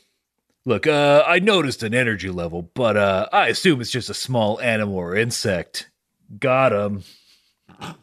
look, 0.65 0.87
uh, 0.87 1.23
I 1.25 1.39
noticed 1.39 1.83
an 1.83 1.93
energy 1.93 2.29
level, 2.29 2.69
but 2.73 2.97
uh, 2.97 3.27
I 3.31 3.47
assume 3.47 3.81
it's 3.81 3.91
just 3.91 4.09
a 4.09 4.15
small 4.15 4.59
animal 4.61 4.95
or 4.95 5.15
insect. 5.15 5.89
Got 6.39 6.73
him. 6.73 7.03
I 7.79 7.95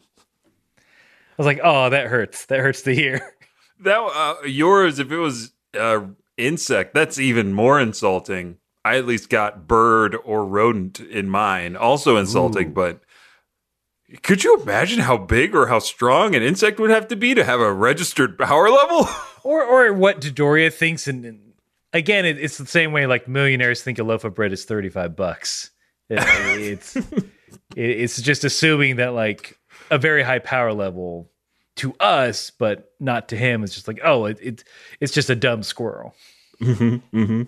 was 1.37 1.47
like, 1.47 1.59
"Oh, 1.63 1.89
that 1.89 2.07
hurts. 2.07 2.45
That 2.45 2.59
hurts 2.59 2.81
to 2.83 2.93
hear." 2.93 3.21
That 3.81 3.97
uh, 3.97 4.45
yours, 4.45 4.99
if 4.99 5.09
it 5.09 5.19
was 5.19 5.53
uh, 5.73 6.01
insect, 6.35 6.93
that's 6.93 7.17
even 7.17 7.53
more 7.53 7.79
insulting. 7.79 8.57
I 8.83 8.97
at 8.97 9.05
least 9.05 9.29
got 9.29 9.69
bird 9.69 10.17
or 10.25 10.45
rodent 10.45 10.99
in 10.99 11.29
mine, 11.29 11.77
also 11.77 12.17
insulting. 12.17 12.71
Ooh. 12.71 12.73
But 12.73 12.99
could 14.21 14.43
you 14.43 14.59
imagine 14.59 14.99
how 14.99 15.15
big 15.15 15.55
or 15.55 15.67
how 15.67 15.79
strong 15.79 16.35
an 16.35 16.43
insect 16.43 16.77
would 16.79 16.89
have 16.89 17.07
to 17.07 17.15
be 17.15 17.33
to 17.35 17.45
have 17.45 17.61
a 17.61 17.71
registered 17.71 18.37
power 18.37 18.69
level? 18.69 19.07
or 19.43 19.63
or 19.63 19.93
what 19.93 20.19
Dodoria 20.19 20.73
thinks 20.73 21.07
and, 21.07 21.23
and 21.23 21.48
again 21.93 22.25
it, 22.25 22.37
it's 22.39 22.57
the 22.57 22.65
same 22.65 22.91
way 22.91 23.05
like 23.05 23.27
millionaires 23.27 23.81
think 23.81 23.99
a 23.99 24.03
loaf 24.03 24.23
of 24.23 24.35
bread 24.35 24.51
is 24.51 24.65
35 24.65 25.15
bucks 25.15 25.71
It- 26.09 26.19
it's 26.61 26.95
it, 26.95 27.25
it's 27.75 28.21
just 28.21 28.43
assuming 28.43 28.97
that 28.97 29.13
like 29.13 29.57
a 29.91 29.97
very 29.97 30.23
high 30.23 30.39
power 30.39 30.73
level 30.73 31.31
to 31.77 31.93
us 31.99 32.49
but 32.51 32.91
not 32.99 33.29
to 33.29 33.37
him 33.37 33.63
is 33.63 33.73
just 33.73 33.87
like 33.87 33.99
oh 34.03 34.25
it, 34.25 34.37
it 34.41 34.63
it's 34.99 35.13
just 35.13 35.29
a 35.29 35.35
dumb 35.35 35.63
squirrel 35.63 36.13
mm-hmm, 36.61 37.17
mm-hmm. 37.17 37.43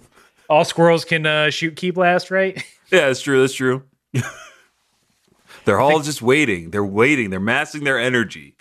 all 0.49 0.63
squirrels 0.63 1.05
can 1.05 1.25
uh, 1.25 1.49
shoot 1.49 1.75
ki 1.75 1.91
blast 1.91 2.31
right 2.31 2.63
Yeah, 2.91 3.07
that's 3.07 3.21
true. 3.21 3.39
That's 3.39 3.53
true. 3.53 3.83
They're 5.65 5.79
all 5.79 6.01
just 6.01 6.21
waiting. 6.21 6.71
They're 6.71 6.83
waiting. 6.83 7.29
They're 7.29 7.39
massing 7.39 7.85
their 7.85 7.97
energy. 7.97 8.55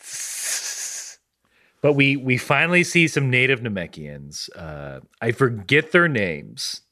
But 1.83 1.95
we 1.95 2.16
we 2.16 2.37
finally 2.37 2.85
see 2.85 3.09
some 3.09 3.31
native 3.31 3.61
Namekians. 3.61 4.51
Uh, 4.55 5.01
I 5.20 5.33
forget 5.33 5.93
their 5.93 6.09
names, 6.09 6.83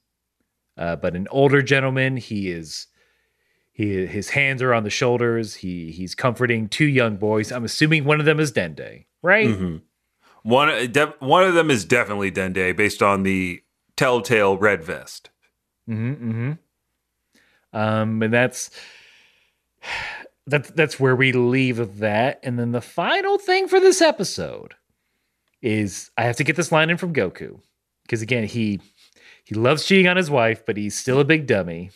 uh, 0.77 0.97
but 0.97 1.15
an 1.15 1.29
older 1.31 1.61
gentleman. 1.61 2.17
He 2.17 2.51
is 2.51 2.87
he 3.73 4.07
his 4.07 4.31
hands 4.31 4.63
are 4.63 4.73
on 4.73 4.85
the 4.85 4.91
shoulders. 4.91 5.57
He 5.57 5.91
he's 5.91 6.15
comforting 6.15 6.69
two 6.69 6.87
young 6.87 7.17
boys. 7.17 7.53
I'm 7.53 7.65
assuming 7.65 8.05
one 8.05 8.19
of 8.19 8.27
them 8.27 8.41
is 8.41 8.51
Dende, 8.51 9.05
right? 9.23 9.49
Mhm. 9.49 9.83
One, 10.43 10.93
one 11.19 11.45
of 11.45 11.55
them 11.55 11.71
is 11.71 11.85
definitely 11.85 12.33
Dende 12.33 12.75
based 12.75 13.03
on 13.03 13.23
the 13.23 13.61
telltale 13.97 14.57
red 14.57 14.83
vest. 14.83 15.29
Mm-hmm, 15.89 16.31
mm-hmm. 16.31 16.53
Um, 17.79 18.23
and 18.23 18.33
that's 18.33 18.71
that's 20.49 20.71
that's 20.71 20.99
where 21.01 21.17
we 21.17 21.33
leave 21.33 21.99
that. 21.99 22.41
And 22.43 22.59
then 22.59 22.73
the 22.73 22.81
final 22.81 23.39
thing 23.39 23.69
for 23.69 23.81
this 23.81 24.01
episode 24.01 24.75
is 25.63 26.11
I 26.17 26.23
have 26.25 26.37
to 26.37 26.45
get 26.45 26.57
this 26.57 26.73
line 26.73 26.91
in 26.91 26.97
from 26.97 27.15
Goku 27.15 27.61
because 28.03 28.23
again 28.23 28.45
he 28.45 28.81
he 29.45 29.55
loves 29.55 29.85
cheating 29.87 30.09
on 30.09 30.17
his 30.17 30.31
wife, 30.31 30.65
but 30.67 30.77
he's 30.77 30.99
still 30.99 31.21
a 31.21 31.25
big 31.25 31.47
dummy. 31.47 31.91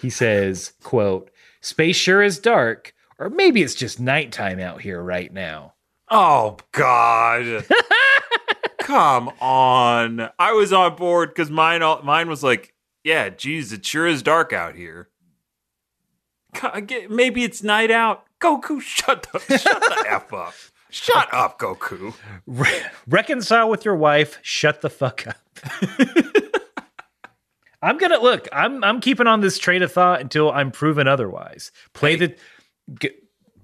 He 0.00 0.10
says, 0.10 0.72
"quote 0.82 1.30
Space 1.60 1.96
sure 1.96 2.22
is 2.22 2.38
dark, 2.38 2.94
or 3.18 3.30
maybe 3.30 3.62
it's 3.62 3.74
just 3.74 4.00
nighttime 4.00 4.58
out 4.58 4.80
here 4.80 5.00
right 5.02 5.32
now." 5.32 5.74
Oh 6.10 6.56
God! 6.72 7.64
Come 8.80 9.30
on! 9.40 10.28
I 10.38 10.52
was 10.52 10.72
on 10.72 10.96
board 10.96 11.30
because 11.30 11.50
mine, 11.50 11.82
all- 11.82 12.02
mine 12.02 12.28
was 12.28 12.42
like, 12.42 12.74
yeah, 13.04 13.28
geez, 13.30 13.72
it 13.72 13.84
sure 13.84 14.06
is 14.06 14.22
dark 14.22 14.52
out 14.52 14.74
here. 14.74 15.08
God, 16.60 16.70
I 16.74 16.80
get- 16.80 17.10
Maybe 17.10 17.44
it's 17.44 17.62
night 17.62 17.90
out. 17.90 18.24
Goku, 18.40 18.80
shut 18.80 19.26
the 19.32 19.38
shut 19.58 19.80
the 19.80 20.04
f 20.08 20.32
up. 20.32 20.54
Shut 20.90 21.32
up, 21.32 21.58
Goku. 21.58 22.12
Re- 22.46 22.82
reconcile 23.08 23.70
with 23.70 23.84
your 23.84 23.96
wife. 23.96 24.38
Shut 24.42 24.80
the 24.82 24.90
fuck 24.90 25.26
up. 25.26 25.36
I'm 27.82 27.98
gonna 27.98 28.18
look. 28.18 28.46
I'm 28.52 28.84
I'm 28.84 29.00
keeping 29.00 29.26
on 29.26 29.40
this 29.40 29.58
train 29.58 29.82
of 29.82 29.90
thought 29.92 30.20
until 30.20 30.50
I'm 30.52 30.70
proven 30.70 31.08
otherwise. 31.08 31.72
Play 31.94 32.16
the 32.16 32.34
g- 33.00 33.10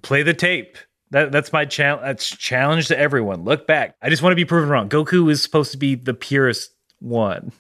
play 0.03 0.23
the 0.23 0.35
tape. 0.35 0.77
That 1.11 1.31
that's 1.31 1.53
my 1.53 1.65
challenge. 1.67 2.03
That's 2.05 2.29
challenge 2.29 2.89
to 2.89 2.99
everyone. 2.99 3.45
Look 3.45 3.67
back. 3.67 3.95
I 4.03 4.11
just 4.11 4.23
want 4.23 4.33
to 4.33 4.37
be 4.37 4.45
proven 4.45 4.69
wrong. 4.69 4.89
Goku 4.89 5.31
is 5.31 5.43
supposed 5.43 5.71
to 5.73 5.79
be 5.79 5.95
the 5.95 6.15
purest 6.15 6.71
one. 6.99 7.53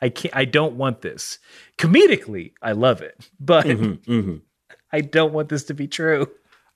I 0.00 0.08
can't. 0.08 0.34
I 0.36 0.44
don't 0.46 0.76
want 0.76 1.02
this. 1.02 1.38
Comedically, 1.78 2.52
I 2.62 2.72
love 2.72 3.02
it, 3.02 3.28
but 3.40 3.66
Mm-hmm. 3.66 4.36
I 4.92 5.00
don't 5.00 5.32
want 5.32 5.48
this 5.48 5.64
to 5.64 5.74
be 5.74 5.86
true. 5.88 6.28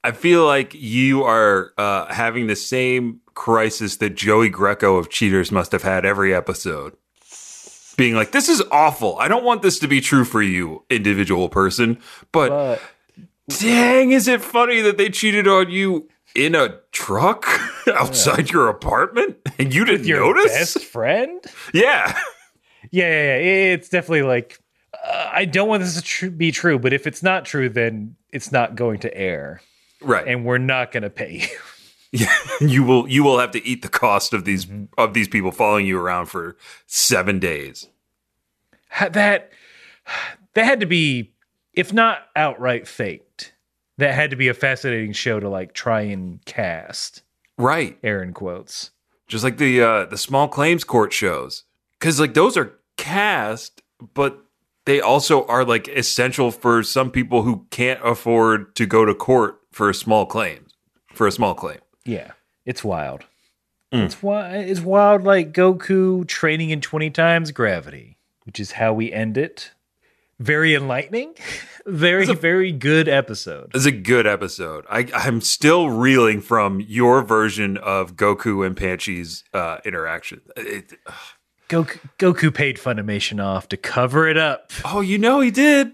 I 0.03 0.13
feel 0.13 0.47
like 0.47 0.75
you 0.75 1.25
are 1.25 1.73
uh, 1.77 2.13
having 2.13 2.47
the 2.47 2.57
same 2.57 3.21
crisis 3.35 3.97
that 3.99 4.11
Joey 4.17 4.49
Greco 4.49 4.97
of 4.97 5.11
Cheaters 5.11 5.53
must 5.53 5.73
have 5.73 5.83
had 5.83 6.07
every 6.07 6.35
episode. 6.35 6.95
Being 7.97 8.15
like, 8.15 8.33
this 8.33 8.49
is 8.49 8.63
awful. 8.73 9.19
I 9.19 9.29
don't 9.29 9.45
want 9.45 9.61
this 9.61 9.79
to 9.81 9.89
be 9.89 10.01
true 10.01 10.25
for 10.25 10.41
you, 10.41 10.85
individual 10.89 11.51
person. 11.51 11.99
But 12.33 12.49
But 12.49 12.81
dang, 13.59 14.13
is 14.13 14.27
it 14.27 14.41
funny 14.41 14.81
that 14.81 14.97
they 14.97 15.11
cheated 15.11 15.47
on 15.47 15.71
you 15.71 16.09
in 16.35 16.55
a 16.55 16.79
truck 16.93 17.47
outside 17.89 18.51
your 18.51 18.69
apartment 18.69 19.37
and 19.59 19.75
you 19.75 19.85
didn't 19.85 20.07
your 20.07 20.21
notice? 20.21 20.53
best 20.53 20.85
friend. 20.85 21.45
Yeah. 21.75 22.19
Yeah, 22.91 23.09
yeah, 23.09 23.37
yeah. 23.37 23.75
It's 23.75 23.91
definitely 23.91 24.23
like 24.23 24.59
uh, 25.05 25.31
I 25.33 25.45
don't 25.45 25.69
want 25.69 25.83
this 25.83 25.95
to 25.97 26.03
tr- 26.03 26.29
be 26.31 26.51
true, 26.53 26.79
but 26.79 26.93
if 26.93 27.07
it's 27.07 27.23
not 27.23 27.45
true, 27.45 27.69
then 27.69 28.17
it's 28.33 28.51
not 28.53 28.75
going 28.77 29.01
to 29.01 29.17
air, 29.17 29.61
Right. 30.01 30.27
and 30.27 30.45
we're 30.45 30.59
not 30.59 30.93
going 30.93 31.03
to 31.05 31.11
pay 31.11 31.41
you. 31.43 31.49
Yeah, 32.13 32.35
you 32.61 32.83
will 32.83 33.07
you 33.09 33.23
will 33.23 33.39
have 33.39 33.53
to 33.53 33.65
eat 33.65 33.83
the 33.83 33.89
cost 33.89 34.33
of 34.35 34.45
these 34.45 34.67
of 34.99 35.15
these 35.15 35.29
people 35.29 35.53
following 35.53 35.87
you 35.87 35.97
around 35.97 36.27
for 36.27 36.57
7 36.89 37.39
days. 37.39 37.87
That 38.99 39.51
that 40.55 40.65
had 40.65 40.81
to 40.81 40.87
be, 40.87 41.33
if 41.73 41.93
not 41.93 42.23
outright 42.35 42.89
faked, 42.89 43.55
that 43.99 44.13
had 44.15 44.31
to 44.31 44.37
be 44.37 44.49
a 44.49 44.55
fascinating 44.55 45.13
show 45.13 45.39
to 45.39 45.49
like 45.49 45.73
try 45.73 46.01
and 46.01 46.45
cast. 46.45 47.23
Right. 47.57 47.97
Aaron 48.03 48.33
quotes. 48.33 48.91
just 49.29 49.45
like 49.45 49.59
the 49.59 49.81
uh 49.81 50.05
the 50.07 50.19
small 50.19 50.49
claims 50.49 50.83
court 50.83 51.13
shows 51.13 51.63
because 51.99 52.19
like 52.19 52.35
those 52.35 52.57
are 52.57 52.73
cast 52.97 53.83
but 54.15 54.45
they 54.87 55.01
also 55.01 55.47
are 55.47 55.65
like 55.65 55.89
essential 55.89 56.51
for 56.51 56.83
some 56.83 57.11
people 57.11 57.43
who 57.43 57.67
can't 57.71 58.01
afford 58.05 58.75
to 58.77 58.87
go 58.87 59.05
to 59.05 59.15
court 59.15 59.61
for 59.73 59.89
a 59.91 59.95
small 59.95 60.27
claim 60.27 60.67
for 61.13 61.27
a 61.27 61.33
small 61.33 61.55
claim 61.55 61.79
Yeah, 62.05 62.33
it's 62.65 62.83
wild. 62.85 63.25
Mm. 63.93 64.05
It's 64.07 64.23
wild. 64.23 64.55
It's 64.69 64.81
wild. 64.81 65.25
Like 65.25 65.53
Goku 65.53 66.27
training 66.27 66.71
in 66.71 66.81
twenty 66.81 67.11
times 67.11 67.51
gravity, 67.51 68.17
which 68.45 68.61
is 68.61 68.73
how 68.73 68.93
we 68.93 69.13
end 69.13 69.37
it. 69.37 69.73
Very 70.39 70.75
enlightening. 70.75 71.35
Very 71.87 72.27
very 72.35 72.73
good 72.73 73.09
episode. 73.09 73.71
it's 73.75 73.87
a 73.87 73.91
good 73.91 74.27
episode 74.27 74.85
i 74.91 75.09
i'm 75.15 75.41
still 75.41 75.89
reeling 75.89 76.43
from 76.43 76.79
your 76.81 77.23
version 77.23 77.79
of 77.79 78.17
goku 78.17 78.65
and 78.67 78.77
Panchy's 78.77 79.45
uh 79.55 79.79
interaction 79.87 80.43
It- 80.59 80.93
Goku, 81.71 81.99
Goku 82.19 82.53
paid 82.53 82.77
Funimation 82.77 83.43
off 83.43 83.69
to 83.69 83.77
cover 83.77 84.29
it 84.29 84.37
up. 84.37 84.73
oh 84.85 85.01
you 85.01 85.19
know 85.19 85.41
he 85.41 85.51
did 85.51 85.93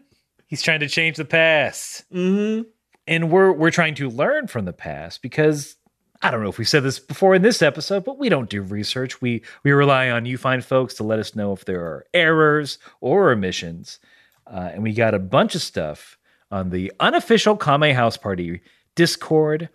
He's 0.49 0.63
trying 0.63 0.81
to 0.81 0.89
change 0.89 1.17
the 1.17 1.25
past, 1.25 2.05
mm-hmm 2.13 2.63
and 3.07 3.31
we're 3.31 3.53
we're 3.53 3.71
trying 3.71 3.95
to 3.97 4.09
learn 4.09 4.47
from 4.47 4.65
the 4.65 4.73
past 4.73 5.23
because 5.23 5.77
I 6.23 6.31
don't 6.31 6.43
know 6.43 6.49
if 6.49 6.59
we 6.59 6.65
said 6.65 6.83
this 6.83 6.99
before 6.99 7.35
in 7.35 7.43
this 7.43 7.63
episode, 7.63 8.05
but 8.05 8.19
we 8.19 8.29
don't 8.29 8.51
do 8.51 8.63
research. 8.63 9.21
We 9.21 9.43
we 9.63 9.73
rely 9.73 10.11
on 10.11 10.27
you 10.27 10.39
fine 10.39 10.61
folks 10.61 10.95
to 10.95 11.05
let 11.05 11.19
us 11.19 11.35
know 11.35 11.53
if 11.53 11.65
there 11.65 11.83
are 11.83 12.07
errors 12.15 12.79
or 13.01 13.31
omissions, 13.31 13.99
uh, 14.47 14.71
and 14.73 14.83
we 14.83 14.93
got 14.93 15.15
a 15.15 15.19
bunch 15.19 15.55
of 15.55 15.63
stuff 15.63 16.19
on 16.51 16.71
the 16.71 16.93
unofficial 17.01 17.57
Kame 17.57 17.95
House 17.95 18.17
Party 18.17 18.61
Discord 18.95 19.69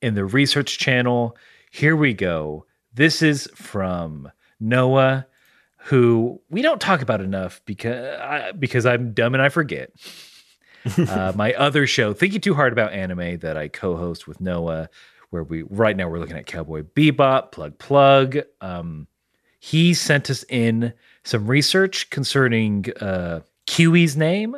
in 0.00 0.14
the 0.14 0.24
research 0.24 0.78
channel. 0.78 1.36
Here 1.70 1.96
we 1.96 2.14
go. 2.14 2.66
This 2.92 3.22
is 3.22 3.48
from 3.54 4.30
Noah, 4.60 5.26
who 5.84 6.40
we 6.48 6.62
don't 6.62 6.80
talk 6.80 7.02
about 7.02 7.20
enough 7.20 7.60
because 7.66 8.18
I, 8.18 8.52
because 8.52 8.86
I'm 8.86 9.12
dumb 9.12 9.34
and 9.34 9.42
I 9.42 9.48
forget. 9.50 9.90
uh, 11.08 11.32
my 11.34 11.54
other 11.54 11.86
show, 11.86 12.12
Thinking 12.12 12.40
Too 12.40 12.54
Hard 12.54 12.72
About 12.72 12.92
Anime, 12.92 13.38
that 13.38 13.56
I 13.56 13.68
co-host 13.68 14.26
with 14.26 14.40
Noah, 14.40 14.88
where 15.30 15.42
we 15.42 15.62
right 15.62 15.96
now 15.96 16.08
we're 16.08 16.18
looking 16.18 16.36
at 16.36 16.46
Cowboy 16.46 16.82
Bebop, 16.82 17.52
Plug 17.52 17.78
Plug. 17.78 18.38
Um, 18.60 19.06
he 19.58 19.94
sent 19.94 20.30
us 20.30 20.44
in 20.48 20.92
some 21.22 21.46
research 21.46 22.10
concerning 22.10 22.86
uh, 23.00 23.40
Kiwi's 23.66 24.16
name 24.16 24.56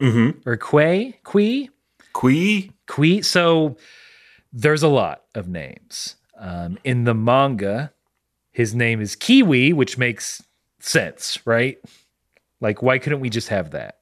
mm-hmm 0.00 0.48
or 0.48 0.56
Quay, 0.56 1.18
Qui, 1.24 1.70
Quee? 2.12 2.72
Qui. 2.86 3.22
So 3.22 3.76
there's 4.52 4.82
a 4.82 4.88
lot 4.88 5.22
of 5.34 5.48
names 5.48 6.16
um, 6.38 6.78
in 6.84 7.04
the 7.04 7.14
manga. 7.14 7.92
His 8.52 8.74
name 8.74 9.00
is 9.00 9.16
Kiwi, 9.16 9.72
which 9.72 9.98
makes 9.98 10.42
sense, 10.78 11.38
right? 11.46 11.78
Like, 12.60 12.82
why 12.82 12.98
couldn't 12.98 13.20
we 13.20 13.30
just 13.30 13.48
have 13.48 13.70
that? 13.72 13.98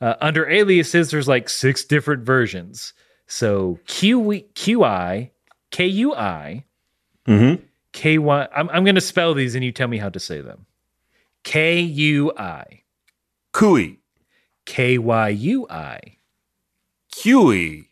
Uh, 0.00 0.14
under 0.20 0.48
aliases, 0.48 1.10
there's 1.10 1.28
like 1.28 1.48
six 1.48 1.84
different 1.84 2.24
versions. 2.24 2.92
So 3.26 3.78
Q 3.86 4.20
QI, 4.54 5.30
KUI, 5.70 6.64
Mm-hmm. 7.28 7.62
KY. 7.92 8.48
I'm, 8.56 8.68
I'm 8.70 8.84
going 8.84 8.96
to 8.96 9.00
spell 9.00 9.32
these 9.34 9.54
and 9.54 9.62
you 9.64 9.70
tell 9.70 9.86
me 9.86 9.98
how 9.98 10.08
to 10.08 10.18
say 10.18 10.40
them. 10.40 10.66
KUI, 11.44 12.82
Kui. 13.52 13.98
KYUI, 14.66 16.16
Kiwi. 17.12 17.88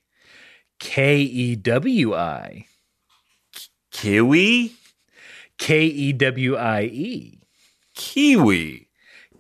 KEWI, 0.81 2.65
Kiwi? 3.91 4.73
KEWIE, 5.61 7.39
Kiwi. 7.95 8.89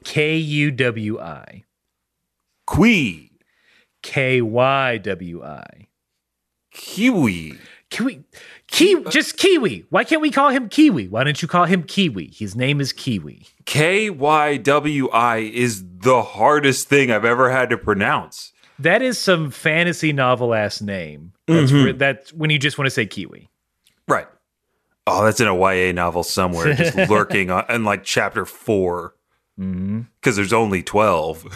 KUWI, 0.04 1.64
Qui. 2.66 3.30
KYWI. 4.02 5.86
Kiwi. 6.72 7.58
Kiwi, 7.90 8.22
Ki, 8.68 9.04
just 9.10 9.36
Kiwi. 9.36 9.84
Why 9.90 10.04
can't 10.04 10.22
we 10.22 10.30
call 10.30 10.50
him 10.50 10.68
Kiwi? 10.68 11.08
Why 11.08 11.24
don't 11.24 11.42
you 11.42 11.48
call 11.48 11.64
him 11.64 11.82
Kiwi? 11.82 12.30
His 12.32 12.54
name 12.54 12.80
is 12.80 12.92
Kiwi. 12.92 13.46
K 13.66 14.10
Y 14.10 14.56
W 14.58 15.08
I 15.08 15.38
is 15.38 15.84
the 15.98 16.22
hardest 16.22 16.88
thing 16.88 17.10
I've 17.10 17.24
ever 17.24 17.50
had 17.50 17.68
to 17.70 17.76
pronounce. 17.76 18.52
That 18.78 19.02
is 19.02 19.18
some 19.18 19.50
fantasy 19.50 20.12
novel 20.12 20.54
ass 20.54 20.80
name. 20.80 21.32
That's 21.48 21.72
mm-hmm. 21.72 21.84
re- 21.84 21.92
that's 21.92 22.32
when 22.32 22.50
you 22.50 22.60
just 22.60 22.78
want 22.78 22.86
to 22.86 22.90
say 22.90 23.06
Kiwi. 23.06 23.49
Oh, 25.06 25.24
that's 25.24 25.40
in 25.40 25.48
a 25.48 25.54
YA 25.56 25.92
novel 25.92 26.22
somewhere, 26.22 26.74
just 26.74 26.96
lurking 27.10 27.50
on, 27.50 27.64
in 27.68 27.84
like 27.84 28.04
chapter 28.04 28.44
four, 28.44 29.14
Mm-hmm. 29.58 30.02
because 30.20 30.36
there's 30.36 30.54
only 30.54 30.82
12. 30.82 31.46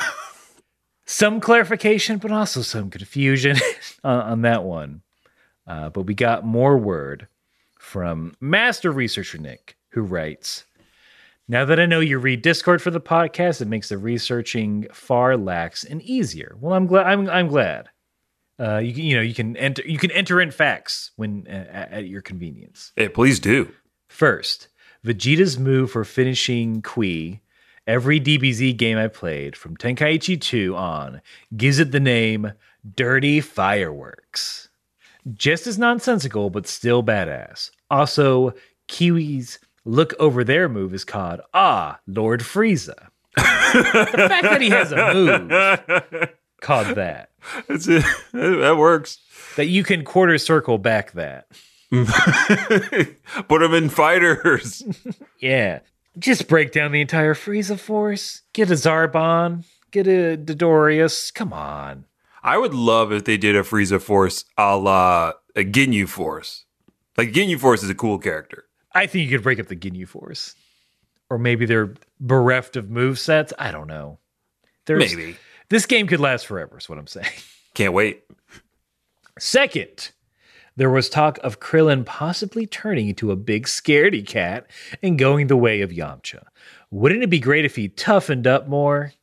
some 1.07 1.41
clarification, 1.41 2.19
but 2.19 2.31
also 2.33 2.61
some 2.61 2.91
confusion 2.91 3.57
on, 4.05 4.21
on 4.21 4.43
that 4.43 4.63
one. 4.65 5.01
Uh, 5.67 5.89
but 5.89 6.03
we 6.03 6.13
got 6.15 6.45
more 6.45 6.77
word 6.77 7.29
from 7.79 8.35
master 8.41 8.91
researcher 8.91 9.39
Nick, 9.39 9.77
who 9.91 10.03
writes 10.03 10.65
Now 11.49 11.65
that 11.65 11.81
I 11.81 11.87
know 11.87 12.01
you 12.01 12.19
read 12.19 12.43
Discord 12.43 12.83
for 12.83 12.91
the 12.91 13.01
podcast, 13.01 13.63
it 13.63 13.69
makes 13.69 13.89
the 13.89 13.97
researching 13.99 14.87
far 14.93 15.37
lax 15.39 15.85
and 15.85 16.03
easier. 16.03 16.57
Well, 16.61 16.75
I'm 16.75 16.87
glad. 16.87 17.07
I'm, 17.07 17.31
I'm 17.31 17.49
glad. 17.49 17.89
Uh, 18.59 18.79
you 18.79 18.93
can, 18.93 19.03
you 19.03 19.17
know, 19.17 19.23
you 19.23 19.35
can 19.35 19.57
enter, 19.57 19.83
you 19.85 19.99
can 19.99 20.11
enter 20.13 20.41
in 20.41 20.51
facts 20.51 21.11
when 21.17 21.47
uh, 21.49 21.89
at 21.91 22.07
your 22.07 22.23
convenience. 22.23 22.93
Hey, 22.97 23.09
please 23.09 23.41
do. 23.41 23.73
First, 24.09 24.69
Vegeta's 25.05 25.59
move 25.59 25.91
for 25.91 26.05
finishing 26.05 26.81
Kui 26.83 27.41
every 27.87 28.21
DBZ 28.21 28.77
game 28.77 28.97
I 28.97 29.09
played 29.09 29.57
from 29.57 29.77
Tenkaichi 29.77 30.41
2 30.41 30.75
on 30.77 31.21
gives 31.57 31.79
it 31.79 31.91
the 31.93 32.01
name 32.01 32.53
Dirty 32.95 33.41
Fireworks. 33.41 34.69
Just 35.33 35.67
as 35.67 35.79
nonsensical, 35.79 36.51
but 36.51 36.67
still 36.67 37.03
badass. 37.03 37.71
Also, 37.91 38.55
Kiwi's 38.89 39.59
look 39.85 40.15
over 40.19 40.45
there 40.45 40.69
move 40.69 40.95
is 40.95 41.05
called 41.05 41.41
Ah, 41.53 41.99
Lord 42.07 42.41
Frieza. 42.41 43.09
the 43.37 43.43
fact 43.43 44.45
that 44.45 44.61
he 44.61 44.71
has 44.71 44.93
a 44.93 45.13
move 45.13 46.29
called 46.65 46.97
that. 46.97 47.31
That's 47.69 47.87
it. 47.87 48.05
That 48.33 48.77
works. 48.77 49.19
That 49.57 49.67
you 49.67 49.85
can 49.85 50.05
quarter 50.05 50.39
circle 50.39 50.79
back 50.79 51.13
that. 51.13 51.47
Put 53.49 53.61
them 53.61 53.75
in 53.75 53.89
fighters. 53.89 54.83
Yeah. 55.39 55.81
Just 56.19 56.49
break 56.49 56.73
down 56.73 56.91
the 56.91 57.01
entire 57.01 57.35
Frieza 57.35 57.79
force. 57.79 58.43
Get 58.53 58.71
a 58.71 58.75
Zarbon. 58.75 59.65
Get 59.93 60.09
a 60.09 60.37
Dodorius. 60.37 61.33
Come 61.33 61.53
on. 61.53 62.05
I 62.43 62.59
would 62.59 62.75
love 62.75 63.13
if 63.13 63.25
they 63.25 63.37
did 63.37 63.55
a 63.55 63.63
Frieza 63.63 64.01
Force 64.01 64.45
a 64.59 64.77
la 64.77 65.33
a 65.57 65.65
Ginyu 65.65 66.09
Force. 66.09 66.65
Like 67.17 67.33
Ginyu 67.33 67.59
Force 67.59 67.83
is 67.83 67.91
a 67.91 67.95
cool 67.95 68.19
character. 68.19 68.65
I 68.93 69.07
think 69.07 69.25
you 69.29 69.37
could 69.37 69.45
break 69.45 69.61
up 69.61 69.69
the 69.69 69.77
Ginyu 69.77 70.09
force. 70.09 70.55
Or 71.31 71.39
maybe 71.39 71.65
they're 71.65 71.95
bereft 72.21 72.77
of 72.77 72.91
move 72.91 73.19
sets. 73.19 73.53
I 73.59 73.71
don't 73.71 73.87
know. 73.89 74.19
There's, 74.87 75.15
Maybe. 75.15 75.37
This 75.75 75.87
game 75.87 76.07
could 76.07 76.21
last 76.21 76.47
forever, 76.47 76.79
is 76.79 76.89
what 76.89 77.01
I'm 77.01 77.09
saying. 77.09 77.27
Can't 77.75 77.93
wait. 77.93 78.23
Second, 79.41 80.13
there 80.77 80.89
was 80.89 81.09
talk 81.09 81.37
of 81.43 81.59
Krillin 81.59 82.07
possibly 82.07 82.65
turning 82.65 83.09
into 83.09 83.33
a 83.33 83.37
big 83.37 83.67
scaredy 83.67 84.25
cat 84.25 84.69
and 85.03 85.19
going 85.19 85.49
the 85.49 85.57
way 85.57 85.81
of 85.81 85.91
Yamcha. 85.91 86.45
Wouldn't 86.93 87.25
it 87.25 87.27
be 87.29 87.41
great 87.41 87.65
if 87.65 87.75
he 87.75 87.89
toughened 87.89 88.47
up 88.47 88.69
more? 88.69 89.15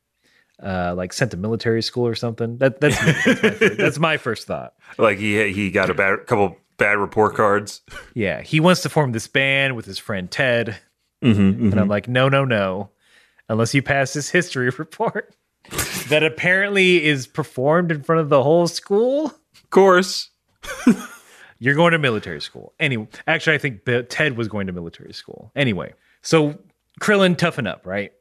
Uh, 0.62 0.92
like 0.94 1.14
sent 1.14 1.30
to 1.30 1.38
military 1.38 1.80
school 1.80 2.06
or 2.06 2.14
something. 2.14 2.58
That, 2.58 2.82
that's, 2.82 3.02
that's, 3.02 3.26
my 3.26 3.34
first, 3.34 3.76
that's 3.78 3.98
my 3.98 4.16
first 4.18 4.46
thought. 4.46 4.74
Like 4.98 5.16
he 5.16 5.50
he 5.54 5.70
got 5.70 5.88
a 5.88 5.94
bad 5.94 6.26
couple 6.26 6.58
bad 6.76 6.98
report 6.98 7.34
cards. 7.34 7.80
Yeah, 8.12 8.42
he 8.42 8.60
wants 8.60 8.82
to 8.82 8.90
form 8.90 9.12
this 9.12 9.26
band 9.26 9.74
with 9.74 9.86
his 9.86 9.98
friend 9.98 10.30
Ted. 10.30 10.76
Mm-hmm, 11.24 11.72
And 11.72 11.80
I'm 11.80 11.88
like, 11.88 12.08
no, 12.08 12.28
no, 12.28 12.44
no. 12.44 12.90
Unless 13.48 13.72
you 13.72 13.80
pass 13.80 14.12
this 14.12 14.28
history 14.28 14.68
report 14.78 15.34
that 16.08 16.22
apparently 16.22 17.04
is 17.04 17.26
performed 17.26 17.90
in 17.90 18.02
front 18.02 18.20
of 18.20 18.28
the 18.28 18.42
whole 18.42 18.66
school, 18.66 19.26
Of 19.26 19.70
course. 19.70 20.30
you're 21.58 21.74
going 21.74 21.92
to 21.92 21.98
military 21.98 22.40
school. 22.40 22.72
Anyway, 22.78 23.08
actually, 23.26 23.54
I 23.54 23.58
think 23.58 23.80
Ted 24.08 24.36
was 24.36 24.48
going 24.48 24.66
to 24.66 24.72
military 24.72 25.12
school. 25.12 25.50
Anyway, 25.56 25.94
so 26.22 26.58
Krillin, 27.00 27.36
toughen 27.36 27.66
up, 27.66 27.86
right? 27.86 28.12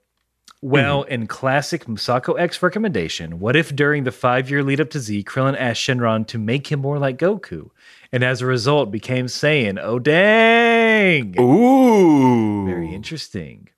Well, 0.64 1.04
mm-hmm. 1.04 1.14
in 1.14 1.28
classic 1.28 1.86
Musako 1.86 2.40
X 2.40 2.62
recommendation, 2.62 3.40
what 3.40 3.56
if 3.56 3.76
during 3.76 4.04
the 4.04 4.12
five 4.12 4.50
year 4.50 4.62
lead 4.64 4.80
up 4.80 4.92
to 4.92 5.00
Z, 5.00 5.24
Krillin 5.24 5.58
asked 5.60 5.82
Shenron 5.82 6.28
to 6.28 6.38
make 6.38 6.72
him 6.72 6.82
more 6.82 7.00
like 7.00 7.18
Goku? 7.18 7.72
And 8.12 8.24
as 8.24 8.42
a 8.42 8.46
result, 8.46 8.92
became 8.92 9.26
Saiyan. 9.26 9.80
Oh, 9.82 9.98
dang! 9.98 11.40
Ooh. 11.40 12.68
Very 12.68 12.94
interesting. 12.94 13.70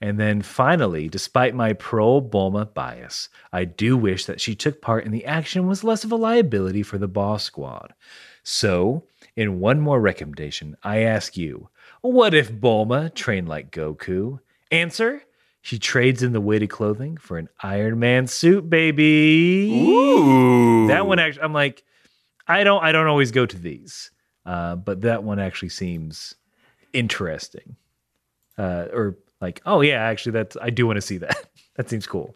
And 0.00 0.18
then 0.18 0.42
finally, 0.42 1.08
despite 1.08 1.54
my 1.54 1.72
pro 1.72 2.20
Bulma 2.20 2.72
bias, 2.72 3.28
I 3.52 3.64
do 3.64 3.96
wish 3.96 4.26
that 4.26 4.40
she 4.40 4.54
took 4.54 4.82
part 4.82 5.04
in 5.04 5.12
the 5.12 5.24
action 5.24 5.66
was 5.66 5.84
less 5.84 6.04
of 6.04 6.12
a 6.12 6.16
liability 6.16 6.82
for 6.82 6.98
the 6.98 7.08
boss 7.08 7.44
squad. 7.44 7.94
So, 8.42 9.04
in 9.36 9.60
one 9.60 9.80
more 9.80 10.00
recommendation, 10.00 10.76
I 10.82 10.98
ask 10.98 11.36
you, 11.36 11.70
what 12.02 12.34
if 12.34 12.52
Bulma 12.52 13.14
trained 13.14 13.48
like 13.48 13.70
Goku? 13.70 14.40
Answer: 14.70 15.22
She 15.62 15.78
trades 15.78 16.22
in 16.22 16.32
the 16.32 16.40
weighted 16.40 16.68
clothing 16.68 17.16
for 17.16 17.38
an 17.38 17.48
Iron 17.62 17.98
Man 17.98 18.26
suit, 18.26 18.68
baby. 18.68 19.86
Ooh. 19.86 20.86
That 20.88 21.06
one 21.06 21.18
actually, 21.18 21.44
I'm 21.44 21.54
like, 21.54 21.82
I 22.46 22.64
don't, 22.64 22.82
I 22.82 22.92
don't 22.92 23.06
always 23.06 23.30
go 23.30 23.46
to 23.46 23.58
these, 23.58 24.10
uh, 24.44 24.76
but 24.76 25.00
that 25.02 25.24
one 25.24 25.38
actually 25.38 25.70
seems 25.70 26.34
interesting, 26.92 27.76
uh, 28.58 28.86
or 28.92 29.16
like, 29.44 29.60
oh 29.66 29.80
yeah, 29.80 30.02
actually, 30.02 30.32
that's 30.32 30.56
I 30.60 30.70
do 30.70 30.86
want 30.86 30.96
to 30.96 31.02
see 31.02 31.18
that. 31.18 31.36
that 31.76 31.90
seems 31.90 32.06
cool. 32.06 32.34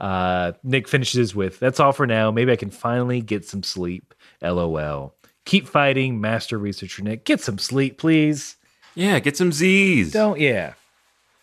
Uh, 0.00 0.52
Nick 0.62 0.88
finishes 0.88 1.34
with, 1.34 1.60
"That's 1.60 1.78
all 1.78 1.92
for 1.92 2.06
now. 2.06 2.30
Maybe 2.30 2.50
I 2.50 2.56
can 2.56 2.70
finally 2.70 3.20
get 3.20 3.44
some 3.44 3.62
sleep." 3.62 4.14
LOL. 4.42 5.14
Keep 5.44 5.68
fighting, 5.68 6.20
Master 6.20 6.58
Researcher 6.58 7.02
Nick. 7.02 7.24
Get 7.24 7.40
some 7.40 7.58
sleep, 7.58 7.98
please. 7.98 8.56
Yeah, 8.94 9.18
get 9.18 9.36
some 9.36 9.52
Z's. 9.52 10.12
Don't, 10.12 10.40
yeah. 10.40 10.74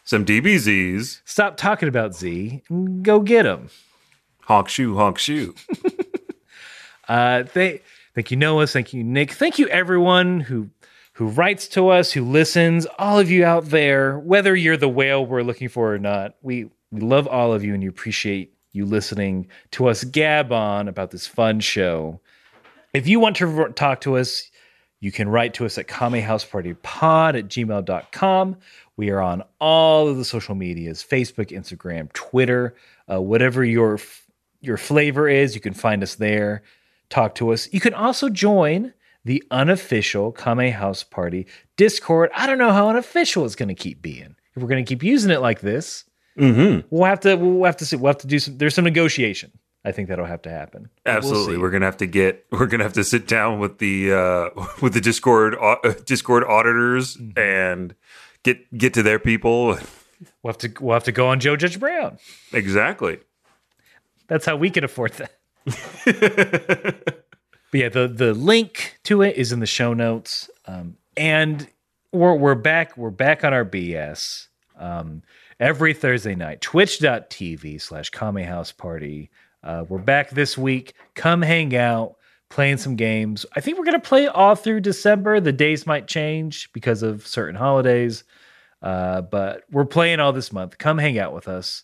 Some 0.04 0.26
DBZs. 0.26 1.22
Stop 1.26 1.58
talking 1.58 1.88
about 1.88 2.16
Z. 2.16 2.64
and 2.70 3.04
Go 3.04 3.20
get 3.20 3.44
them. 3.44 3.70
Honk 4.42 4.70
shoe, 4.70 4.96
honk 4.96 5.18
shoe. 5.18 5.56
Uh, 7.08 7.44
they, 7.54 7.82
thank 8.16 8.32
you, 8.32 8.38
Noah. 8.38 8.68
Thank 8.68 8.94
you, 8.94 9.04
Nick. 9.04 9.34
Thank 9.34 9.60
you, 9.60 9.68
everyone 9.68 10.40
who 10.40 10.70
who 11.22 11.28
writes 11.28 11.68
to 11.68 11.90
us, 11.90 12.12
who 12.12 12.26
listens. 12.26 12.88
All 12.98 13.20
of 13.20 13.30
you 13.30 13.46
out 13.46 13.66
there, 13.66 14.18
whether 14.18 14.56
you're 14.56 14.76
the 14.76 14.90
whale 14.90 15.24
we're 15.24 15.44
looking 15.44 15.70
for 15.70 15.94
or 15.94 16.00
not, 16.00 16.36
we 16.42 16.72
we 16.92 17.00
love 17.00 17.28
all 17.28 17.54
of 17.54 17.64
you 17.64 17.76
and 17.76 17.84
you 17.84 17.90
appreciate 17.90 18.56
you 18.72 18.88
listening 18.88 19.48
to 19.70 19.88
us 19.88 20.04
gab 20.04 20.52
on 20.52 20.88
about 20.88 21.12
this 21.12 21.28
fun 21.28 21.60
show. 21.60 22.20
If 22.96 23.08
you 23.08 23.20
want 23.20 23.36
to 23.36 23.72
talk 23.76 24.02
to 24.02 24.18
us, 24.18 24.50
you 25.00 25.12
can 25.12 25.30
write 25.30 25.54
to 25.54 25.66
us 25.68 25.78
at 25.78 25.88
kamehousepartypod 25.88 27.38
at 27.38 27.48
gmail.com. 27.48 28.58
We 28.98 29.12
are 29.12 29.22
on 29.22 29.44
all 29.60 30.08
of 30.08 30.18
the 30.18 30.26
social 30.26 30.56
medias 30.56 31.06
Facebook, 31.08 31.52
Instagram, 31.52 32.12
Twitter, 32.14 32.74
uh, 33.08 33.22
whatever 33.22 33.64
your 33.64 34.00
your 34.60 34.78
flavor 34.78 35.30
is, 35.30 35.54
you 35.54 35.62
can 35.62 35.76
find 35.76 36.02
us 36.02 36.16
there. 36.16 36.64
Talk 37.12 37.36
to 37.36 37.54
us. 37.54 37.72
You 37.72 37.80
can 37.80 37.94
also 37.94 38.28
join 38.28 38.92
the 39.26 39.44
unofficial 39.52 40.32
Kame 40.32 40.72
House 40.72 41.04
Party 41.04 41.48
Discord. 41.78 42.30
I 42.36 42.48
don't 42.48 42.58
know 42.58 42.72
how 42.72 42.90
unofficial 42.90 43.46
it's 43.46 43.56
going 43.56 43.70
to 43.70 43.76
keep 43.76 44.02
being. 44.02 44.36
If 44.56 44.62
we're 44.62 44.68
going 44.70 44.84
to 44.84 44.90
keep 44.90 45.04
using 45.04 45.32
it 45.32 45.42
like 45.42 45.62
this, 45.62 46.06
Mm-hmm. 46.40 46.88
we'll 46.90 47.04
have 47.06 47.20
to 47.22 47.36
we'll 47.36 47.66
have 47.66 47.76
to 47.78 47.86
see. 47.86 47.98
We'll 47.98 48.08
have 48.14 48.20
to 48.20 48.28
do 48.28 48.40
some. 48.40 48.58
There's 48.58 48.74
some 48.74 48.86
negotiation. 48.86 49.52
I 49.84 49.92
think 49.92 50.08
that'll 50.08 50.26
have 50.26 50.42
to 50.44 50.50
happen. 50.50 50.90
But 51.04 51.24
we'll 51.24 51.32
Absolutely. 51.34 51.58
We're 51.58 51.72
gonna 51.72 51.86
have 51.86 51.98
to 51.98 52.06
get. 52.08 52.46
We're 52.52 52.68
gonna 52.68 52.84
have 52.86 52.94
to 52.94 53.04
sit 53.04 53.28
down 53.28 53.60
with 53.60 53.80
the 53.80 54.14
uh, 54.14 54.50
with 54.82 54.94
the 54.94 55.02
Discord 55.02 55.56
uh, 55.62 55.76
Discord 56.06 56.46
auditors 56.46 57.18
Mm-hmm. 57.18 57.38
and 57.38 57.96
get 58.44 58.76
get 58.78 58.94
to 58.94 59.04
their 59.04 59.20
people. 59.20 59.78
We'll 60.42 60.54
have 60.54 60.58
to 60.60 60.72
we'll 60.80 60.94
have 60.94 61.04
to 61.04 61.12
go 61.12 61.28
on 61.28 61.42
Joe 61.42 61.58
Judge 61.58 61.78
Brown. 61.82 62.18
Exactly. 62.54 63.20
That's 64.28 64.46
how 64.46 64.56
we 64.56 64.70
can 64.70 64.86
afford 64.86 65.12
that. 65.14 65.32
but 67.72 67.80
yeah, 67.80 67.90
the 67.90 68.08
the 68.08 68.34
link 68.34 69.00
to 69.06 69.22
it 69.22 69.38
is 69.38 69.52
in 69.52 69.60
the 69.60 69.66
show 69.66 69.94
notes. 69.94 70.50
Um, 70.68 70.98
and 71.18 71.68
we're 72.12 72.36
we're 72.36 72.56
back 72.56 72.98
we're 72.98 73.10
back 73.10 73.44
on 73.44 73.54
our 73.54 73.66
BS. 73.66 74.48
Um, 74.78 75.24
every 75.60 75.94
Thursday 75.94 76.36
night, 76.36 76.62
twitch.tv 76.62 77.82
slash 77.82 78.10
Kame 78.10 78.44
House 78.46 78.72
Party. 78.72 79.30
Uh, 79.64 79.86
we're 79.88 80.00
back 80.00 80.32
this 80.32 80.58
week. 80.58 80.94
Come 81.14 81.42
hang 81.42 81.76
out, 81.76 82.16
playing 82.50 82.78
some 82.78 82.96
games. 82.96 83.46
I 83.56 83.62
think 83.62 83.78
we're 83.78 83.86
gonna 83.86 84.00
play 84.00 84.28
all 84.28 84.56
through 84.56 84.82
December. 84.82 85.40
The 85.40 85.54
days 85.54 85.88
might 85.88 86.08
change 86.08 86.72
because 86.74 87.04
of 87.04 87.26
certain 87.26 87.56
holidays. 87.56 88.24
Uh, 88.82 89.22
but 89.22 89.64
we're 89.72 89.86
playing 89.86 90.20
all 90.20 90.34
this 90.34 90.52
month. 90.52 90.78
Come 90.78 90.98
hang 90.98 91.20
out 91.20 91.34
with 91.34 91.48
us. 91.48 91.84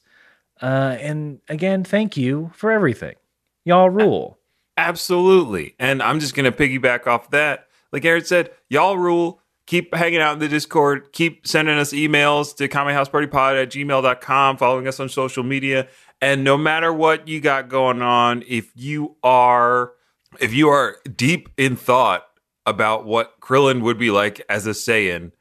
Uh, 0.62 0.98
and 1.00 1.40
again, 1.48 1.84
thank 1.84 2.18
you 2.18 2.52
for 2.56 2.72
everything. 2.72 3.16
Y'all 3.64 3.90
rule. 3.90 4.37
Absolutely. 4.78 5.76
And 5.80 6.02
I'm 6.02 6.20
just 6.20 6.36
going 6.36 6.52
to 6.52 6.58
piggyback 6.58 7.08
off 7.08 7.32
that. 7.32 7.68
Like 7.92 8.06
Aaron 8.06 8.24
said, 8.24 8.52
y'all 8.70 8.98
rule. 8.98 9.42
Keep 9.66 9.94
hanging 9.94 10.22
out 10.22 10.34
in 10.34 10.40
the 10.40 10.48
Discord. 10.48 11.12
Keep 11.12 11.46
sending 11.46 11.78
us 11.78 11.92
emails 11.92 12.56
to 12.56 12.70
kamehousepartypod 12.70 13.62
at 13.62 13.70
gmail.com, 13.70 14.58
following 14.58 14.88
us 14.88 15.00
on 15.00 15.10
social 15.10 15.44
media. 15.44 15.88
And 16.22 16.44
no 16.44 16.58
matter 16.58 16.94
what 16.94 17.28
you 17.28 17.42
got 17.42 17.68
going 17.68 18.02
on, 18.02 18.44
if 18.48 18.72
you 18.76 19.18
are 19.24 19.92
if 20.40 20.54
you 20.54 20.70
are 20.70 20.98
deep 21.16 21.50
in 21.58 21.76
thought 21.76 22.26
about 22.66 23.06
what 23.06 23.40
Krillin 23.42 23.82
would 23.82 23.98
be 23.98 24.12
like 24.12 24.42
as 24.50 24.68
a 24.68 24.72
Saiyan, 24.72 25.32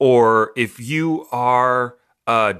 or 0.00 0.52
if 0.56 0.80
you 0.80 1.26
are 1.30 1.96
uh, 2.26 2.54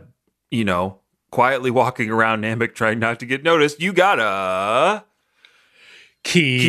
you 0.50 0.64
know, 0.64 1.00
quietly 1.30 1.70
walking 1.70 2.10
around 2.10 2.42
Namek 2.42 2.74
trying 2.74 2.98
not 2.98 3.20
to 3.20 3.26
get 3.26 3.42
noticed, 3.42 3.80
you 3.80 3.92
gotta 3.92 5.04
Keep 6.24 6.62